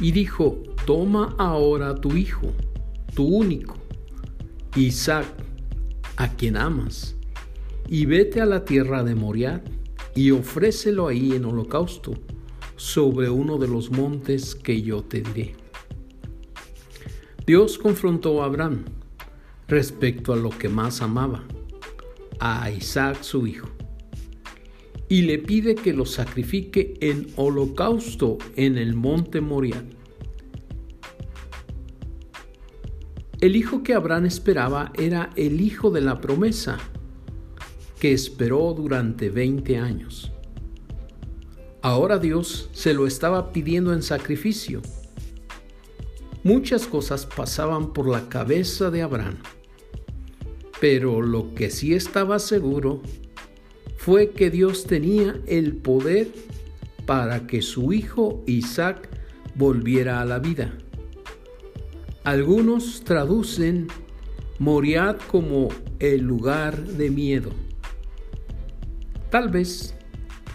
y 0.02 0.12
dijo, 0.12 0.62
toma 0.86 1.34
ahora 1.38 1.92
a 1.92 1.96
tu 1.96 2.18
hijo, 2.18 2.52
tu 3.16 3.24
único, 3.24 3.78
Isaac, 4.76 5.28
a 6.18 6.36
quien 6.36 6.58
amas, 6.58 7.16
y 7.88 8.06
vete 8.06 8.42
a 8.42 8.46
la 8.46 8.66
tierra 8.66 9.02
de 9.06 9.16
Moriah 9.16 9.64
y 10.14 10.32
ofrécelo 10.32 11.08
ahí 11.08 11.32
en 11.32 11.46
holocausto 11.46 12.16
sobre 12.80 13.30
uno 13.30 13.58
de 13.58 13.68
los 13.68 13.92
montes 13.92 14.56
que 14.56 14.82
yo 14.82 15.04
te 15.04 15.20
diré. 15.20 15.54
Dios 17.46 17.78
confrontó 17.78 18.42
a 18.42 18.46
Abraham 18.46 18.86
respecto 19.68 20.32
a 20.32 20.38
lo 20.38 20.50
que 20.50 20.70
más 20.70 21.02
amaba, 21.02 21.44
a 22.40 22.72
Isaac 22.72 23.22
su 23.22 23.46
hijo, 23.48 23.68
y 25.10 25.24
le 25.24 25.40
pide 25.40 25.76
que 25.76 25.92
lo 25.92 26.06
sacrifique 26.06 26.94
en 27.02 27.28
holocausto 27.36 28.38
en 28.56 28.78
el 28.78 28.96
monte 28.96 29.42
Moriah. 29.42 29.84
El 33.42 33.58
hijo 33.58 33.84
que 33.84 33.94
Abraham 33.94 34.26
esperaba 34.26 34.94
era 34.98 35.32
el 35.36 35.60
hijo 35.60 35.92
de 35.92 36.02
la 36.02 36.22
promesa, 36.22 36.78
que 38.00 38.14
esperó 38.14 38.74
durante 38.74 39.30
20 39.30 39.78
años. 39.78 40.32
Ahora 41.82 42.20
Dios 42.20 42.70
se 42.74 42.94
lo 42.94 43.08
estaba 43.08 43.54
pidiendo 43.54 43.94
en 43.94 44.04
sacrificio. 44.04 44.82
Muchas 46.44 46.88
cosas 46.88 47.26
pasaban 47.26 47.94
por 47.94 48.10
la 48.10 48.28
cabeza 48.28 48.90
de 48.92 49.02
Abraham, 49.02 49.38
pero 50.82 51.22
lo 51.22 51.54
que 51.54 51.70
sí 51.70 51.94
estaba 51.94 52.40
seguro 52.40 53.02
fue 53.98 54.32
que 54.32 54.50
Dios 54.50 54.86
tenía 54.86 55.40
el 55.48 55.76
poder 55.78 56.28
para 57.06 57.48
que 57.48 57.62
su 57.62 57.94
hijo 57.94 58.44
Isaac 58.46 59.10
volviera 59.56 60.22
a 60.22 60.26
la 60.26 60.40
vida. 60.40 60.78
Algunos 62.24 63.04
traducen 63.06 63.88
Moriad 64.60 65.18
como 65.32 65.70
el 66.00 66.22
lugar 66.22 66.78
de 66.78 67.10
miedo. 67.10 67.52
Tal 69.30 69.50
vez 69.50 69.96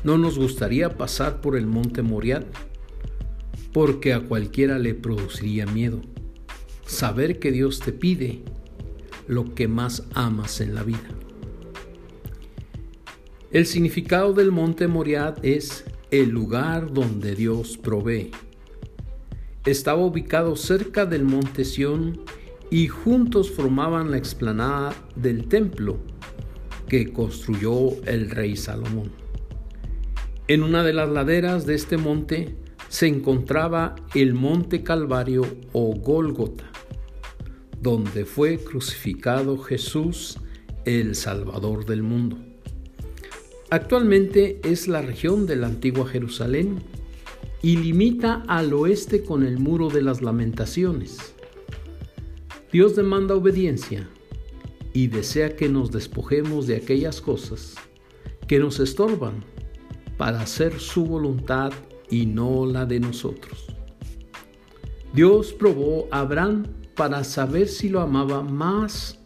no 0.04 0.18
nos 0.18 0.38
gustaría 0.38 0.96
pasar 0.96 1.40
por 1.40 1.56
el 1.56 1.66
monte 1.66 2.02
Moriad, 2.02 2.44
porque 3.72 4.12
a 4.12 4.20
cualquiera 4.20 4.78
le 4.78 4.94
produciría 4.94 5.66
miedo. 5.66 6.02
Saber 6.86 7.38
que 7.38 7.50
Dios 7.50 7.80
te 7.80 7.92
pide 7.92 8.42
lo 9.26 9.54
que 9.54 9.66
más 9.66 10.04
amas 10.14 10.60
en 10.60 10.74
la 10.74 10.82
vida. 10.82 11.08
El 13.50 13.66
significado 13.66 14.34
del 14.34 14.52
monte 14.52 14.86
Moriad 14.88 15.42
es 15.42 15.84
el 16.10 16.28
lugar 16.28 16.92
donde 16.92 17.34
Dios 17.34 17.78
provee. 17.78 18.30
Estaba 19.64 20.04
ubicado 20.04 20.56
cerca 20.56 21.06
del 21.06 21.24
monte 21.24 21.64
Sión 21.64 22.20
y 22.70 22.88
juntos 22.88 23.50
formaban 23.50 24.10
la 24.10 24.18
explanada 24.18 24.94
del 25.16 25.48
templo 25.48 25.98
que 26.88 27.12
construyó 27.12 27.92
el 28.04 28.30
rey 28.30 28.56
Salomón. 28.56 29.23
En 30.46 30.62
una 30.62 30.82
de 30.84 30.92
las 30.92 31.08
laderas 31.08 31.64
de 31.64 31.74
este 31.74 31.96
monte 31.96 32.54
se 32.90 33.06
encontraba 33.06 33.96
el 34.14 34.34
monte 34.34 34.82
Calvario 34.82 35.46
o 35.72 35.94
Gólgota, 35.94 36.70
donde 37.80 38.26
fue 38.26 38.58
crucificado 38.58 39.56
Jesús, 39.56 40.38
el 40.84 41.14
Salvador 41.14 41.86
del 41.86 42.02
mundo. 42.02 42.36
Actualmente 43.70 44.60
es 44.64 44.86
la 44.86 45.00
región 45.00 45.46
de 45.46 45.56
la 45.56 45.66
antigua 45.66 46.06
Jerusalén 46.06 46.82
y 47.62 47.78
limita 47.78 48.42
al 48.46 48.74
oeste 48.74 49.24
con 49.24 49.44
el 49.44 49.58
muro 49.58 49.88
de 49.88 50.02
las 50.02 50.20
lamentaciones. 50.20 51.34
Dios 52.70 52.94
demanda 52.96 53.34
obediencia 53.34 54.10
y 54.92 55.06
desea 55.06 55.56
que 55.56 55.70
nos 55.70 55.90
despojemos 55.90 56.66
de 56.66 56.76
aquellas 56.76 57.22
cosas 57.22 57.76
que 58.46 58.58
nos 58.58 58.78
estorban 58.78 59.53
para 60.16 60.40
hacer 60.40 60.78
su 60.80 61.04
voluntad 61.04 61.72
y 62.10 62.26
no 62.26 62.66
la 62.66 62.86
de 62.86 63.00
nosotros. 63.00 63.66
Dios 65.12 65.52
probó 65.52 66.08
a 66.10 66.20
Abraham 66.20 66.66
para 66.96 67.24
saber 67.24 67.68
si 67.68 67.88
lo 67.88 68.00
amaba 68.00 68.42
más 68.42 69.20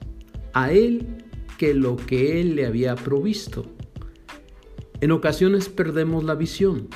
a 0.53 0.72
él 0.72 1.24
que 1.59 1.74
lo 1.74 1.97
que 1.97 2.41
él 2.41 2.57
le 2.57 2.66
había 2.66 2.95
provisto. 2.95 3.66
En 5.01 5.12
ocasiones 5.12 5.68
perdemos 5.68 6.24
la 6.24 6.34
visión 6.34 6.89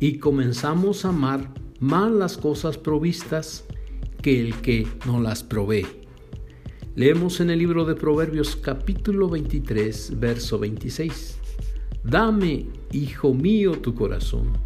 y 0.00 0.18
comenzamos 0.18 1.04
a 1.04 1.10
amar 1.10 1.52
más 1.80 2.10
las 2.10 2.36
cosas 2.36 2.78
provistas 2.78 3.64
que 4.22 4.40
el 4.40 4.54
que 4.56 4.86
nos 5.06 5.20
las 5.20 5.42
provee. 5.42 5.86
Leemos 6.94 7.40
en 7.40 7.50
el 7.50 7.58
libro 7.58 7.84
de 7.84 7.94
Proverbios 7.94 8.54
capítulo 8.54 9.28
23, 9.28 10.20
verso 10.20 10.58
26. 10.58 11.41
Dame, 12.04 12.66
hijo 12.90 13.32
mío, 13.32 13.78
tu 13.78 13.94
corazón, 13.94 14.58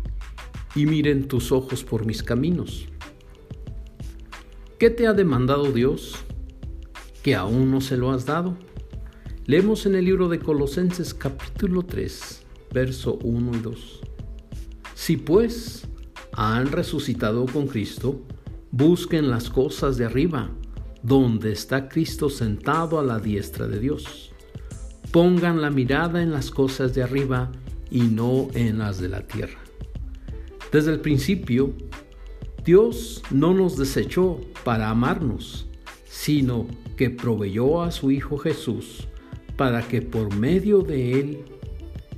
y 0.74 0.86
miren 0.86 1.28
tus 1.28 1.52
ojos 1.52 1.84
por 1.84 2.06
mis 2.06 2.22
caminos. 2.22 2.86
¿Qué 4.78 4.88
te 4.88 5.06
ha 5.06 5.12
demandado 5.12 5.70
Dios 5.70 6.16
que 7.22 7.34
aún 7.34 7.70
no 7.70 7.82
se 7.82 7.98
lo 7.98 8.10
has 8.10 8.24
dado? 8.24 8.56
Leemos 9.44 9.84
en 9.84 9.96
el 9.96 10.06
libro 10.06 10.28
de 10.28 10.38
Colosenses 10.38 11.12
capítulo 11.12 11.82
3, 11.82 12.42
verso 12.72 13.18
1 13.22 13.52
y 13.54 13.60
2. 13.60 14.00
Si 14.94 15.18
pues 15.18 15.86
han 16.32 16.72
resucitado 16.72 17.44
con 17.44 17.66
Cristo, 17.66 18.22
busquen 18.70 19.28
las 19.28 19.50
cosas 19.50 19.98
de 19.98 20.06
arriba 20.06 20.50
donde 21.02 21.52
está 21.52 21.88
Cristo 21.90 22.30
sentado 22.30 22.98
a 22.98 23.04
la 23.04 23.20
diestra 23.20 23.68
de 23.68 23.78
Dios. 23.78 24.32
Pongan 25.16 25.62
la 25.62 25.70
mirada 25.70 26.22
en 26.22 26.30
las 26.30 26.50
cosas 26.50 26.92
de 26.92 27.02
arriba 27.02 27.50
y 27.90 28.02
no 28.02 28.48
en 28.52 28.76
las 28.76 29.00
de 29.00 29.08
la 29.08 29.26
tierra. 29.26 29.58
Desde 30.70 30.92
el 30.92 31.00
principio, 31.00 31.72
Dios 32.66 33.22
no 33.30 33.54
nos 33.54 33.78
desechó 33.78 34.38
para 34.62 34.90
amarnos, 34.90 35.68
sino 36.04 36.66
que 36.98 37.08
proveyó 37.08 37.80
a 37.80 37.92
su 37.92 38.10
Hijo 38.10 38.36
Jesús 38.36 39.08
para 39.56 39.88
que 39.88 40.02
por 40.02 40.36
medio 40.36 40.82
de 40.82 41.18
Él 41.18 41.44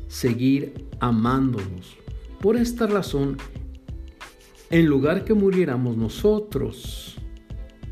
seguir 0.09 0.89
amándonos. 0.99 1.97
Por 2.41 2.57
esta 2.57 2.89
razón, 2.89 3.37
en 4.71 4.87
lugar 4.87 5.25
que 5.25 5.35
muriéramos 5.35 5.97
nosotros, 5.97 7.15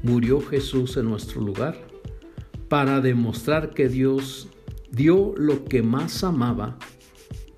murió 0.02 0.40
Jesús 0.40 0.96
en 0.96 1.04
nuestro 1.04 1.42
lugar 1.42 1.78
para 2.68 3.00
demostrar 3.00 3.70
que 3.70 3.88
Dios 3.88 4.48
dio 4.90 5.34
lo 5.36 5.64
que 5.64 5.82
más 5.82 6.24
amaba 6.24 6.78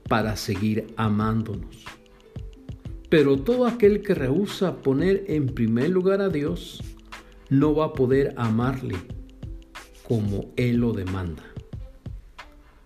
para 0.09 0.37
seguir 0.37 0.87
amándonos. 0.97 1.85
Pero 3.09 3.39
todo 3.39 3.67
aquel 3.67 4.03
que 4.03 4.15
rehúsa 4.15 4.77
poner 4.77 5.25
en 5.29 5.47
primer 5.47 5.91
lugar 5.91 6.21
a 6.21 6.29
Dios 6.29 6.83
no 7.49 7.75
va 7.75 7.87
a 7.87 7.93
poder 7.93 8.35
amarle 8.37 8.97
como 10.03 10.53
Él 10.57 10.77
lo 10.77 10.93
demanda. 10.93 11.43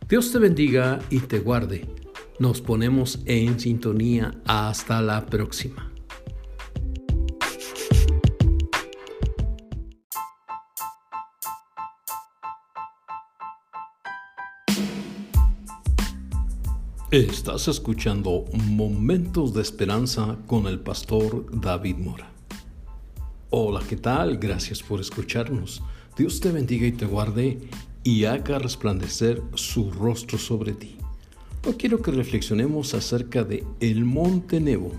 Dios 0.08 0.30
te 0.30 0.38
bendiga 0.38 0.98
y 1.10 1.20
te 1.20 1.38
guarde. 1.38 1.86
Nos 2.38 2.60
ponemos 2.60 3.20
en 3.24 3.58
sintonía. 3.58 4.34
Hasta 4.44 5.00
la 5.00 5.26
próxima. 5.26 5.91
Estás 17.12 17.68
escuchando 17.68 18.46
Momentos 18.54 19.52
de 19.52 19.60
Esperanza 19.60 20.38
con 20.46 20.66
el 20.66 20.80
pastor 20.80 21.44
David 21.60 21.96
Mora. 21.96 22.32
Hola, 23.50 23.82
¿qué 23.86 23.96
tal? 23.96 24.38
Gracias 24.38 24.82
por 24.82 24.98
escucharnos. 24.98 25.82
Dios 26.16 26.40
te 26.40 26.50
bendiga 26.50 26.86
y 26.86 26.92
te 26.92 27.04
guarde 27.04 27.58
y 28.02 28.24
haga 28.24 28.58
resplandecer 28.58 29.42
su 29.52 29.90
rostro 29.90 30.38
sobre 30.38 30.72
ti. 30.72 30.96
Hoy 31.66 31.74
quiero 31.74 32.00
que 32.00 32.12
reflexionemos 32.12 32.94
acerca 32.94 33.44
de 33.44 33.62
el 33.80 34.06
monte 34.06 34.58
Nebo. 34.58 34.92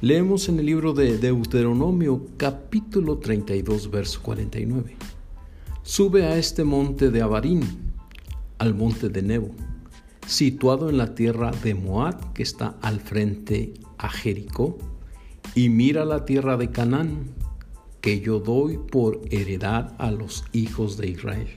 Leemos 0.00 0.48
en 0.48 0.58
el 0.58 0.64
libro 0.64 0.94
de 0.94 1.18
Deuteronomio 1.18 2.28
capítulo 2.38 3.18
32 3.18 3.90
verso 3.90 4.22
49. 4.22 4.96
Sube 5.82 6.24
a 6.24 6.38
este 6.38 6.64
monte 6.64 7.10
de 7.10 7.20
Abarín, 7.20 7.60
al 8.56 8.74
monte 8.74 9.10
de 9.10 9.20
Nebo 9.20 9.54
situado 10.26 10.90
en 10.90 10.98
la 10.98 11.14
tierra 11.14 11.50
de 11.50 11.74
Moab, 11.74 12.32
que 12.32 12.42
está 12.42 12.76
al 12.82 13.00
frente 13.00 13.74
a 13.98 14.08
Jericó, 14.08 14.78
y 15.54 15.68
mira 15.68 16.04
la 16.04 16.24
tierra 16.24 16.56
de 16.56 16.70
Canaán, 16.70 17.30
que 18.00 18.20
yo 18.20 18.40
doy 18.40 18.78
por 18.78 19.20
heredad 19.30 19.94
a 19.98 20.10
los 20.10 20.44
hijos 20.52 20.96
de 20.96 21.08
Israel. 21.08 21.48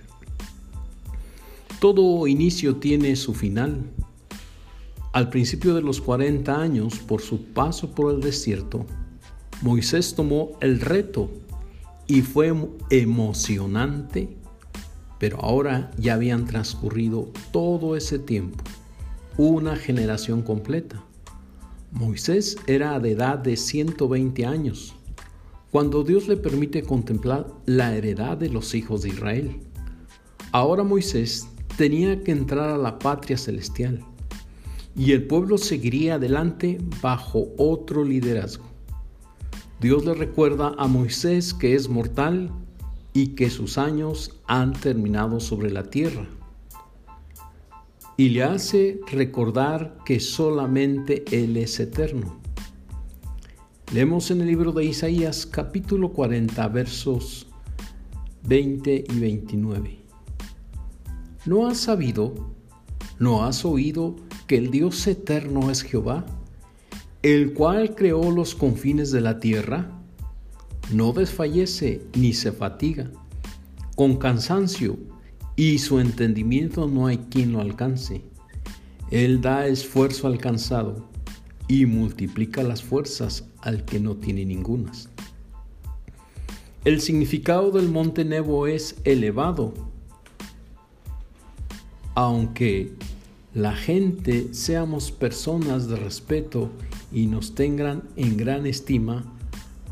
Todo 1.80 2.28
inicio 2.28 2.78
tiene 2.78 3.16
su 3.16 3.34
final. 3.34 3.84
Al 5.14 5.30
principio 5.30 5.74
de 5.76 5.82
los 5.82 6.02
40 6.02 6.62
años, 6.62 7.00
por 7.00 7.22
su 7.22 7.46
paso 7.46 7.92
por 7.92 8.14
el 8.14 8.22
desierto, 8.22 8.86
Moisés 9.62 10.16
tomó 10.16 10.52
el 10.62 10.80
reto 10.80 11.30
y 12.08 12.22
fue 12.22 12.54
emocionante 12.90 14.39
pero 15.20 15.40
ahora 15.42 15.92
ya 15.98 16.16
habían 16.16 16.46
transcurrido 16.46 17.30
todo 17.52 17.96
ese 17.96 18.18
tiempo, 18.18 18.64
una 19.38 19.76
generación 19.76 20.42
completa. 20.42 21.04
Moisés 21.92 22.58
era 22.68 23.00
de 23.00 23.12
edad 23.12 23.38
de 23.38 23.58
120 23.58 24.46
años, 24.46 24.96
cuando 25.72 26.04
Dios 26.04 26.28
le 26.28 26.38
permite 26.38 26.84
contemplar 26.84 27.48
la 27.66 27.96
heredad 27.96 28.38
de 28.38 28.50
los 28.50 28.74
hijos 28.74 29.02
de 29.02 29.10
Israel. 29.10 29.60
Ahora 30.52 30.84
Moisés 30.84 31.48
tenía 31.78 32.24
que 32.24 32.32
entrar 32.32 32.70
a 32.70 32.78
la 32.78 32.98
patria 32.98 33.38
celestial 33.38 34.04
y 34.96 35.12
el 35.12 35.28
pueblo 35.28 35.58
seguiría 35.58 36.16
adelante 36.16 36.80
bajo 37.02 37.50
otro 37.58 38.04
liderazgo. 38.04 38.66
Dios 39.80 40.04
le 40.06 40.14
recuerda 40.14 40.74
a 40.78 40.88
Moisés 40.88 41.54
que 41.54 41.76
es 41.76 41.88
mortal 41.88 42.52
y 43.14 43.30
que 43.36 43.50
sus 43.50 43.78
años 43.78 44.40
han 44.48 44.74
terminado 44.74 45.40
sobre 45.40 45.72
la 45.72 45.84
tierra. 45.90 46.28
Y 48.18 48.30
le 48.30 48.44
hace 48.44 49.00
recordar 49.12 49.98
que 50.06 50.20
solamente 50.20 51.24
Él 51.32 51.58
es 51.58 51.80
eterno. 51.80 52.40
Leemos 53.94 54.30
en 54.30 54.42
el 54.42 54.48
libro 54.48 54.72
de 54.72 54.86
Isaías 54.86 55.46
capítulo 55.46 56.12
40 56.14 56.68
versos 56.68 57.48
20 58.44 59.06
y 59.10 59.20
29. 59.20 60.00
¿No 61.46 61.68
has 61.68 61.78
sabido, 61.78 62.54
no 63.20 63.46
has 63.46 63.66
oído 63.66 64.16
que 64.48 64.58
el 64.58 64.72
Dios 64.72 65.08
eterno 65.08 65.72
es 65.72 65.82
Jehová, 65.82 66.26
el 67.22 67.54
cual 67.54 67.96
creó 67.96 68.32
los 68.32 68.56
confines 68.56 69.12
de 69.12 69.22
la 69.22 69.40
tierra? 69.40 69.99
No 70.92 71.14
desfallece 71.14 72.02
ni 72.16 72.34
se 72.34 72.52
fatiga, 72.52 73.12
con 73.96 74.18
cansancio, 74.18 74.98
y 75.56 75.80
su 75.80 76.00
entendimiento 76.00 76.88
no 76.88 77.08
hay 77.08 77.18
quien 77.18 77.52
lo 77.52 77.60
alcance. 77.60 78.22
Él 79.12 79.42
da 79.42 79.68
esfuerzo 79.68 80.28
al 80.28 80.38
cansado 80.38 81.10
y 81.68 81.86
multiplica 81.86 82.64
las 82.64 82.82
fuerzas 82.82 83.44
al 83.60 83.84
que 83.84 84.00
no 84.00 84.16
tiene 84.16 84.46
ningunas. 84.46 85.10
El 86.86 87.02
significado 87.02 87.72
del 87.72 87.90
monte 87.90 88.24
Nebo 88.24 88.68
es 88.68 88.96
elevado, 89.04 89.74
aunque 92.16 92.94
la 93.54 93.76
gente 93.76 94.54
seamos 94.54 95.12
personas 95.12 95.90
de 95.90 95.98
respeto 95.98 96.70
y 97.12 97.26
nos 97.26 97.54
tengan 97.54 98.04
en 98.16 98.38
gran 98.38 98.66
estima, 98.66 99.26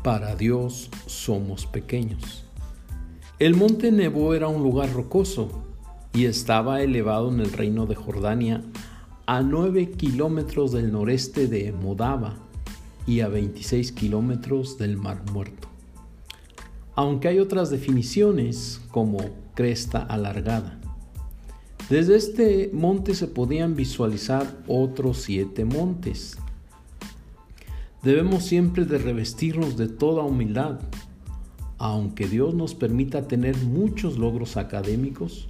para 0.02 0.36
Dios 0.36 0.90
somos 1.06 1.66
pequeños. 1.66 2.44
El 3.38 3.54
monte 3.54 3.92
Nebo 3.92 4.34
era 4.34 4.48
un 4.48 4.62
lugar 4.62 4.92
rocoso 4.92 5.64
y 6.12 6.24
estaba 6.24 6.82
elevado 6.82 7.30
en 7.32 7.40
el 7.40 7.52
reino 7.52 7.86
de 7.86 7.94
Jordania 7.94 8.64
a 9.26 9.42
9 9.42 9.90
kilómetros 9.92 10.72
del 10.72 10.90
noreste 10.90 11.46
de 11.46 11.72
Modaba 11.72 12.36
y 13.06 13.20
a 13.20 13.28
26 13.28 13.92
kilómetros 13.92 14.78
del 14.78 14.96
Mar 14.96 15.22
Muerto. 15.32 15.68
Aunque 16.94 17.28
hay 17.28 17.38
otras 17.38 17.70
definiciones 17.70 18.80
como 18.90 19.18
cresta 19.54 20.02
alargada. 20.02 20.80
Desde 21.90 22.16
este 22.16 22.70
monte 22.72 23.14
se 23.14 23.28
podían 23.28 23.76
visualizar 23.76 24.46
otros 24.66 25.22
siete 25.22 25.64
montes, 25.64 26.38
Debemos 28.02 28.44
siempre 28.44 28.84
de 28.84 28.98
revestirnos 28.98 29.76
de 29.76 29.88
toda 29.88 30.22
humildad, 30.22 30.78
aunque 31.78 32.28
Dios 32.28 32.54
nos 32.54 32.74
permita 32.74 33.26
tener 33.26 33.56
muchos 33.58 34.18
logros 34.18 34.56
académicos 34.56 35.48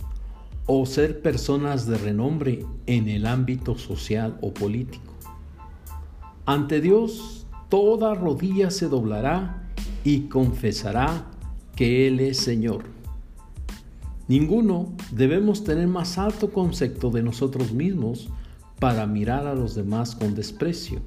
o 0.66 0.86
ser 0.86 1.20
personas 1.20 1.86
de 1.86 1.98
renombre 1.98 2.64
en 2.86 3.08
el 3.08 3.26
ámbito 3.26 3.76
social 3.76 4.38
o 4.40 4.52
político. 4.52 5.14
Ante 6.46 6.80
Dios 6.80 7.46
toda 7.68 8.14
rodilla 8.14 8.70
se 8.70 8.88
doblará 8.88 9.68
y 10.02 10.22
confesará 10.28 11.26
que 11.76 12.06
Él 12.06 12.20
es 12.20 12.38
Señor. 12.38 12.84
Ninguno 14.26 14.92
debemos 15.10 15.64
tener 15.64 15.86
más 15.86 16.18
alto 16.18 16.50
concepto 16.50 17.10
de 17.10 17.22
nosotros 17.22 17.72
mismos 17.72 18.30
para 18.78 19.06
mirar 19.06 19.46
a 19.46 19.54
los 19.54 19.74
demás 19.74 20.14
con 20.14 20.34
desprecio. 20.34 21.00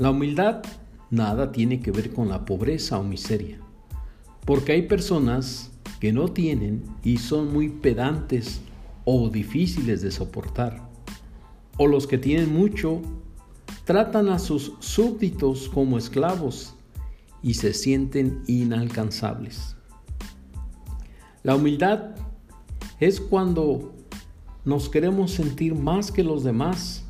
La 0.00 0.12
humildad 0.12 0.62
nada 1.10 1.52
tiene 1.52 1.80
que 1.80 1.90
ver 1.90 2.14
con 2.14 2.30
la 2.30 2.46
pobreza 2.46 2.98
o 2.98 3.04
miseria, 3.04 3.58
porque 4.46 4.72
hay 4.72 4.88
personas 4.88 5.72
que 6.00 6.10
no 6.10 6.28
tienen 6.28 6.84
y 7.04 7.18
son 7.18 7.52
muy 7.52 7.68
pedantes 7.68 8.62
o 9.04 9.28
difíciles 9.28 10.00
de 10.00 10.10
soportar, 10.10 10.88
o 11.76 11.86
los 11.86 12.06
que 12.06 12.16
tienen 12.16 12.50
mucho 12.50 13.02
tratan 13.84 14.30
a 14.30 14.38
sus 14.38 14.72
súbditos 14.78 15.68
como 15.68 15.98
esclavos 15.98 16.74
y 17.42 17.52
se 17.52 17.74
sienten 17.74 18.42
inalcanzables. 18.46 19.76
La 21.42 21.56
humildad 21.56 22.12
es 23.00 23.20
cuando 23.20 23.94
nos 24.64 24.88
queremos 24.88 25.32
sentir 25.32 25.74
más 25.74 26.10
que 26.10 26.24
los 26.24 26.42
demás 26.42 27.04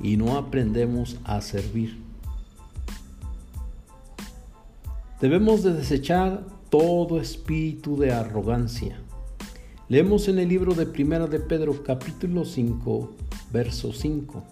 y 0.00 0.16
no 0.16 0.38
aprendemos 0.38 1.18
a 1.24 1.42
servir. 1.42 2.03
Debemos 5.24 5.62
de 5.62 5.72
desechar 5.72 6.44
todo 6.68 7.18
espíritu 7.18 7.96
de 7.96 8.12
arrogancia. 8.12 9.00
Leemos 9.88 10.28
en 10.28 10.38
el 10.38 10.50
libro 10.50 10.74
de 10.74 10.84
Primera 10.84 11.26
de 11.26 11.40
Pedro 11.40 11.82
capítulo 11.82 12.44
5, 12.44 13.10
verso 13.50 13.94
5 13.94 14.44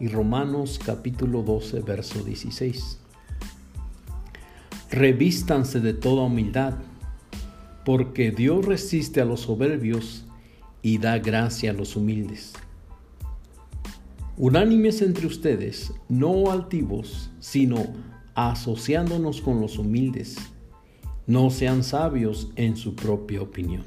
y 0.00 0.08
Romanos 0.08 0.78
capítulo 0.84 1.42
12, 1.42 1.80
verso 1.80 2.22
16. 2.22 2.98
Revístanse 4.90 5.80
de 5.80 5.94
toda 5.94 6.24
humildad, 6.24 6.74
porque 7.86 8.32
Dios 8.32 8.66
resiste 8.66 9.22
a 9.22 9.24
los 9.24 9.40
soberbios 9.40 10.26
y 10.82 10.98
da 10.98 11.18
gracia 11.20 11.70
a 11.70 11.74
los 11.74 11.96
humildes. 11.96 12.52
Unánimes 14.36 15.00
entre 15.00 15.26
ustedes, 15.26 15.90
no 16.10 16.50
altivos, 16.52 17.30
sino 17.40 18.11
asociándonos 18.34 19.40
con 19.40 19.60
los 19.60 19.78
humildes. 19.78 20.36
No 21.26 21.50
sean 21.50 21.84
sabios 21.84 22.50
en 22.56 22.76
su 22.76 22.94
propia 22.94 23.42
opinión. 23.42 23.84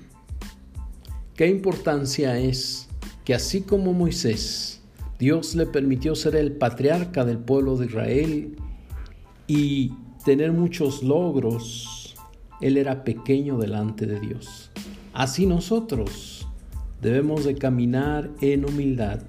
¿Qué 1.36 1.48
importancia 1.48 2.38
es 2.38 2.88
que 3.26 3.34
así 3.34 3.62
como 3.62 3.94
Moisés 3.94 4.76
Dios 5.18 5.56
le 5.56 5.66
permitió 5.66 6.14
ser 6.14 6.36
el 6.36 6.52
patriarca 6.52 7.24
del 7.24 7.38
pueblo 7.38 7.78
de 7.78 7.86
Israel 7.86 8.56
y 9.48 9.94
tener 10.26 10.52
muchos 10.52 11.04
logros. 11.04 12.16
Él 12.60 12.78
era 12.78 13.04
pequeño 13.04 13.58
delante 13.58 14.06
de 14.06 14.20
Dios. 14.20 14.72
Así 15.14 15.46
nosotros 15.46 16.48
debemos 17.02 17.46
de 17.46 17.56
caminar 17.56 18.30
en 18.42 18.66
humildad, 18.66 19.22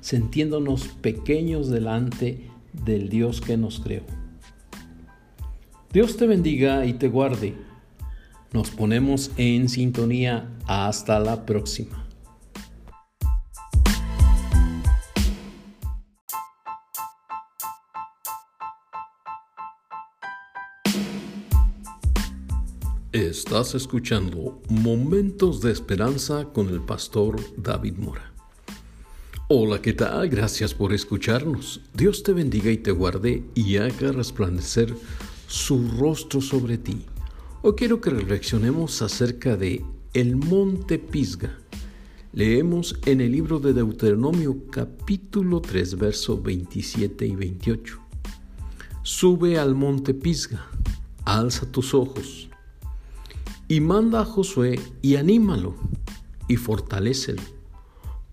sintiéndonos 0.00 0.88
pequeños 1.00 1.70
delante 1.70 2.50
del 2.84 3.08
Dios 3.08 3.40
que 3.40 3.56
nos 3.56 3.80
creó. 3.80 4.02
Dios 5.92 6.16
te 6.16 6.26
bendiga 6.26 6.84
y 6.84 6.92
te 6.92 7.08
guarde. 7.08 7.54
Nos 8.52 8.70
ponemos 8.70 9.30
en 9.36 9.68
sintonía. 9.68 10.48
Hasta 10.66 11.18
la 11.18 11.46
próxima. 11.46 12.08
Estás 23.12 23.74
escuchando 23.74 24.60
Momentos 24.68 25.62
de 25.62 25.72
Esperanza 25.72 26.44
con 26.52 26.68
el 26.68 26.82
pastor 26.82 27.36
David 27.56 27.94
Mora. 27.96 28.37
Hola, 29.50 29.80
¿qué 29.80 29.94
tal? 29.94 30.28
Gracias 30.28 30.74
por 30.74 30.92
escucharnos. 30.92 31.80
Dios 31.94 32.22
te 32.22 32.34
bendiga 32.34 32.70
y 32.70 32.76
te 32.76 32.90
guarde 32.90 33.44
y 33.54 33.78
haga 33.78 34.12
resplandecer 34.12 34.94
su 35.46 35.90
rostro 35.98 36.42
sobre 36.42 36.76
ti. 36.76 37.06
Hoy 37.62 37.72
quiero 37.74 37.98
que 37.98 38.10
reflexionemos 38.10 39.00
acerca 39.00 39.56
de 39.56 39.82
el 40.12 40.36
monte 40.36 40.98
Pisga. 40.98 41.56
Leemos 42.34 42.98
en 43.06 43.22
el 43.22 43.32
libro 43.32 43.58
de 43.58 43.72
Deuteronomio 43.72 44.64
capítulo 44.70 45.62
3 45.62 45.96
versos 45.96 46.42
27 46.42 47.26
y 47.26 47.34
28. 47.34 47.98
Sube 49.02 49.58
al 49.58 49.74
monte 49.74 50.12
Pisga, 50.12 50.68
alza 51.24 51.64
tus 51.72 51.94
ojos 51.94 52.50
y 53.66 53.80
manda 53.80 54.20
a 54.20 54.24
Josué 54.26 54.78
y 55.00 55.16
anímalo 55.16 55.74
y 56.48 56.56
fortalécelo, 56.56 57.40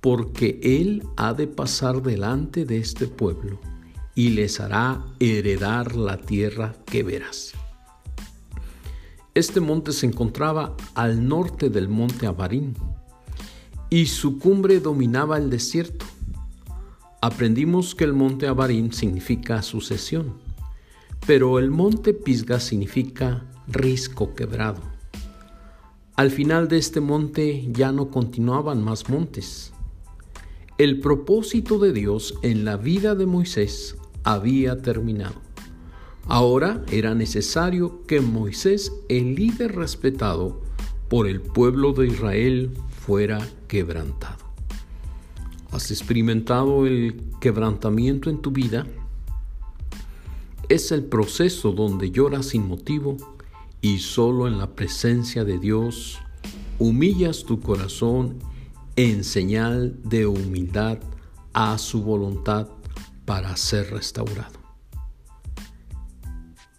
porque 0.05 0.59
él 0.61 1.01
ha 1.17 1.33
de 1.33 1.47
pasar 1.47 2.03
delante 2.03 2.63
de 2.63 2.77
este 2.77 3.07
pueblo 3.07 3.59
y 4.13 4.29
les 4.29 4.59
hará 4.59 5.03
heredar 5.19 5.95
la 5.95 6.17
tierra 6.17 6.75
que 6.85 7.01
verás. 7.01 7.53
Este 9.33 9.59
monte 9.61 9.93
se 9.93 10.05
encontraba 10.05 10.77
al 10.93 11.27
norte 11.27 11.71
del 11.71 11.89
monte 11.89 12.27
Abarín 12.27 12.75
y 13.89 14.05
su 14.05 14.37
cumbre 14.37 14.79
dominaba 14.79 15.39
el 15.39 15.49
desierto. 15.49 16.05
Aprendimos 17.19 17.95
que 17.95 18.03
el 18.03 18.13
monte 18.13 18.45
Abarín 18.45 18.93
significa 18.93 19.63
sucesión, 19.63 20.35
pero 21.25 21.57
el 21.57 21.71
monte 21.71 22.13
Pisga 22.13 22.59
significa 22.59 23.43
risco 23.67 24.35
quebrado. 24.35 24.83
Al 26.15 26.29
final 26.29 26.67
de 26.67 26.77
este 26.77 27.01
monte 27.01 27.67
ya 27.71 27.91
no 27.91 28.11
continuaban 28.11 28.83
más 28.83 29.09
montes. 29.09 29.71
El 30.77 30.99
propósito 30.99 31.79
de 31.79 31.93
Dios 31.93 32.37
en 32.41 32.65
la 32.65 32.75
vida 32.75 33.15
de 33.15 33.25
Moisés 33.25 33.95
había 34.25 34.81
terminado. 34.81 35.35
Ahora 36.25 36.83
era 36.91 37.15
necesario 37.15 38.03
que 38.07 38.19
Moisés, 38.19 38.91
el 39.07 39.35
líder 39.35 39.73
respetado 39.73 40.61
por 41.07 41.27
el 41.27 41.39
pueblo 41.39 41.93
de 41.93 42.07
Israel, 42.07 42.71
fuera 42.89 43.39
quebrantado. 43.69 44.43
¿Has 45.71 45.91
experimentado 45.91 46.85
el 46.85 47.21
quebrantamiento 47.39 48.29
en 48.29 48.39
tu 48.41 48.51
vida? 48.51 48.85
Es 50.67 50.91
el 50.91 51.05
proceso 51.05 51.71
donde 51.71 52.11
lloras 52.11 52.47
sin 52.47 52.67
motivo 52.67 53.15
y 53.79 53.99
solo 53.99 54.45
en 54.45 54.57
la 54.57 54.75
presencia 54.75 55.45
de 55.45 55.57
Dios 55.57 56.19
humillas 56.79 57.45
tu 57.45 57.61
corazón 57.61 58.39
en 58.95 59.23
señal 59.23 59.99
de 60.03 60.25
humildad 60.25 60.99
a 61.53 61.77
su 61.77 62.01
voluntad 62.01 62.67
para 63.25 63.55
ser 63.57 63.91
restaurado. 63.91 64.59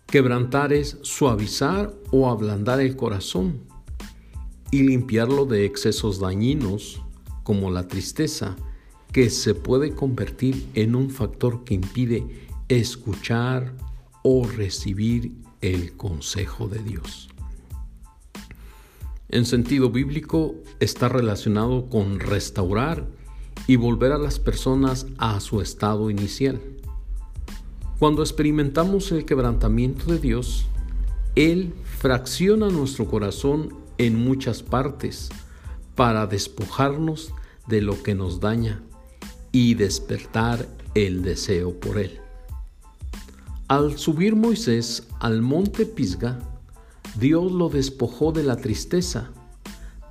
Quebrantar 0.07 0.73
es 0.73 0.99
suavizar 1.03 1.93
o 2.11 2.31
ablandar 2.31 2.81
el 2.81 2.97
corazón 2.97 3.61
y 4.71 4.83
limpiarlo 4.83 5.45
de 5.47 5.65
excesos 5.65 6.21
dañinos 6.21 7.03
como 7.43 7.71
la 7.71 7.87
tristeza, 7.87 8.57
que 9.13 9.31
se 9.31 9.55
puede 9.55 9.95
convertir 9.95 10.67
en 10.75 10.95
un 10.95 11.11
factor 11.11 11.65
que 11.65 11.75
impide 11.75 12.27
escuchar 12.69 13.75
o 14.23 14.47
recibir 14.47 15.33
el 15.61 15.97
consejo 15.97 16.69
de 16.69 16.81
Dios. 16.81 17.29
En 19.29 19.45
sentido 19.45 19.91
bíblico 19.91 20.55
está 20.79 21.09
relacionado 21.09 21.89
con 21.91 22.21
restaurar 22.21 23.07
y 23.67 23.77
volver 23.77 24.13
a 24.13 24.19
las 24.19 24.39
personas 24.39 25.07
a 25.19 25.41
su 25.41 25.61
estado 25.61 26.11
inicial. 26.11 26.61
Cuando 27.99 28.23
experimentamos 28.23 29.11
el 29.11 29.25
quebrantamiento 29.25 30.13
de 30.13 30.19
Dios, 30.19 30.67
Él 31.35 31.75
fracciona 31.99 32.69
nuestro 32.69 33.07
corazón 33.07 33.75
en 33.99 34.17
muchas 34.17 34.63
partes 34.63 35.31
para 35.97 36.27
despojarnos 36.27 37.33
de 37.67 37.81
lo 37.81 38.03
que 38.03 38.15
nos 38.15 38.39
daña 38.39 38.83
y 39.51 39.75
despertar 39.75 40.69
el 40.95 41.23
deseo 41.23 41.81
por 41.81 41.99
Él. 41.99 42.21
Al 43.67 43.99
subir 43.99 44.37
Moisés 44.37 45.09
al 45.19 45.43
monte 45.43 45.87
Pisga, 45.87 46.39
Dios 47.19 47.51
lo 47.51 47.71
despojó 47.71 48.31
de 48.31 48.43
la 48.43 48.57
tristeza 48.57 49.31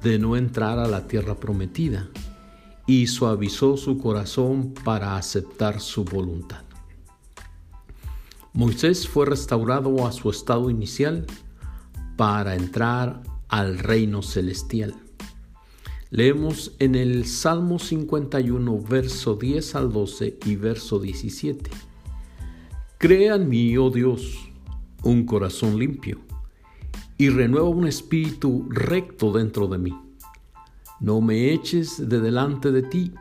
de 0.01 0.17
no 0.17 0.35
entrar 0.35 0.79
a 0.79 0.87
la 0.87 1.05
tierra 1.05 1.35
prometida 1.35 2.09
y 2.87 3.05
suavizó 3.05 3.77
su 3.77 3.99
corazón 3.99 4.73
para 4.83 5.15
aceptar 5.15 5.81
su 5.81 6.03
voluntad. 6.03 6.63
Moisés 8.53 9.07
fue 9.07 9.27
restaurado 9.27 10.07
a 10.07 10.11
su 10.11 10.31
estado 10.31 10.71
inicial 10.71 11.27
para 12.17 12.55
entrar 12.55 13.21
al 13.49 13.77
reino 13.77 14.23
celestial. 14.23 14.95
Leemos 16.09 16.71
en 16.79 16.95
el 16.95 17.27
Salmo 17.27 17.77
51, 17.77 18.81
verso 18.81 19.35
10 19.35 19.75
al 19.75 19.93
12 19.93 20.39
y 20.43 20.55
verso 20.55 20.99
17. 20.99 21.69
Crea 22.97 23.35
en 23.35 23.47
mí, 23.47 23.77
oh 23.77 23.91
Dios, 23.91 24.49
un 25.03 25.25
corazón 25.25 25.77
limpio 25.77 26.24
y 27.17 27.29
renueva 27.29 27.69
un 27.69 27.87
espíritu 27.87 28.67
recto 28.69 29.31
dentro 29.31 29.67
de 29.67 29.77
mí. 29.77 29.93
No 30.99 31.21
me 31.21 31.53
eches 31.53 32.09
de 32.09 32.19
delante 32.19 32.71
de 32.71 32.83
ti 32.83 33.11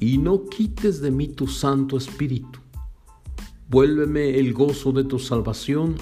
y 0.00 0.18
no 0.18 0.44
quites 0.44 1.00
de 1.00 1.10
mí 1.10 1.28
tu 1.28 1.46
santo 1.46 1.96
espíritu. 1.96 2.58
Vuélveme 3.68 4.38
el 4.38 4.52
gozo 4.52 4.92
de 4.92 5.04
tu 5.04 5.18
salvación 5.18 5.96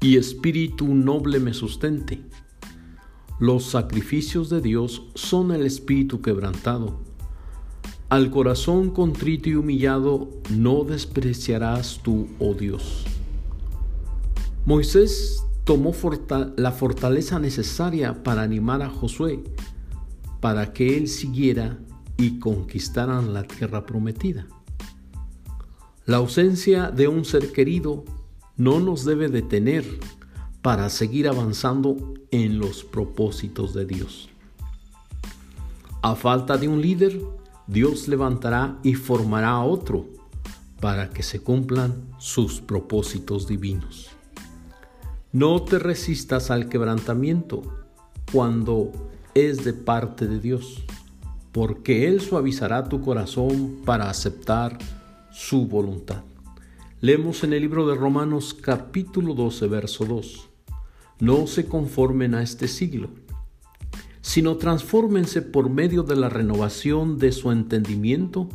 y 0.00 0.16
espíritu 0.16 0.86
noble 0.94 1.40
me 1.40 1.52
sustente. 1.52 2.20
Los 3.40 3.64
sacrificios 3.64 4.48
de 4.50 4.60
Dios 4.60 5.02
son 5.14 5.52
el 5.52 5.64
espíritu 5.64 6.20
quebrantado. 6.20 7.00
Al 8.08 8.30
corazón 8.30 8.90
contrito 8.90 9.48
y 9.50 9.54
humillado 9.54 10.30
no 10.50 10.84
despreciarás 10.84 12.00
tú, 12.02 12.28
oh 12.38 12.54
Dios. 12.54 13.04
Moisés 14.64 15.44
tomó 15.68 15.92
la 16.56 16.72
fortaleza 16.72 17.38
necesaria 17.38 18.22
para 18.22 18.40
animar 18.40 18.80
a 18.80 18.88
Josué, 18.88 19.44
para 20.40 20.72
que 20.72 20.96
él 20.96 21.08
siguiera 21.08 21.78
y 22.16 22.38
conquistaran 22.38 23.34
la 23.34 23.42
tierra 23.42 23.84
prometida. 23.84 24.46
La 26.06 26.16
ausencia 26.16 26.90
de 26.90 27.06
un 27.06 27.26
ser 27.26 27.52
querido 27.52 28.06
no 28.56 28.80
nos 28.80 29.04
debe 29.04 29.28
detener 29.28 29.84
para 30.62 30.88
seguir 30.88 31.28
avanzando 31.28 32.14
en 32.30 32.58
los 32.58 32.82
propósitos 32.82 33.74
de 33.74 33.84
Dios. 33.84 34.30
A 36.00 36.14
falta 36.14 36.56
de 36.56 36.66
un 36.68 36.80
líder, 36.80 37.20
Dios 37.66 38.08
levantará 38.08 38.78
y 38.82 38.94
formará 38.94 39.50
a 39.50 39.64
otro 39.64 40.06
para 40.80 41.10
que 41.10 41.22
se 41.22 41.40
cumplan 41.40 42.06
sus 42.16 42.58
propósitos 42.62 43.46
divinos. 43.46 44.17
No 45.32 45.60
te 45.60 45.78
resistas 45.78 46.50
al 46.50 46.70
quebrantamiento 46.70 47.62
cuando 48.32 48.92
es 49.34 49.62
de 49.62 49.74
parte 49.74 50.26
de 50.26 50.40
Dios, 50.40 50.82
porque 51.52 52.08
Él 52.08 52.22
suavizará 52.22 52.88
tu 52.88 53.02
corazón 53.02 53.76
para 53.84 54.08
aceptar 54.08 54.78
su 55.30 55.66
voluntad. 55.66 56.22
Leemos 57.02 57.44
en 57.44 57.52
el 57.52 57.60
libro 57.60 57.86
de 57.86 57.94
Romanos 57.94 58.54
capítulo 58.54 59.34
12, 59.34 59.66
verso 59.66 60.06
2. 60.06 60.48
No 61.20 61.46
se 61.46 61.66
conformen 61.66 62.34
a 62.34 62.42
este 62.42 62.66
siglo, 62.66 63.10
sino 64.22 64.56
transfórmense 64.56 65.42
por 65.42 65.68
medio 65.68 66.04
de 66.04 66.16
la 66.16 66.30
renovación 66.30 67.18
de 67.18 67.32
su 67.32 67.52
entendimiento 67.52 68.48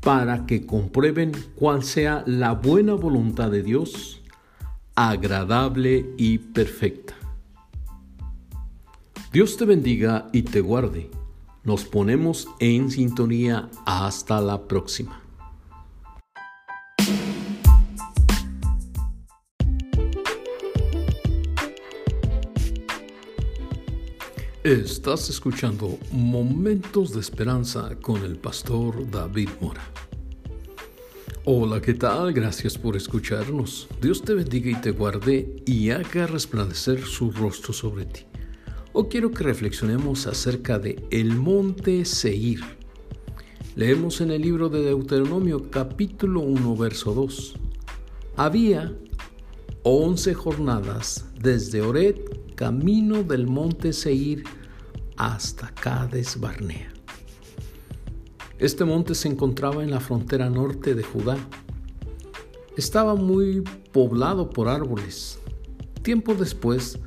para 0.00 0.46
que 0.46 0.64
comprueben 0.64 1.32
cuál 1.56 1.82
sea 1.82 2.24
la 2.26 2.52
buena 2.52 2.94
voluntad 2.94 3.50
de 3.50 3.62
Dios, 3.62 4.22
agradable 4.96 6.06
y 6.16 6.38
perfecta. 6.38 7.14
Dios 9.30 9.58
te 9.58 9.66
bendiga 9.66 10.28
y 10.32 10.42
te 10.42 10.62
guarde. 10.62 11.10
Nos 11.62 11.84
ponemos 11.84 12.48
en 12.58 12.90
sintonía 12.90 13.68
hasta 13.84 14.40
la 14.40 14.66
próxima. 14.66 15.22
Estás 24.64 25.28
escuchando 25.28 25.98
Momentos 26.10 27.12
de 27.12 27.20
Esperanza 27.20 27.94
con 28.00 28.24
el 28.24 28.36
pastor 28.36 29.08
David 29.10 29.50
Mora. 29.60 29.82
Hola, 31.48 31.80
¿qué 31.80 31.94
tal? 31.94 32.32
Gracias 32.32 32.76
por 32.76 32.96
escucharnos. 32.96 33.86
Dios 34.02 34.22
te 34.22 34.34
bendiga 34.34 34.68
y 34.68 34.80
te 34.80 34.90
guarde 34.90 35.62
y 35.64 35.90
haga 35.90 36.26
resplandecer 36.26 37.00
su 37.02 37.30
rostro 37.30 37.72
sobre 37.72 38.04
ti. 38.04 38.22
Hoy 38.92 39.06
quiero 39.08 39.30
que 39.30 39.44
reflexionemos 39.44 40.26
acerca 40.26 40.80
de 40.80 41.06
el 41.12 41.36
monte 41.36 42.04
Seir. 42.04 42.58
Leemos 43.76 44.20
en 44.20 44.32
el 44.32 44.42
libro 44.42 44.68
de 44.68 44.82
Deuteronomio 44.82 45.70
capítulo 45.70 46.40
1 46.40 46.76
verso 46.76 47.14
2. 47.14 47.54
Había 48.34 48.92
once 49.84 50.34
jornadas 50.34 51.26
desde 51.40 51.80
Ored, 51.80 52.16
camino 52.56 53.22
del 53.22 53.46
monte 53.46 53.92
Seir, 53.92 54.42
hasta 55.16 55.72
Cades 55.76 56.40
Barnea. 56.40 56.95
Este 58.58 58.86
monte 58.86 59.14
se 59.14 59.28
encontraba 59.28 59.84
en 59.84 59.90
la 59.90 60.00
frontera 60.00 60.48
norte 60.48 60.94
de 60.94 61.02
Judá. 61.02 61.36
Estaba 62.76 63.14
muy 63.14 63.62
poblado 63.92 64.48
por 64.48 64.68
árboles. 64.68 65.38
Tiempo 66.02 66.34
después 66.34 66.98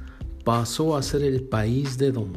pasó 0.46 0.96
a 0.96 1.02
ser 1.02 1.24
el 1.24 1.42
país 1.42 1.98
de 1.98 2.08
Edom, 2.08 2.34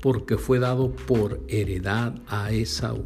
porque 0.00 0.36
fue 0.36 0.60
dado 0.60 0.92
por 0.92 1.40
heredad 1.48 2.14
a 2.28 2.52
Esaú. 2.52 3.04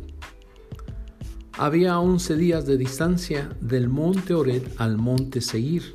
Había 1.53 1.99
11 1.99 2.37
días 2.37 2.67
de 2.67 2.77
distancia 2.77 3.57
del 3.61 3.89
monte 3.89 4.35
Ored 4.35 4.63
al 4.77 4.99
monte 4.99 5.41
Seir, 5.41 5.95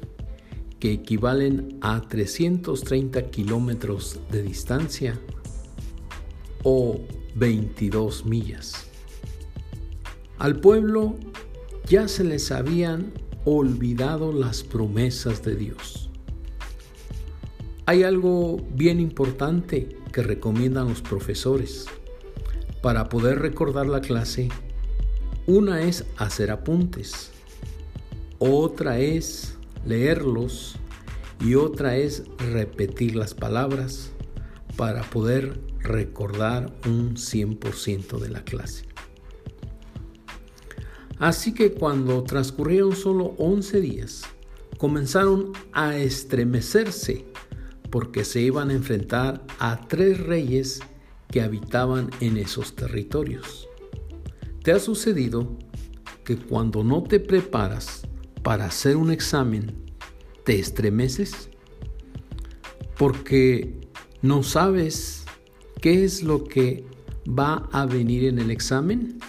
que 0.80 0.91
equivalen 0.91 1.78
a 1.82 2.01
330 2.01 3.30
kilómetros 3.30 4.20
de 4.32 4.41
distancia 4.41 5.20
o 6.63 6.99
22 7.36 8.25
millas. 8.25 8.88
Al 10.38 10.59
pueblo 10.59 11.15
ya 11.88 12.07
se 12.07 12.23
les 12.23 12.51
habían 12.51 13.13
olvidado 13.45 14.33
las 14.33 14.63
promesas 14.63 15.43
de 15.43 15.55
Dios. 15.55 16.09
Hay 17.86 18.03
algo 18.03 18.57
bien 18.73 18.99
importante 18.99 19.89
que 20.11 20.23
recomiendan 20.23 20.88
los 20.88 21.01
profesores 21.01 21.86
para 22.81 23.09
poder 23.09 23.39
recordar 23.39 23.86
la 23.86 24.01
clase. 24.01 24.49
Una 25.45 25.81
es 25.81 26.05
hacer 26.17 26.49
apuntes, 26.49 27.31
otra 28.39 28.99
es 28.99 29.57
leerlos 29.86 30.77
y 31.39 31.55
otra 31.55 31.97
es 31.97 32.23
repetir 32.51 33.15
las 33.15 33.33
palabras 33.33 34.11
para 34.75 35.03
poder 35.03 35.59
recordar 35.86 36.75
un 36.86 37.15
100% 37.15 38.19
de 38.19 38.29
la 38.29 38.43
clase. 38.43 38.86
Así 41.17 41.53
que 41.53 41.71
cuando 41.71 42.23
transcurrieron 42.23 42.95
solo 42.95 43.36
11 43.38 43.79
días, 43.79 44.23
comenzaron 44.77 45.53
a 45.71 45.95
estremecerse 45.95 47.25
porque 47.89 48.25
se 48.25 48.41
iban 48.41 48.69
a 48.69 48.73
enfrentar 48.73 49.45
a 49.59 49.88
tres 49.88 50.19
reyes 50.19 50.81
que 51.31 51.41
habitaban 51.41 52.09
en 52.19 52.38
esos 52.38 52.75
territorios. 52.75 53.69
¿Te 54.63 54.73
ha 54.73 54.79
sucedido 54.79 55.57
que 56.25 56.38
cuando 56.38 56.83
no 56.83 57.03
te 57.03 57.19
preparas 57.19 58.01
para 58.43 58.65
hacer 58.65 58.97
un 58.97 59.11
examen, 59.11 59.93
te 60.43 60.59
estremeces? 60.59 61.49
Porque 62.97 63.79
no 64.21 64.43
sabes 64.43 65.24
¿Qué 65.82 66.03
es 66.03 66.23
lo 66.23 66.43
que 66.43 66.84
va 67.28 67.69
a 67.71 67.86
venir 67.86 68.26
en 68.26 68.39
el 68.39 68.51
examen? 68.51 69.19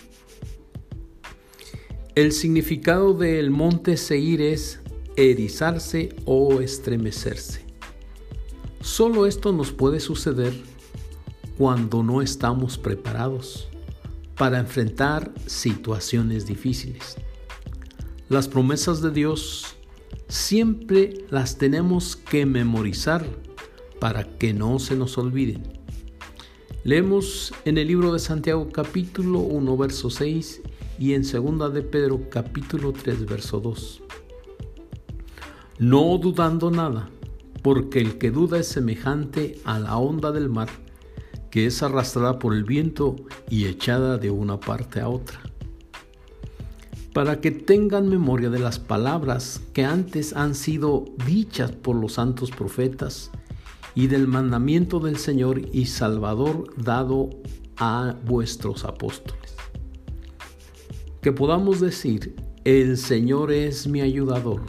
El 2.14 2.32
significado 2.32 3.12
del 3.12 3.51
monte 3.51 3.97
Seir 3.97 4.40
es 4.40 4.80
erizarse 5.16 6.16
o 6.24 6.61
estremecerse. 6.61 7.64
Solo 8.80 9.26
esto 9.26 9.53
nos 9.53 9.72
puede 9.72 10.01
suceder 10.01 10.55
cuando 11.59 12.03
no 12.03 12.22
estamos 12.22 12.78
preparados 12.78 13.68
para 14.36 14.59
enfrentar 14.59 15.32
situaciones 15.47 16.47
difíciles. 16.47 17.16
Las 18.28 18.49
promesas 18.49 19.03
de 19.03 19.11
Dios 19.11 19.76
siempre 20.28 21.24
las 21.30 21.59
tenemos 21.59 22.16
que 22.16 22.47
memorizar 22.47 23.26
para 24.01 24.24
que 24.38 24.53
no 24.53 24.78
se 24.78 24.97
nos 24.97 25.16
olviden. 25.18 25.76
Leemos 26.87 27.53
en 27.64 27.78
el 27.78 27.89
libro 27.89 28.12
de 28.12 28.20
Santiago 28.20 28.68
capítulo 28.70 29.41
1 29.41 29.76
verso 29.76 30.09
6 30.09 30.62
y 31.01 31.14
en 31.14 31.24
segunda 31.24 31.68
de 31.68 31.82
Pedro 31.82 32.30
capítulo 32.30 32.93
3 32.93 33.26
verso 33.26 33.59
2. 33.59 34.03
No 35.80 36.16
dudando 36.18 36.70
nada, 36.70 37.11
porque 37.64 38.01
el 38.01 38.18
que 38.18 38.30
duda 38.30 38.61
es 38.61 38.68
semejante 38.68 39.59
a 39.64 39.80
la 39.80 39.97
onda 39.97 40.30
del 40.30 40.49
mar, 40.49 40.68
que 41.51 41.66
es 41.66 41.82
arrastrada 41.82 42.39
por 42.39 42.55
el 42.55 42.62
viento 42.62 43.16
y 43.51 43.64
echada 43.64 44.16
de 44.16 44.30
una 44.30 44.61
parte 44.61 45.01
a 45.01 45.09
otra. 45.09 45.41
Para 47.12 47.41
que 47.41 47.51
tengan 47.51 48.09
memoria 48.09 48.49
de 48.49 48.61
las 48.61 48.78
palabras 48.78 49.61
que 49.72 49.84
antes 49.84 50.34
han 50.34 50.55
sido 50.55 51.05
dichas 51.26 51.72
por 51.72 51.97
los 51.97 52.12
santos 52.12 52.53
profetas 52.53 53.32
y 53.97 54.07
del 54.07 54.28
mandamiento 54.28 55.01
del 55.01 55.16
Señor 55.16 55.62
y 55.72 55.86
Salvador 55.86 56.70
dado 56.76 57.30
a 57.78 58.14
vuestros 58.24 58.84
apóstoles. 58.84 59.57
Que 61.22 61.32
podamos 61.32 61.80
decir, 61.80 62.36
el 62.64 62.99
Señor 62.99 63.51
es 63.51 63.88
mi 63.88 64.03
ayudador, 64.03 64.61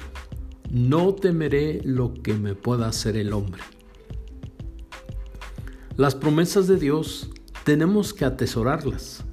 no 0.71 1.13
temeré 1.13 1.81
lo 1.83 2.13
que 2.13 2.33
me 2.33 2.55
pueda 2.55 2.87
hacer 2.87 3.17
el 3.17 3.33
hombre. 3.33 3.61
Las 5.97 6.15
promesas 6.15 6.67
de 6.67 6.77
Dios 6.77 7.29
tenemos 7.65 8.13
que 8.13 8.23
atesorarlas 8.23 9.25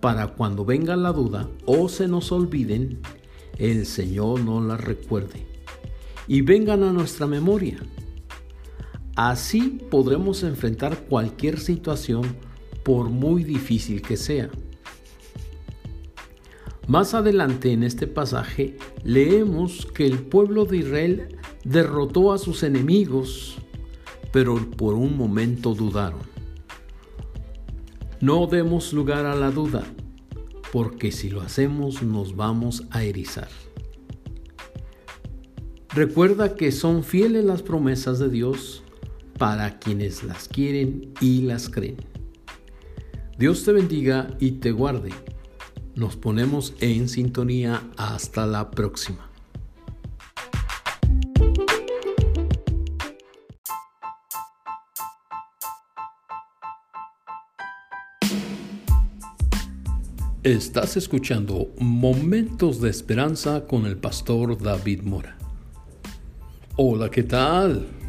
para 0.00 0.28
cuando 0.28 0.64
venga 0.64 0.96
la 0.96 1.12
duda 1.12 1.50
o 1.66 1.88
se 1.88 2.06
nos 2.06 2.30
olviden, 2.30 3.00
el 3.58 3.84
Señor 3.84 4.40
no 4.40 4.62
las 4.62 4.80
recuerde 4.80 5.46
y 6.28 6.42
vengan 6.42 6.84
a 6.84 6.92
nuestra 6.92 7.26
memoria. 7.26 7.78
Así 9.16 9.80
podremos 9.90 10.42
enfrentar 10.42 11.04
cualquier 11.04 11.58
situación 11.58 12.36
por 12.84 13.10
muy 13.10 13.44
difícil 13.44 14.02
que 14.02 14.16
sea. 14.16 14.50
Más 16.86 17.14
adelante 17.14 17.72
en 17.72 17.82
este 17.84 18.06
pasaje 18.06 18.76
leemos 19.04 19.86
que 19.86 20.06
el 20.06 20.18
pueblo 20.18 20.64
de 20.64 20.78
Israel 20.78 21.38
derrotó 21.64 22.32
a 22.32 22.38
sus 22.38 22.62
enemigos, 22.62 23.58
pero 24.32 24.56
por 24.72 24.94
un 24.94 25.16
momento 25.16 25.74
dudaron. 25.74 26.20
No 28.20 28.46
demos 28.46 28.92
lugar 28.92 29.24
a 29.24 29.34
la 29.34 29.50
duda, 29.50 29.84
porque 30.72 31.12
si 31.12 31.30
lo 31.30 31.42
hacemos 31.42 32.02
nos 32.02 32.36
vamos 32.36 32.84
a 32.90 33.04
erizar. 33.04 33.48
Recuerda 35.94 36.54
que 36.54 36.70
son 36.70 37.02
fieles 37.02 37.44
las 37.44 37.62
promesas 37.62 38.18
de 38.18 38.28
Dios 38.28 38.82
para 39.40 39.78
quienes 39.78 40.22
las 40.22 40.48
quieren 40.48 41.14
y 41.18 41.40
las 41.40 41.70
creen. 41.70 41.96
Dios 43.38 43.64
te 43.64 43.72
bendiga 43.72 44.36
y 44.38 44.50
te 44.52 44.70
guarde. 44.70 45.12
Nos 45.94 46.14
ponemos 46.14 46.74
en 46.80 47.08
sintonía 47.08 47.82
hasta 47.96 48.44
la 48.44 48.70
próxima. 48.70 49.30
Estás 60.42 60.98
escuchando 60.98 61.72
Momentos 61.78 62.82
de 62.82 62.90
Esperanza 62.90 63.66
con 63.66 63.86
el 63.86 63.96
pastor 63.96 64.62
David 64.62 65.00
Mora. 65.00 65.38
Hola, 66.76 67.10
¿qué 67.10 67.22
tal? 67.22 67.99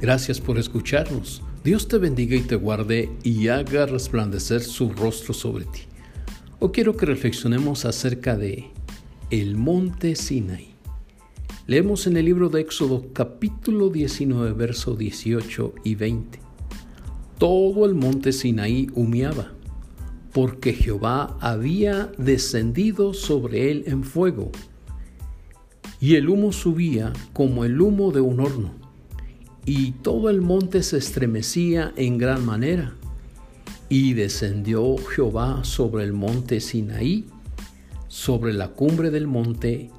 Gracias 0.00 0.40
por 0.40 0.56
escucharnos. 0.56 1.42
Dios 1.62 1.86
te 1.86 1.98
bendiga 1.98 2.34
y 2.34 2.40
te 2.40 2.56
guarde 2.56 3.10
y 3.22 3.48
haga 3.48 3.84
resplandecer 3.84 4.62
su 4.62 4.90
rostro 4.92 5.34
sobre 5.34 5.66
ti. 5.66 5.80
Hoy 6.58 6.70
quiero 6.72 6.96
que 6.96 7.04
reflexionemos 7.04 7.84
acerca 7.84 8.34
de 8.34 8.70
el 9.28 9.56
monte 9.56 10.16
Sinai. 10.16 10.68
Leemos 11.66 12.06
en 12.06 12.16
el 12.16 12.24
libro 12.24 12.48
de 12.48 12.62
Éxodo 12.62 13.12
capítulo 13.12 13.90
19, 13.90 14.52
verso 14.52 14.96
18 14.96 15.74
y 15.84 15.94
20. 15.96 16.38
Todo 17.36 17.84
el 17.84 17.94
monte 17.94 18.32
Sinaí 18.32 18.88
humeaba 18.94 19.52
porque 20.32 20.72
Jehová 20.72 21.36
había 21.40 22.10
descendido 22.16 23.12
sobre 23.12 23.70
él 23.70 23.84
en 23.86 24.04
fuego, 24.04 24.50
y 26.00 26.14
el 26.14 26.30
humo 26.30 26.52
subía 26.52 27.12
como 27.34 27.66
el 27.66 27.80
humo 27.80 28.12
de 28.12 28.20
un 28.20 28.40
horno, 28.40 28.79
y 29.70 29.92
todo 29.92 30.30
el 30.30 30.40
monte 30.40 30.82
se 30.82 30.98
estremecía 30.98 31.92
en 31.96 32.18
gran 32.18 32.44
manera. 32.44 32.94
Y 33.88 34.14
descendió 34.14 34.96
Jehová 34.96 35.64
sobre 35.64 36.04
el 36.04 36.12
monte 36.12 36.60
Sinaí, 36.60 37.26
sobre 38.08 38.52
la 38.52 38.68
cumbre 38.68 39.10
del 39.10 39.26
monte, 39.26 39.90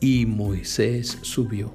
y 0.00 0.26
Moisés 0.26 1.18
subió. 1.22 1.72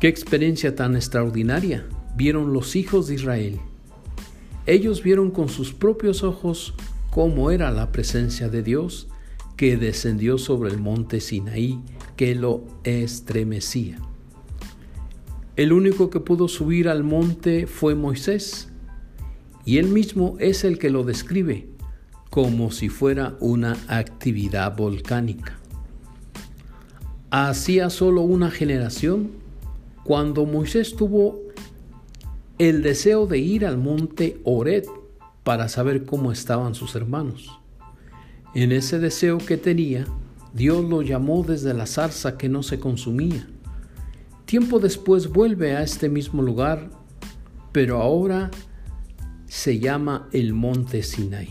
Qué 0.00 0.08
experiencia 0.08 0.74
tan 0.74 0.96
extraordinaria 0.96 1.86
vieron 2.16 2.52
los 2.52 2.76
hijos 2.76 3.06
de 3.06 3.14
Israel 3.14 3.60
ellos 4.66 5.04
vieron 5.04 5.30
con 5.30 5.48
sus 5.48 5.72
propios 5.72 6.24
ojos 6.24 6.74
cómo 7.10 7.52
era 7.52 7.70
la 7.70 7.92
presencia 7.92 8.48
de 8.48 8.64
Dios 8.64 9.06
que 9.56 9.76
descendió 9.76 10.38
sobre 10.38 10.70
el 10.70 10.78
monte 10.78 11.20
Sinaí, 11.20 11.80
que 12.16 12.34
lo 12.34 12.64
estremecía. 12.82 14.05
El 15.56 15.72
único 15.72 16.10
que 16.10 16.20
pudo 16.20 16.48
subir 16.48 16.88
al 16.88 17.02
monte 17.02 17.66
fue 17.66 17.94
Moisés, 17.94 18.68
y 19.64 19.78
él 19.78 19.88
mismo 19.88 20.36
es 20.38 20.64
el 20.64 20.78
que 20.78 20.90
lo 20.90 21.02
describe 21.02 21.66
como 22.28 22.70
si 22.70 22.90
fuera 22.90 23.34
una 23.40 23.78
actividad 23.88 24.76
volcánica. 24.76 25.58
Hacía 27.30 27.88
solo 27.88 28.20
una 28.20 28.50
generación, 28.50 29.30
cuando 30.04 30.44
Moisés 30.44 30.94
tuvo 30.94 31.40
el 32.58 32.82
deseo 32.82 33.26
de 33.26 33.38
ir 33.38 33.64
al 33.64 33.78
monte 33.78 34.38
Oret 34.44 34.86
para 35.42 35.70
saber 35.70 36.04
cómo 36.04 36.32
estaban 36.32 36.74
sus 36.74 36.94
hermanos. 36.94 37.58
En 38.54 38.72
ese 38.72 38.98
deseo 38.98 39.38
que 39.38 39.56
tenía, 39.56 40.06
Dios 40.52 40.84
lo 40.84 41.00
llamó 41.00 41.42
desde 41.42 41.72
la 41.72 41.86
zarza 41.86 42.36
que 42.36 42.50
no 42.50 42.62
se 42.62 42.78
consumía. 42.78 43.48
Tiempo 44.46 44.78
después 44.78 45.30
vuelve 45.30 45.74
a 45.74 45.82
este 45.82 46.08
mismo 46.08 46.40
lugar, 46.40 46.88
pero 47.72 48.00
ahora 48.00 48.52
se 49.48 49.80
llama 49.80 50.28
el 50.30 50.54
monte 50.54 51.02
Sinai. 51.02 51.48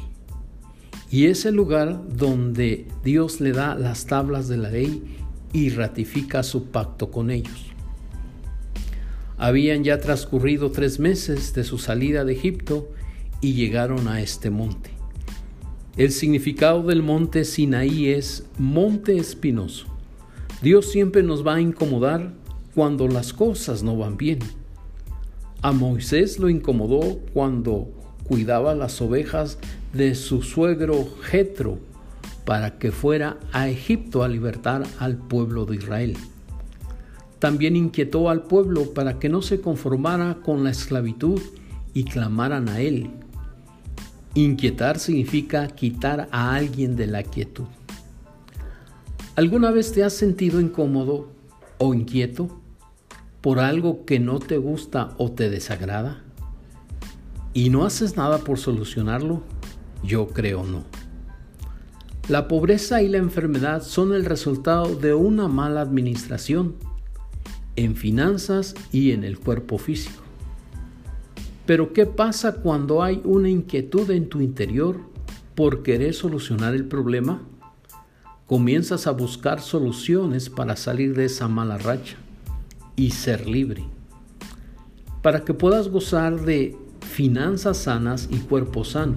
Y 1.12 1.26
es 1.26 1.46
el 1.46 1.56
lugar 1.56 2.08
donde 2.08 2.88
Dios 3.04 3.41
le 3.41 3.52
da 3.52 3.76
las 3.76 4.06
tablas 4.06 4.48
de 4.48 4.56
la 4.56 4.70
ley 4.70 5.18
y 5.52 5.72
ratifica 5.72 6.41
su 6.41 6.72
pacto 6.72 7.12
con 7.12 7.32
ellos. 7.32 7.66
Habían 9.38 9.84
ya 9.84 10.00
transcurrido 10.00 10.72
tres 10.72 10.98
meses 10.98 11.54
de 11.54 11.66
su 11.66 11.78
salida 11.78 12.24
de 12.24 12.32
Egipto 12.32 12.89
y 13.41 13.56
llegaron 13.56 14.08
a 14.08 14.22
este 14.22 14.50
monte. 14.50 14.91
El 15.98 16.14
significado 16.14 16.82
del 16.84 17.04
monte 17.04 17.43
Sinaí 17.43 18.08
es 18.08 18.46
monte 18.58 19.18
espinoso. 19.18 19.88
Dios 20.62 20.89
siempre 20.89 21.24
nos 21.24 21.46
va 21.46 21.56
a 21.56 21.62
incomodar 21.62 22.45
cuando 22.76 23.07
las 23.07 23.32
cosas 23.32 23.82
no 23.82 23.97
van 23.97 24.17
bien. 24.17 24.39
A 25.61 25.71
Moisés 25.71 26.38
lo 26.38 26.49
incomodó 26.49 27.19
cuando 27.34 27.88
cuidaba 28.28 28.76
las 28.76 29.01
ovejas 29.01 29.57
de 29.93 30.13
su 30.13 30.43
suegro 30.43 31.08
Jetro 31.24 31.79
para 32.43 32.78
que 32.78 32.91
fuera 32.91 33.37
a 33.54 33.70
Egipto 33.70 34.24
a 34.24 34.28
libertar 34.28 34.83
al 35.00 35.17
pueblo 35.17 35.66
de 35.66 35.78
Israel. 35.78 36.17
También 37.39 37.75
inquietó 37.75 38.29
al 38.29 38.43
pueblo 38.43 38.93
para 38.93 39.20
que 39.20 39.29
no 39.29 39.41
se 39.41 39.62
conformara 39.62 40.39
con 40.43 40.63
la 40.63 40.71
esclavitud 40.71 41.41
y 41.93 42.04
clamaran 42.04 42.67
a 42.67 42.82
Él. 42.82 43.09
Inquietar 44.33 45.00
significa 45.00 45.67
quitar 45.67 46.28
a 46.32 46.54
alguien 46.55 46.97
de 46.97 47.08
la 47.08 47.24
quietud. 47.24 47.66
¿Alguna 49.36 49.71
vez 49.71 49.93
te 49.93 50.04
has 50.04 50.13
sentido 50.13 50.59
incómodo 50.59 51.29
o 51.78 51.93
inquieto 51.93 52.62
por 53.46 53.59
algo 53.59 54.05
que 54.05 54.20
no 54.20 54.39
te 54.39 54.58
gusta 54.58 55.13
o 55.20 55.32
te 55.32 55.51
desagrada? 55.51 56.24
¿Y 57.54 57.70
no 57.70 57.86
haces 57.86 58.17
nada 58.17 58.39
por 58.39 58.58
solucionarlo? 58.58 59.43
Yo 60.04 60.30
creo 60.30 60.63
no. 60.63 60.84
La 62.28 62.47
pobreza 62.47 63.04
y 63.04 63.08
la 63.08 63.20
enfermedad 63.20 63.84
son 63.84 64.16
el 64.16 64.26
resultado 64.26 64.96
de 64.96 65.13
una 65.13 65.47
mala 65.47 65.82
administración 65.82 66.74
en 67.76 67.96
finanzas 67.96 68.74
y 68.92 69.12
en 69.12 69.24
el 69.24 69.38
cuerpo 69.38 69.78
físico. 69.78 70.24
Pero 71.67 71.93
¿qué 71.93 72.08
pasa 72.08 72.55
cuando 72.63 73.04
hay 73.04 73.22
una 73.26 73.50
inquietud 73.50 74.09
en 74.09 74.28
tu 74.28 74.42
interior 74.42 75.01
por 75.54 75.84
querer 75.84 76.16
solucionar 76.16 76.74
el 76.74 76.86
problema? 76.86 77.43
Comienzas 78.47 79.05
a 79.05 79.12
buscar 79.12 79.62
soluciones 79.62 80.50
para 80.50 80.76
salir 80.76 81.13
de 81.13 81.26
esa 81.26 81.47
mala 81.47 81.78
racha 81.78 82.17
y 82.96 83.12
ser 83.12 83.47
libre. 83.47 83.84
Para 85.22 85.43
que 85.43 85.54
puedas 85.54 85.89
gozar 85.89 86.42
de 86.42 86.78
finanzas 87.01 87.78
sanas 87.78 88.28
y 88.32 88.38
cuerpo 88.38 88.84
sano. 88.84 89.16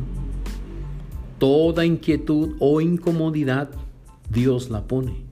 Toda 1.39 1.85
inquietud 1.85 2.57
o 2.59 2.81
incomodidad 2.81 3.71
Dios 4.31 4.71
la 4.71 4.87
pone 4.87 5.29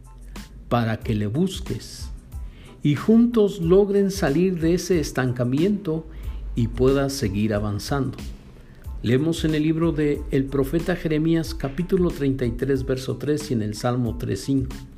para 0.69 0.99
que 0.99 1.15
le 1.15 1.27
busques 1.27 2.11
y 2.83 2.95
juntos 2.95 3.61
logren 3.61 4.11
salir 4.11 4.61
de 4.61 4.75
ese 4.75 5.01
estancamiento 5.01 6.07
y 6.55 6.69
puedas 6.69 7.13
seguir 7.13 7.53
avanzando. 7.55 8.17
Leemos 9.03 9.45
en 9.45 9.55
el 9.55 9.63
libro 9.63 9.93
de 9.93 10.23
el 10.31 10.45
profeta 10.45 10.97
Jeremías 10.97 11.55
capítulo 11.55 12.11
33 12.11 12.85
verso 12.87 13.17
3 13.17 13.51
y 13.51 13.55
en 13.55 13.63
el 13.63 13.75
Salmo 13.75 14.19
3.5. 14.19 14.96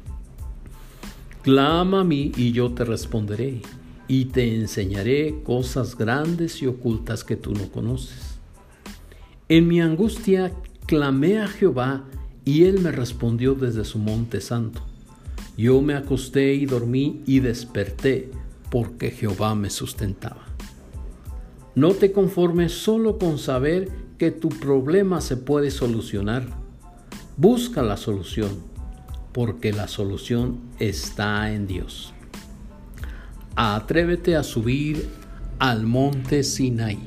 Clama 1.49 2.01
a 2.01 2.05
mí 2.05 2.31
y 2.37 2.53
yo 2.53 2.75
te 2.75 2.85
responderé 2.85 3.63
y 4.07 4.27
te 4.27 4.55
enseñaré 4.55 5.41
cosas 5.45 5.97
grandes 5.97 6.61
y 6.61 6.67
ocultas 6.67 7.25
que 7.25 7.37
tú 7.37 7.55
no 7.55 7.71
conoces. 7.71 8.39
En 9.49 9.67
mi 9.67 9.81
angustia 9.81 10.53
clamé 10.85 11.41
a 11.41 11.49
Jehová 11.49 12.05
y 12.45 12.65
él 12.65 12.81
me 12.81 12.93
respondió 12.93 13.55
desde 13.55 13.87
su 13.87 13.99
monte 13.99 14.43
santo. 14.43 14.83
Yo 15.57 15.81
me 15.81 15.95
acosté 15.95 16.53
y 16.53 16.67
dormí 16.67 17.23
y 17.25 17.41
desperté 17.41 18.31
porque 18.71 19.11
Jehová 19.11 19.55
me 19.55 19.71
sustentaba. 19.71 20.45
No 21.75 21.95
te 21.95 22.13
conformes 22.13 22.73
solo 22.73 23.19
con 23.19 23.39
saber 23.39 23.89
que 24.19 24.31
tu 24.33 24.51
problema 24.51 25.23
se 25.23 25.39
puede 25.39 25.71
solucionar. 25.71 26.47
Busca 27.39 27.83
la 27.83 27.97
solución, 27.97 28.51
porque 29.39 29.73
la 29.73 29.87
solución 29.87 30.59
está 30.81 31.53
en 31.53 31.69
Dios. 31.69 32.13
Atrévete 33.55 34.35
a 34.35 34.43
subir 34.43 35.09
al 35.61 35.87
monte 35.87 36.43
Sinai. 36.43 36.99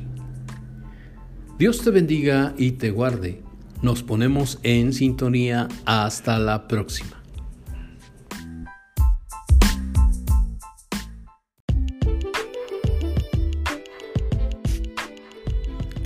Dios 1.59 1.81
te 1.81 1.91
bendiga 1.91 2.55
y 2.57 2.71
te 2.71 2.89
guarde. 2.89 3.41
Nos 3.81 4.01
ponemos 4.01 4.59
en 4.63 4.93
sintonía. 4.93 5.67
Hasta 5.83 6.39
la 6.39 6.69
próxima. 6.69 7.21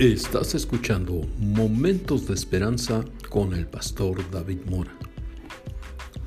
Estás 0.00 0.56
escuchando 0.56 1.20
Momentos 1.38 2.26
de 2.26 2.34
Esperanza 2.34 3.04
con 3.30 3.54
el 3.54 3.68
pastor 3.68 4.28
David 4.32 4.58
Mora. 4.68 5.05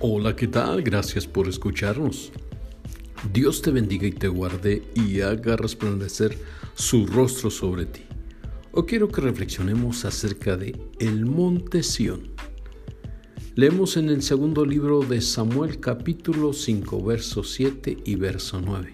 Hola, 0.02 0.36
¿qué 0.36 0.48
tal? 0.48 0.82
Gracias 0.82 1.28
por 1.28 1.48
escucharnos. 1.48 2.32
Dios 3.34 3.62
te 3.62 3.72
bendiga 3.72 4.08
y 4.08 4.12
te 4.12 4.28
guarde 4.28 4.84
y 4.96 5.22
haga 5.22 5.58
resplandecer 5.58 6.38
su 6.74 7.06
rostro 7.06 7.50
sobre 7.50 7.86
ti. 7.86 8.04
Hoy 8.72 8.84
quiero 8.88 9.10
que 9.10 9.22
reflexionemos 9.22 10.06
acerca 10.06 10.56
de 10.56 10.80
el 11.00 11.26
monte 11.26 11.84
Sión. 11.84 12.32
Leemos 13.56 13.98
en 13.98 14.10
el 14.10 14.22
segundo 14.22 14.66
libro 14.66 15.02
de 15.02 15.20
Samuel 15.20 15.80
capítulo 15.80 16.54
5 16.54 17.04
verso 17.04 17.44
7 17.44 17.98
y 18.06 18.16
verso 18.16 18.62
9. 18.62 18.94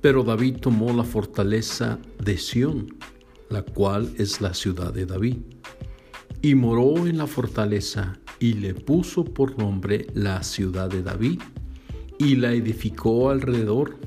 Pero 0.00 0.24
David 0.24 0.56
tomó 0.56 0.92
la 0.92 1.04
fortaleza 1.04 2.00
de 2.22 2.36
Sión 2.36 2.98
la 3.50 3.62
cual 3.62 4.14
es 4.16 4.40
la 4.40 4.54
ciudad 4.54 4.94
de 4.94 5.04
David. 5.04 5.36
Y 6.40 6.54
moró 6.54 7.06
en 7.06 7.18
la 7.18 7.26
fortaleza 7.26 8.19
y 8.40 8.54
le 8.54 8.74
puso 8.74 9.24
por 9.24 9.56
nombre 9.58 10.06
la 10.14 10.42
ciudad 10.42 10.88
de 10.88 11.02
David 11.02 11.40
y 12.18 12.36
la 12.36 12.52
edificó 12.52 13.30
alrededor 13.30 13.98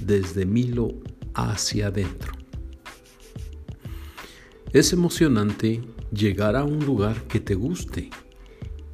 desde 0.00 0.44
Milo 0.44 0.94
hacia 1.32 1.86
adentro. 1.86 2.32
Es 4.72 4.92
emocionante 4.92 5.80
llegar 6.12 6.56
a 6.56 6.64
un 6.64 6.84
lugar 6.84 7.22
que 7.24 7.40
te 7.40 7.54
guste 7.54 8.10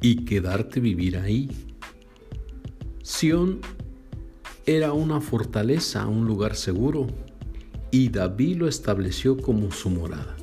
y 0.01 0.23
quedarte 0.23 0.79
vivir 0.79 1.17
ahí. 1.17 1.49
Sión 3.01 3.59
era 4.65 4.93
una 4.93 5.19
fortaleza, 5.19 6.07
un 6.07 6.25
lugar 6.25 6.55
seguro, 6.55 7.07
y 7.91 8.09
David 8.09 8.57
lo 8.57 8.67
estableció 8.67 9.37
como 9.37 9.71
su 9.71 9.89
morada. 9.89 10.35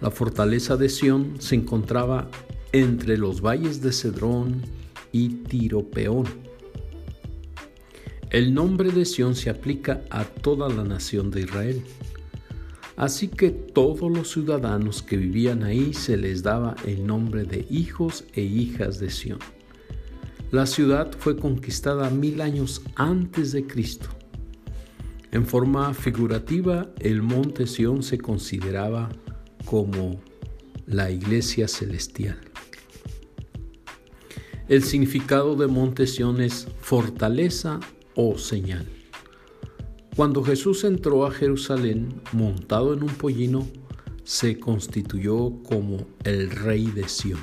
La 0.00 0.10
fortaleza 0.10 0.76
de 0.76 0.88
Sión 0.88 1.34
se 1.38 1.54
encontraba 1.54 2.28
entre 2.72 3.16
los 3.16 3.40
valles 3.40 3.80
de 3.80 3.92
Cedrón 3.92 4.62
y 5.12 5.28
Tiropeón. 5.28 6.24
El 8.30 8.54
nombre 8.54 8.90
de 8.90 9.04
Sión 9.04 9.34
se 9.34 9.50
aplica 9.50 10.02
a 10.10 10.24
toda 10.24 10.68
la 10.68 10.84
nación 10.84 11.30
de 11.30 11.42
Israel. 11.42 11.82
Así 12.96 13.28
que 13.28 13.50
todos 13.50 14.10
los 14.10 14.30
ciudadanos 14.30 15.02
que 15.02 15.16
vivían 15.16 15.64
ahí 15.64 15.92
se 15.92 16.16
les 16.16 16.42
daba 16.42 16.76
el 16.86 17.06
nombre 17.06 17.44
de 17.44 17.66
hijos 17.70 18.24
e 18.34 18.42
hijas 18.42 18.98
de 18.98 19.10
Sión. 19.10 19.38
La 20.50 20.66
ciudad 20.66 21.10
fue 21.18 21.36
conquistada 21.36 22.10
mil 22.10 22.40
años 22.40 22.82
antes 22.96 23.52
de 23.52 23.66
Cristo 23.66 24.08
en 25.32 25.46
forma 25.46 25.94
figurativa, 25.94 26.90
el 27.00 27.22
monte 27.22 27.66
Sión 27.66 28.02
se 28.02 28.18
consideraba 28.18 29.08
como 29.64 30.20
la 30.84 31.10
iglesia 31.10 31.68
celestial. 31.68 32.51
El 34.68 34.84
significado 34.84 35.56
de 35.56 35.66
monte 35.66 36.06
Sión 36.06 36.40
es 36.40 36.68
fortaleza 36.80 37.80
o 38.14 38.38
señal. 38.38 38.86
Cuando 40.16 40.44
Jesús 40.44 40.84
entró 40.84 41.26
a 41.26 41.30
Jerusalén 41.30 42.20
montado 42.32 42.94
en 42.94 43.02
un 43.02 43.10
pollino, 43.10 43.66
se 44.24 44.58
constituyó 44.58 45.62
como 45.62 46.06
el 46.24 46.50
rey 46.50 46.86
de 46.86 47.08
Sión. 47.08 47.40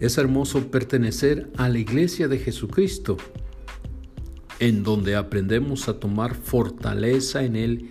Es 0.00 0.16
hermoso 0.18 0.70
pertenecer 0.70 1.50
a 1.56 1.68
la 1.68 1.78
iglesia 1.78 2.28
de 2.28 2.38
Jesucristo 2.38 3.16
en 4.58 4.84
donde 4.84 5.16
aprendemos 5.16 5.88
a 5.88 5.98
tomar 5.98 6.34
fortaleza 6.34 7.42
en 7.42 7.56
Él 7.56 7.90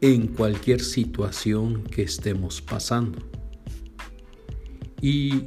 en 0.00 0.28
cualquier 0.28 0.80
situación 0.80 1.82
que 1.82 2.02
estemos 2.02 2.60
pasando. 2.60 3.18
Y 5.00 5.42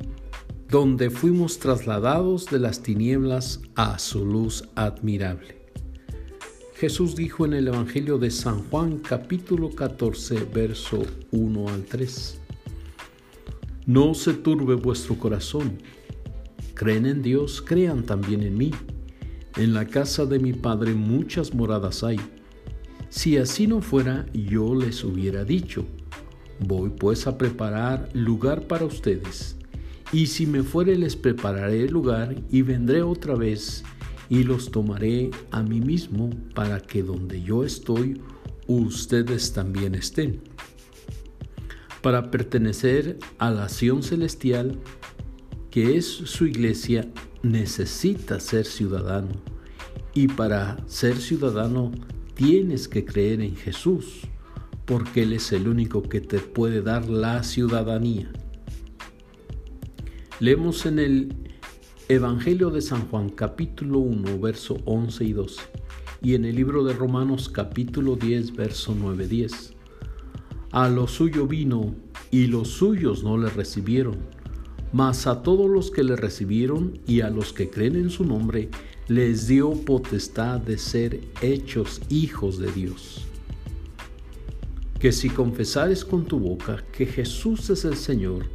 donde 0.70 1.10
fuimos 1.10 1.60
trasladados 1.60 2.48
de 2.48 2.60
las 2.60 2.82
tinieblas 2.82 3.62
a 3.76 4.00
su 4.00 4.26
luz 4.26 4.68
admirable. 4.76 5.64
Jesús 6.76 7.16
dijo 7.16 7.46
en 7.46 7.54
el 7.54 7.68
Evangelio 7.68 8.18
de 8.18 8.32
San 8.32 8.64
Juan 8.70 8.98
capítulo 8.98 9.70
14 9.70 10.48
verso 10.54 11.04
1 11.32 11.70
al 11.70 11.84
3. 11.86 12.42
No 13.86 14.14
se 14.14 14.34
turbe 14.34 14.76
vuestro 14.76 15.18
corazón. 15.18 15.78
Creen 16.74 17.06
en 17.06 17.22
Dios, 17.22 17.62
crean 17.62 18.04
también 18.04 18.42
en 18.42 18.58
mí. 18.58 18.72
En 19.56 19.74
la 19.74 19.86
casa 19.86 20.26
de 20.26 20.40
mi 20.40 20.52
padre 20.52 20.94
muchas 20.94 21.54
moradas 21.54 22.04
hay. 22.04 22.20
Si 23.10 23.38
así 23.38 23.68
no 23.68 23.82
fuera, 23.82 24.26
yo 24.34 24.76
les 24.76 25.04
hubiera 25.04 25.46
dicho, 25.46 25.86
voy 26.60 26.90
pues 26.90 27.28
a 27.28 27.38
preparar 27.38 28.10
lugar 28.14 28.68
para 28.68 28.84
ustedes. 28.84 29.56
Y 30.16 30.28
si 30.28 30.48
me 30.48 30.64
fuere, 30.64 30.98
les 30.98 31.18
prepararé 31.18 31.90
lugar 31.90 32.42
y 32.50 32.62
vendré 32.62 33.02
otra 33.02 33.36
vez 33.36 33.84
y 34.30 34.44
los 34.44 34.72
tomaré 34.72 35.30
a 35.52 35.62
mí 35.62 35.82
mismo 35.82 36.30
para 36.54 36.80
que 36.80 37.04
donde 37.04 37.44
yo 37.44 37.66
estoy, 37.66 38.22
ustedes 38.66 39.52
también 39.52 39.94
estén. 39.94 40.40
Para 42.02 42.32
pertenecer 42.32 43.20
a 43.40 43.52
la 43.52 43.66
acción 43.66 44.04
celestial, 44.04 44.80
que 45.70 45.98
es 45.98 46.06
su 46.06 46.46
iglesia, 46.46 47.12
necesitas 47.44 48.44
ser 48.44 48.66
ciudadano. 48.66 49.34
Y 50.14 50.30
para 50.30 50.78
ser 50.88 51.18
ciudadano 51.18 51.92
tienes 52.36 52.88
que 52.88 53.04
creer 53.04 53.42
en 53.42 53.58
Jesús, 53.58 54.22
porque 54.86 55.24
Él 55.24 55.34
es 55.34 55.52
el 55.52 55.68
único 55.68 56.04
que 56.04 56.22
te 56.22 56.40
puede 56.40 56.82
dar 56.82 57.10
la 57.10 57.44
ciudadanía. 57.44 58.32
Leemos 60.40 60.86
en 60.86 61.00
el 61.00 61.36
Evangelio 62.10 62.70
de 62.70 62.82
San 62.82 63.08
Juan 63.08 63.30
capítulo 63.30 64.00
1, 64.00 64.40
verso 64.40 64.78
11 64.86 65.24
y 65.26 65.34
12, 65.34 65.62
y 66.22 66.36
en 66.36 66.46
el 66.46 66.56
libro 66.56 66.84
de 66.84 66.94
Romanos 66.94 67.50
capítulo 67.50 68.16
10, 68.16 68.56
verso 68.56 68.94
9-10. 68.94 69.74
A 70.72 70.90
lo 70.90 71.08
suyo 71.08 71.48
vino 71.48 71.96
y 72.32 72.48
los 72.48 72.70
suyos 72.70 73.24
no 73.24 73.38
le 73.38 73.50
recibieron 73.50 74.18
mas 74.96 75.28
a 75.28 75.44
todos 75.44 75.70
los 75.70 75.92
que 75.92 76.06
le 76.06 76.16
recibieron 76.16 76.98
y 77.06 77.20
a 77.20 77.30
los 77.30 77.52
que 77.52 77.70
creen 77.70 77.98
en 77.98 78.10
su 78.10 78.24
nombre, 78.24 78.70
les 79.10 79.46
dio 79.46 79.72
potestad 79.72 80.62
de 80.62 80.78
ser 80.78 81.20
hechos 81.42 82.02
hijos 82.10 82.60
de 82.60 82.72
Dios. 82.72 83.26
Que 84.98 85.12
si 85.12 85.30
confesares 85.30 86.06
con 86.06 86.24
tu 86.24 86.40
boca 86.40 86.82
que 86.94 87.06
Jesús 87.06 87.70
es 87.70 87.84
el 87.84 87.98
Señor, 87.98 88.46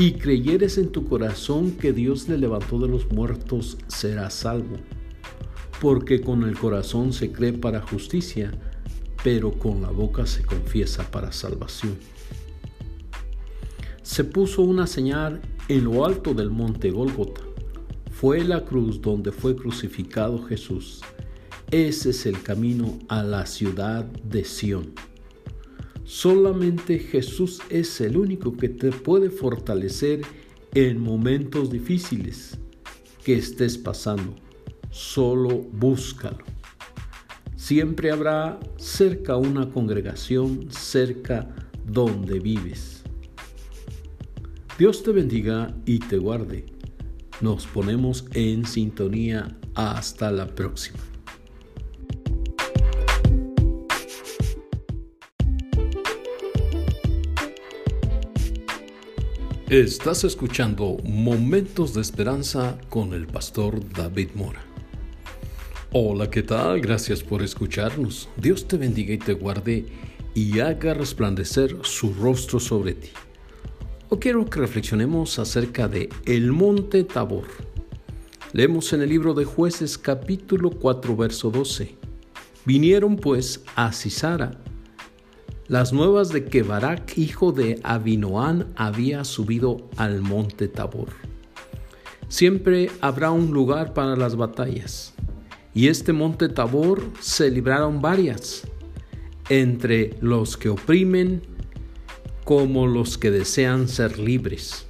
y 0.00 0.12
creyeres 0.12 0.78
en 0.78 0.88
tu 0.88 1.06
corazón 1.06 1.72
que 1.72 1.92
Dios 1.92 2.26
le 2.26 2.38
levantó 2.38 2.78
de 2.78 2.88
los 2.88 3.12
muertos, 3.12 3.76
serás 3.86 4.32
salvo. 4.32 4.78
Porque 5.78 6.22
con 6.22 6.44
el 6.44 6.58
corazón 6.58 7.12
se 7.12 7.30
cree 7.30 7.52
para 7.52 7.82
justicia, 7.82 8.50
pero 9.22 9.52
con 9.52 9.82
la 9.82 9.90
boca 9.90 10.24
se 10.24 10.42
confiesa 10.42 11.10
para 11.10 11.32
salvación. 11.32 11.98
Se 14.00 14.24
puso 14.24 14.62
una 14.62 14.86
señal 14.86 15.42
en 15.68 15.84
lo 15.84 16.06
alto 16.06 16.32
del 16.32 16.48
monte 16.48 16.90
Gólgota. 16.90 17.42
Fue 18.10 18.42
la 18.42 18.64
cruz 18.64 19.02
donde 19.02 19.32
fue 19.32 19.54
crucificado 19.54 20.42
Jesús. 20.44 21.02
Ese 21.70 22.10
es 22.10 22.24
el 22.24 22.42
camino 22.42 22.98
a 23.08 23.22
la 23.22 23.44
ciudad 23.44 24.06
de 24.06 24.46
Sión. 24.46 24.94
Solamente 26.10 26.98
Jesús 26.98 27.60
es 27.70 28.00
el 28.00 28.16
único 28.16 28.56
que 28.56 28.68
te 28.68 28.90
puede 28.90 29.30
fortalecer 29.30 30.22
en 30.74 31.00
momentos 31.00 31.70
difíciles 31.70 32.58
que 33.24 33.36
estés 33.36 33.78
pasando. 33.78 34.34
Solo 34.90 35.60
búscalo. 35.70 36.44
siempre 37.54 38.10
habrá 38.10 38.58
cerca 38.76 39.36
una 39.36 39.70
congregación, 39.70 40.66
cerca 40.72 41.48
donde 41.86 42.40
vives. 42.40 43.04
Dios 44.80 45.04
te 45.04 45.12
bendiga 45.12 45.72
y 45.86 46.00
te 46.00 46.18
guarde. 46.18 46.66
Nos 47.40 47.68
ponemos 47.68 48.24
en 48.34 48.66
sintonía. 48.66 49.56
Hasta 49.76 50.32
la 50.32 50.48
próxima. 50.48 51.09
Estás 59.70 60.24
escuchando 60.24 60.96
Momentos 61.04 61.94
de 61.94 62.00
Esperanza 62.00 62.76
con 62.88 63.14
el 63.14 63.28
pastor 63.28 63.78
David 63.90 64.30
Mora. 64.34 64.60
Hola, 65.92 66.28
¿qué 66.28 66.42
tal? 66.42 66.80
Gracias 66.80 67.22
por 67.22 67.40
escucharnos. 67.40 68.28
Dios 68.36 68.66
te 68.66 68.76
bendiga 68.76 69.14
y 69.14 69.18
te 69.18 69.32
guarde 69.32 69.86
y 70.34 70.58
haga 70.58 70.94
resplandecer 70.94 71.76
su 71.82 72.12
rostro 72.14 72.58
sobre 72.58 72.94
ti. 72.94 73.10
Hoy 74.08 74.18
quiero 74.18 74.44
que 74.44 74.58
reflexionemos 74.58 75.38
acerca 75.38 75.86
de 75.86 76.08
el 76.26 76.50
monte 76.50 77.04
Tabor. 77.04 77.46
Leemos 78.52 78.92
en 78.92 79.02
el 79.02 79.08
libro 79.08 79.34
de 79.34 79.44
jueces 79.44 79.96
capítulo 79.96 80.70
4 80.70 81.14
verso 81.14 81.48
12. 81.52 81.94
Vinieron 82.64 83.14
pues 83.14 83.62
a 83.76 83.92
Cisara 83.92 84.50
las 85.70 85.92
nuevas 85.92 86.30
de 86.30 86.46
que 86.46 86.64
Barak, 86.64 87.16
hijo 87.16 87.52
de 87.52 87.78
Abinoán, 87.84 88.72
había 88.74 89.22
subido 89.22 89.88
al 89.96 90.20
monte 90.20 90.66
Tabor. 90.66 91.10
Siempre 92.26 92.90
habrá 93.00 93.30
un 93.30 93.52
lugar 93.52 93.94
para 93.94 94.16
las 94.16 94.34
batallas 94.34 95.14
y 95.72 95.86
este 95.86 96.12
monte 96.12 96.48
Tabor 96.48 97.04
se 97.20 97.52
libraron 97.52 98.02
varias, 98.02 98.66
entre 99.48 100.16
los 100.20 100.56
que 100.56 100.70
oprimen 100.70 101.40
como 102.42 102.88
los 102.88 103.16
que 103.16 103.30
desean 103.30 103.86
ser 103.86 104.18
libres. 104.18 104.88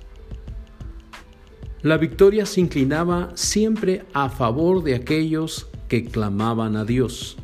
La 1.82 1.98
victoria 1.98 2.47
se 2.47 2.62
inclinaba 2.62 3.32
siempre 3.35 4.07
a 4.15 4.31
favor 4.31 4.82
de 4.82 4.94
aquellos 4.94 5.69
que 5.89 6.07
clamaban 6.07 6.74
a 6.77 6.86
Dios. 6.86 7.36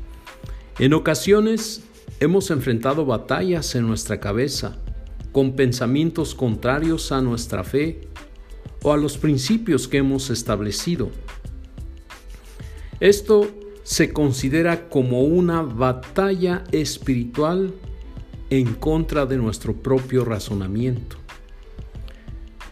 En 0.78 0.94
ocasiones 0.94 1.82
hemos 2.20 2.50
enfrentado 2.50 3.04
batallas 3.04 3.74
en 3.74 3.86
nuestra 3.86 4.20
cabeza 4.20 4.76
con 5.32 5.52
pensamientos 5.52 6.34
contrarios 6.34 7.12
a 7.12 7.20
nuestra 7.20 7.62
fe 7.62 8.08
o 8.82 8.92
a 8.92 8.96
los 8.96 9.18
principios 9.18 9.86
que 9.86 9.98
hemos 9.98 10.30
establecido. 10.30 11.10
Esto 13.00 13.50
se 13.82 14.12
considera 14.12 14.88
como 14.88 15.22
una 15.22 15.60
batalla 15.60 16.64
espiritual 16.72 17.74
en 18.48 18.74
contra 18.74 19.26
de 19.26 19.36
nuestro 19.36 19.74
propio 19.74 20.24
razonamiento. 20.24 21.16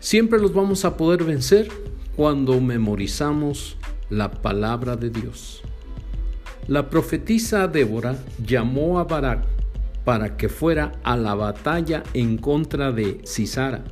Siempre 0.00 0.40
los 0.40 0.54
vamos 0.54 0.84
a 0.84 0.96
poder 0.96 1.24
vencer 1.24 1.68
cuando 2.16 2.60
memorizamos 2.60 3.76
la 4.08 4.30
palabra 4.30 4.96
de 4.96 5.10
Dios. 5.10 5.62
La 6.66 6.88
profetisa 6.88 7.68
Débora 7.68 8.16
llamó 8.42 8.98
a 8.98 9.04
Barak 9.04 9.44
para 10.02 10.38
que 10.38 10.48
fuera 10.48 10.92
a 11.02 11.14
la 11.14 11.34
batalla 11.34 12.02
en 12.14 12.38
contra 12.38 12.90
de 12.90 13.20
Cisara. 13.26 13.84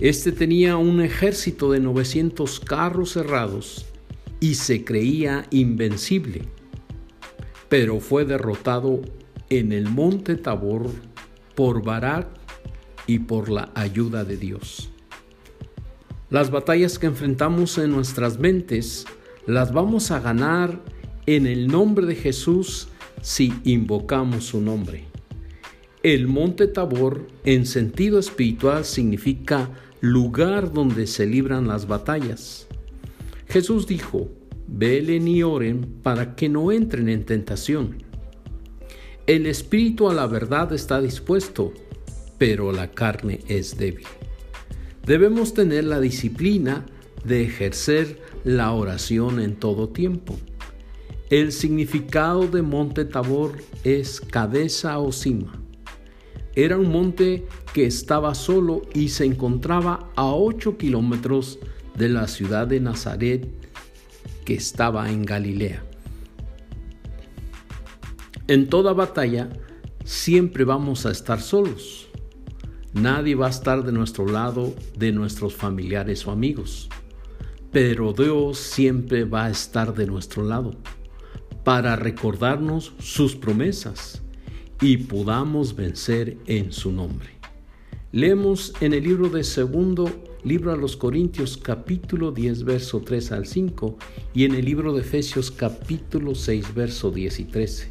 Este 0.00 0.32
tenía 0.32 0.76
un 0.76 1.00
ejército 1.00 1.70
de 1.70 1.78
900 1.78 2.58
carros 2.58 3.12
cerrados 3.12 3.86
y 4.40 4.56
se 4.56 4.84
creía 4.84 5.46
invencible, 5.50 6.42
pero 7.68 8.00
fue 8.00 8.24
derrotado 8.24 9.00
en 9.48 9.70
el 9.70 9.88
monte 9.88 10.34
Tabor 10.34 10.90
por 11.54 11.84
Barak 11.84 12.26
y 13.06 13.20
por 13.20 13.48
la 13.48 13.70
ayuda 13.76 14.24
de 14.24 14.36
Dios. 14.36 14.90
Las 16.28 16.50
batallas 16.50 16.98
que 16.98 17.06
enfrentamos 17.06 17.78
en 17.78 17.90
nuestras 17.90 18.40
mentes 18.40 19.06
las 19.46 19.72
vamos 19.72 20.10
a 20.10 20.18
ganar 20.18 20.80
en 21.26 21.46
el 21.46 21.68
nombre 21.68 22.06
de 22.06 22.14
Jesús 22.14 22.88
si 23.20 23.52
invocamos 23.64 24.44
su 24.46 24.60
nombre. 24.60 25.04
El 26.02 26.26
monte 26.26 26.66
Tabor 26.66 27.28
en 27.44 27.64
sentido 27.64 28.18
espiritual 28.18 28.84
significa 28.84 29.70
lugar 30.00 30.72
donde 30.72 31.06
se 31.06 31.26
libran 31.26 31.68
las 31.68 31.86
batallas. 31.86 32.66
Jesús 33.46 33.86
dijo, 33.86 34.28
velen 34.66 35.28
y 35.28 35.44
oren 35.44 36.00
para 36.02 36.34
que 36.34 36.48
no 36.48 36.72
entren 36.72 37.08
en 37.08 37.24
tentación. 37.24 38.02
El 39.28 39.46
espíritu 39.46 40.10
a 40.10 40.14
la 40.14 40.26
verdad 40.26 40.72
está 40.72 41.00
dispuesto, 41.00 41.72
pero 42.38 42.72
la 42.72 42.90
carne 42.90 43.38
es 43.46 43.78
débil. 43.78 44.06
Debemos 45.06 45.54
tener 45.54 45.84
la 45.84 46.00
disciplina 46.00 46.84
de 47.24 47.44
ejercer 47.44 48.20
la 48.42 48.72
oración 48.72 49.38
en 49.38 49.54
todo 49.54 49.88
tiempo. 49.90 50.36
El 51.32 51.50
significado 51.50 52.46
de 52.46 52.60
Monte 52.60 53.06
Tabor 53.06 53.56
es 53.84 54.20
cabeza 54.20 54.98
o 54.98 55.12
cima. 55.12 55.62
Era 56.54 56.76
un 56.76 56.92
monte 56.92 57.46
que 57.72 57.86
estaba 57.86 58.34
solo 58.34 58.82
y 58.92 59.08
se 59.08 59.24
encontraba 59.24 60.10
a 60.14 60.26
8 60.26 60.76
kilómetros 60.76 61.58
de 61.96 62.10
la 62.10 62.28
ciudad 62.28 62.66
de 62.66 62.80
Nazaret 62.80 63.48
que 64.44 64.52
estaba 64.52 65.10
en 65.10 65.24
Galilea. 65.24 65.82
En 68.46 68.68
toda 68.68 68.92
batalla 68.92 69.48
siempre 70.04 70.64
vamos 70.64 71.06
a 71.06 71.12
estar 71.12 71.40
solos. 71.40 72.10
Nadie 72.92 73.36
va 73.36 73.46
a 73.46 73.50
estar 73.50 73.84
de 73.84 73.92
nuestro 73.92 74.26
lado, 74.26 74.74
de 74.98 75.12
nuestros 75.12 75.54
familiares 75.54 76.26
o 76.26 76.30
amigos. 76.30 76.90
Pero 77.70 78.12
Dios 78.12 78.58
siempre 78.58 79.24
va 79.24 79.46
a 79.46 79.50
estar 79.50 79.94
de 79.94 80.04
nuestro 80.04 80.42
lado 80.42 80.76
para 81.64 81.96
recordarnos 81.96 82.92
sus 82.98 83.36
promesas 83.36 84.22
y 84.80 84.96
podamos 84.96 85.76
vencer 85.76 86.38
en 86.46 86.72
su 86.72 86.90
nombre. 86.90 87.30
Leemos 88.10 88.74
en 88.80 88.92
el 88.92 89.04
libro 89.04 89.28
de 89.28 89.44
segundo 89.44 90.10
libro 90.44 90.72
a 90.72 90.76
los 90.76 90.96
Corintios 90.96 91.56
capítulo 91.56 92.32
10 92.32 92.64
verso 92.64 93.00
3 93.00 93.32
al 93.32 93.46
5 93.46 93.96
y 94.34 94.44
en 94.44 94.54
el 94.54 94.64
libro 94.64 94.92
de 94.92 95.02
Efesios 95.02 95.52
capítulo 95.52 96.34
6 96.34 96.74
verso 96.74 97.12
10 97.12 97.40
y 97.40 97.44
13. 97.44 97.90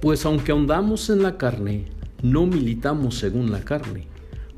Pues 0.00 0.24
aunque 0.24 0.52
ahondamos 0.52 1.10
en 1.10 1.22
la 1.22 1.36
carne, 1.36 1.86
no 2.22 2.46
militamos 2.46 3.16
según 3.16 3.52
la 3.52 3.64
carne, 3.64 4.08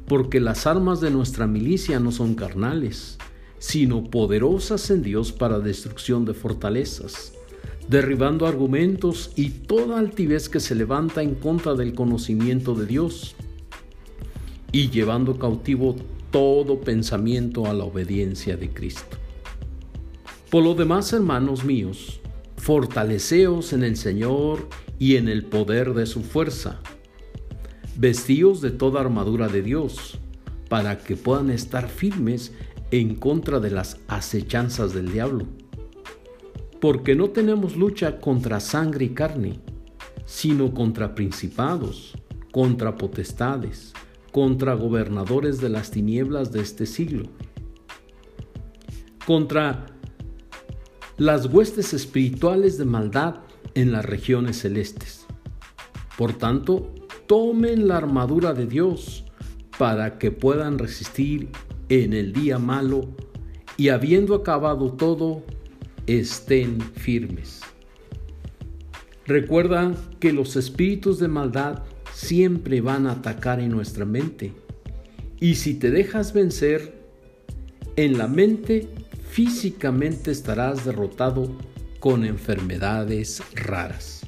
porque 0.06 0.40
las 0.40 0.66
armas 0.66 1.01
de 1.01 1.10
nuestra 1.10 1.48
milicia 1.48 1.98
no 1.98 2.12
son 2.12 2.36
carnales, 2.36 3.18
sino 3.59 4.05
poderosas 4.05 4.88
en 4.90 5.02
Dios 5.02 5.32
para 5.32 5.59
destrucción 5.59 6.24
de 6.24 6.34
fortalezas 6.34 7.36
derribando 7.89 8.47
argumentos 8.47 9.33
y 9.37 9.51
toda 9.51 9.99
altivez 9.99 10.49
que 10.49 10.61
se 10.61 10.75
levanta 10.75 11.23
en 11.23 11.35
contra 11.35 11.75
del 11.75 11.95
conocimiento 11.95 12.75
de 12.75 12.87
Dios 12.87 13.37
y 14.73 14.91
llevando 14.91 15.39
cautivo 15.39 15.95
todo 16.31 16.81
pensamiento 16.81 17.67
a 17.67 17.75
la 17.75 17.85
obediencia 17.85 18.57
de 18.57 18.71
Cristo. 18.71 19.17
Por 20.51 20.65
lo 20.65 20.75
demás, 20.75 21.13
hermanos 21.13 21.65
míos, 21.65 22.21
fortaleceos 22.57 23.73
en 23.73 23.85
el 23.85 23.97
Señor 23.97 24.69
y 24.99 25.17
en 25.17 25.29
el 25.29 25.45
poder 25.45 25.95
de 25.95 26.07
su 26.07 26.23
fuerza. 26.23 26.81
Vestíos 27.97 28.61
de 28.61 28.71
toda 28.71 29.01
armadura 29.01 29.49
de 29.49 29.63
Dios, 29.63 30.19
para 30.69 30.99
que 30.99 31.17
puedan 31.17 31.51
estar 31.51 31.89
firmes 31.89 32.53
en 32.91 33.15
contra 33.15 33.61
de 33.61 33.71
las 33.71 33.99
acechanzas 34.09 34.93
del 34.93 35.13
diablo 35.13 35.47
porque 36.81 37.15
no 37.15 37.31
tenemos 37.31 37.77
lucha 37.77 38.19
contra 38.19 38.61
sangre 38.61 39.07
y 39.07 39.09
carne, 39.11 39.61
sino 40.24 40.73
contra 40.74 41.15
principados, 41.15 42.15
contra 42.53 42.97
potestades, 42.97 43.93
contra 44.32 44.74
gobernadores 44.74 45.61
de 45.61 45.69
las 45.69 45.90
tinieblas 45.90 46.53
de 46.53 46.61
este 46.61 46.86
siglo, 46.86 47.24
contra 49.27 49.86
las 51.16 51.47
huestes 51.47 51.94
espirituales 51.94 52.77
de 52.77 52.85
maldad 52.85 53.36
en 53.74 53.93
las 53.93 54.05
regiones 54.05 54.59
celestes. 54.59 55.27
Por 56.19 56.32
tanto, 56.35 56.93
tomen 57.27 57.89
la 57.89 57.97
armadura 57.97 58.53
de 58.53 58.66
Dios 58.66 59.24
para 59.78 60.19
que 60.19 60.31
puedan 60.31 60.78
resistir 60.78 61.51
en 61.89 62.12
el 62.12 62.32
día 62.32 62.59
malo 62.59 63.09
y 63.77 63.90
habiendo 63.90 64.35
acabado 64.35 64.93
todo, 64.93 65.43
estén 66.07 66.81
firmes. 66.81 67.61
Recuerda 69.27 69.95
que 70.20 70.33
los 70.33 70.57
espíritus 70.57 71.19
de 71.19 71.28
maldad 71.28 71.83
siempre 72.12 72.81
van 72.81 73.07
a 73.07 73.12
atacar 73.12 73.61
en 73.61 73.70
nuestra 73.70 74.05
mente. 74.05 74.53
Y 75.41 75.57
si 75.57 75.74
te 75.74 75.91
dejas 75.91 76.33
vencer 76.33 76.95
en 77.97 78.16
la 78.19 78.28
mente, 78.28 78.89
físicamente 79.28 80.31
estarás 80.31 80.85
derrotado 80.85 81.57
con 81.99 82.24
enfermedades 82.24 83.43
raras. 83.55 84.23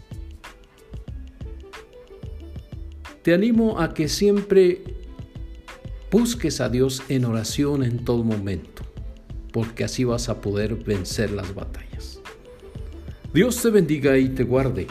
Te 3.22 3.34
animo 3.34 3.78
a 3.78 3.94
que 3.94 4.08
siempre 4.08 4.82
busques 6.10 6.60
a 6.60 6.68
Dios 6.68 7.02
en 7.08 7.24
oración 7.24 7.84
en 7.84 8.04
todo 8.04 8.24
momento, 8.24 8.82
porque 9.58 9.82
así 9.82 10.04
vas 10.04 10.28
a 10.28 10.40
poder 10.40 10.76
vencer 10.76 11.32
las 11.32 11.52
batallas. 11.52 12.20
Dios 13.34 13.60
te 13.60 13.70
bendiga 13.70 14.16
y 14.16 14.28
te 14.28 14.44
guarde. 14.44 14.86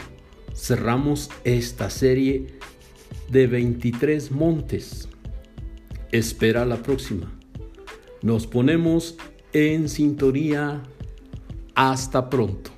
Cerramos 0.54 1.30
esta 1.42 1.88
serie 1.88 2.58
de 3.30 3.46
23 3.46 4.30
montes. 4.30 5.08
Espera 6.12 6.66
la 6.66 6.82
próxima. 6.82 7.32
Nos 8.20 8.46
ponemos 8.46 9.16
en 9.54 9.88
sintonía. 9.88 10.82
Hasta 11.74 12.28
pronto. 12.28 12.70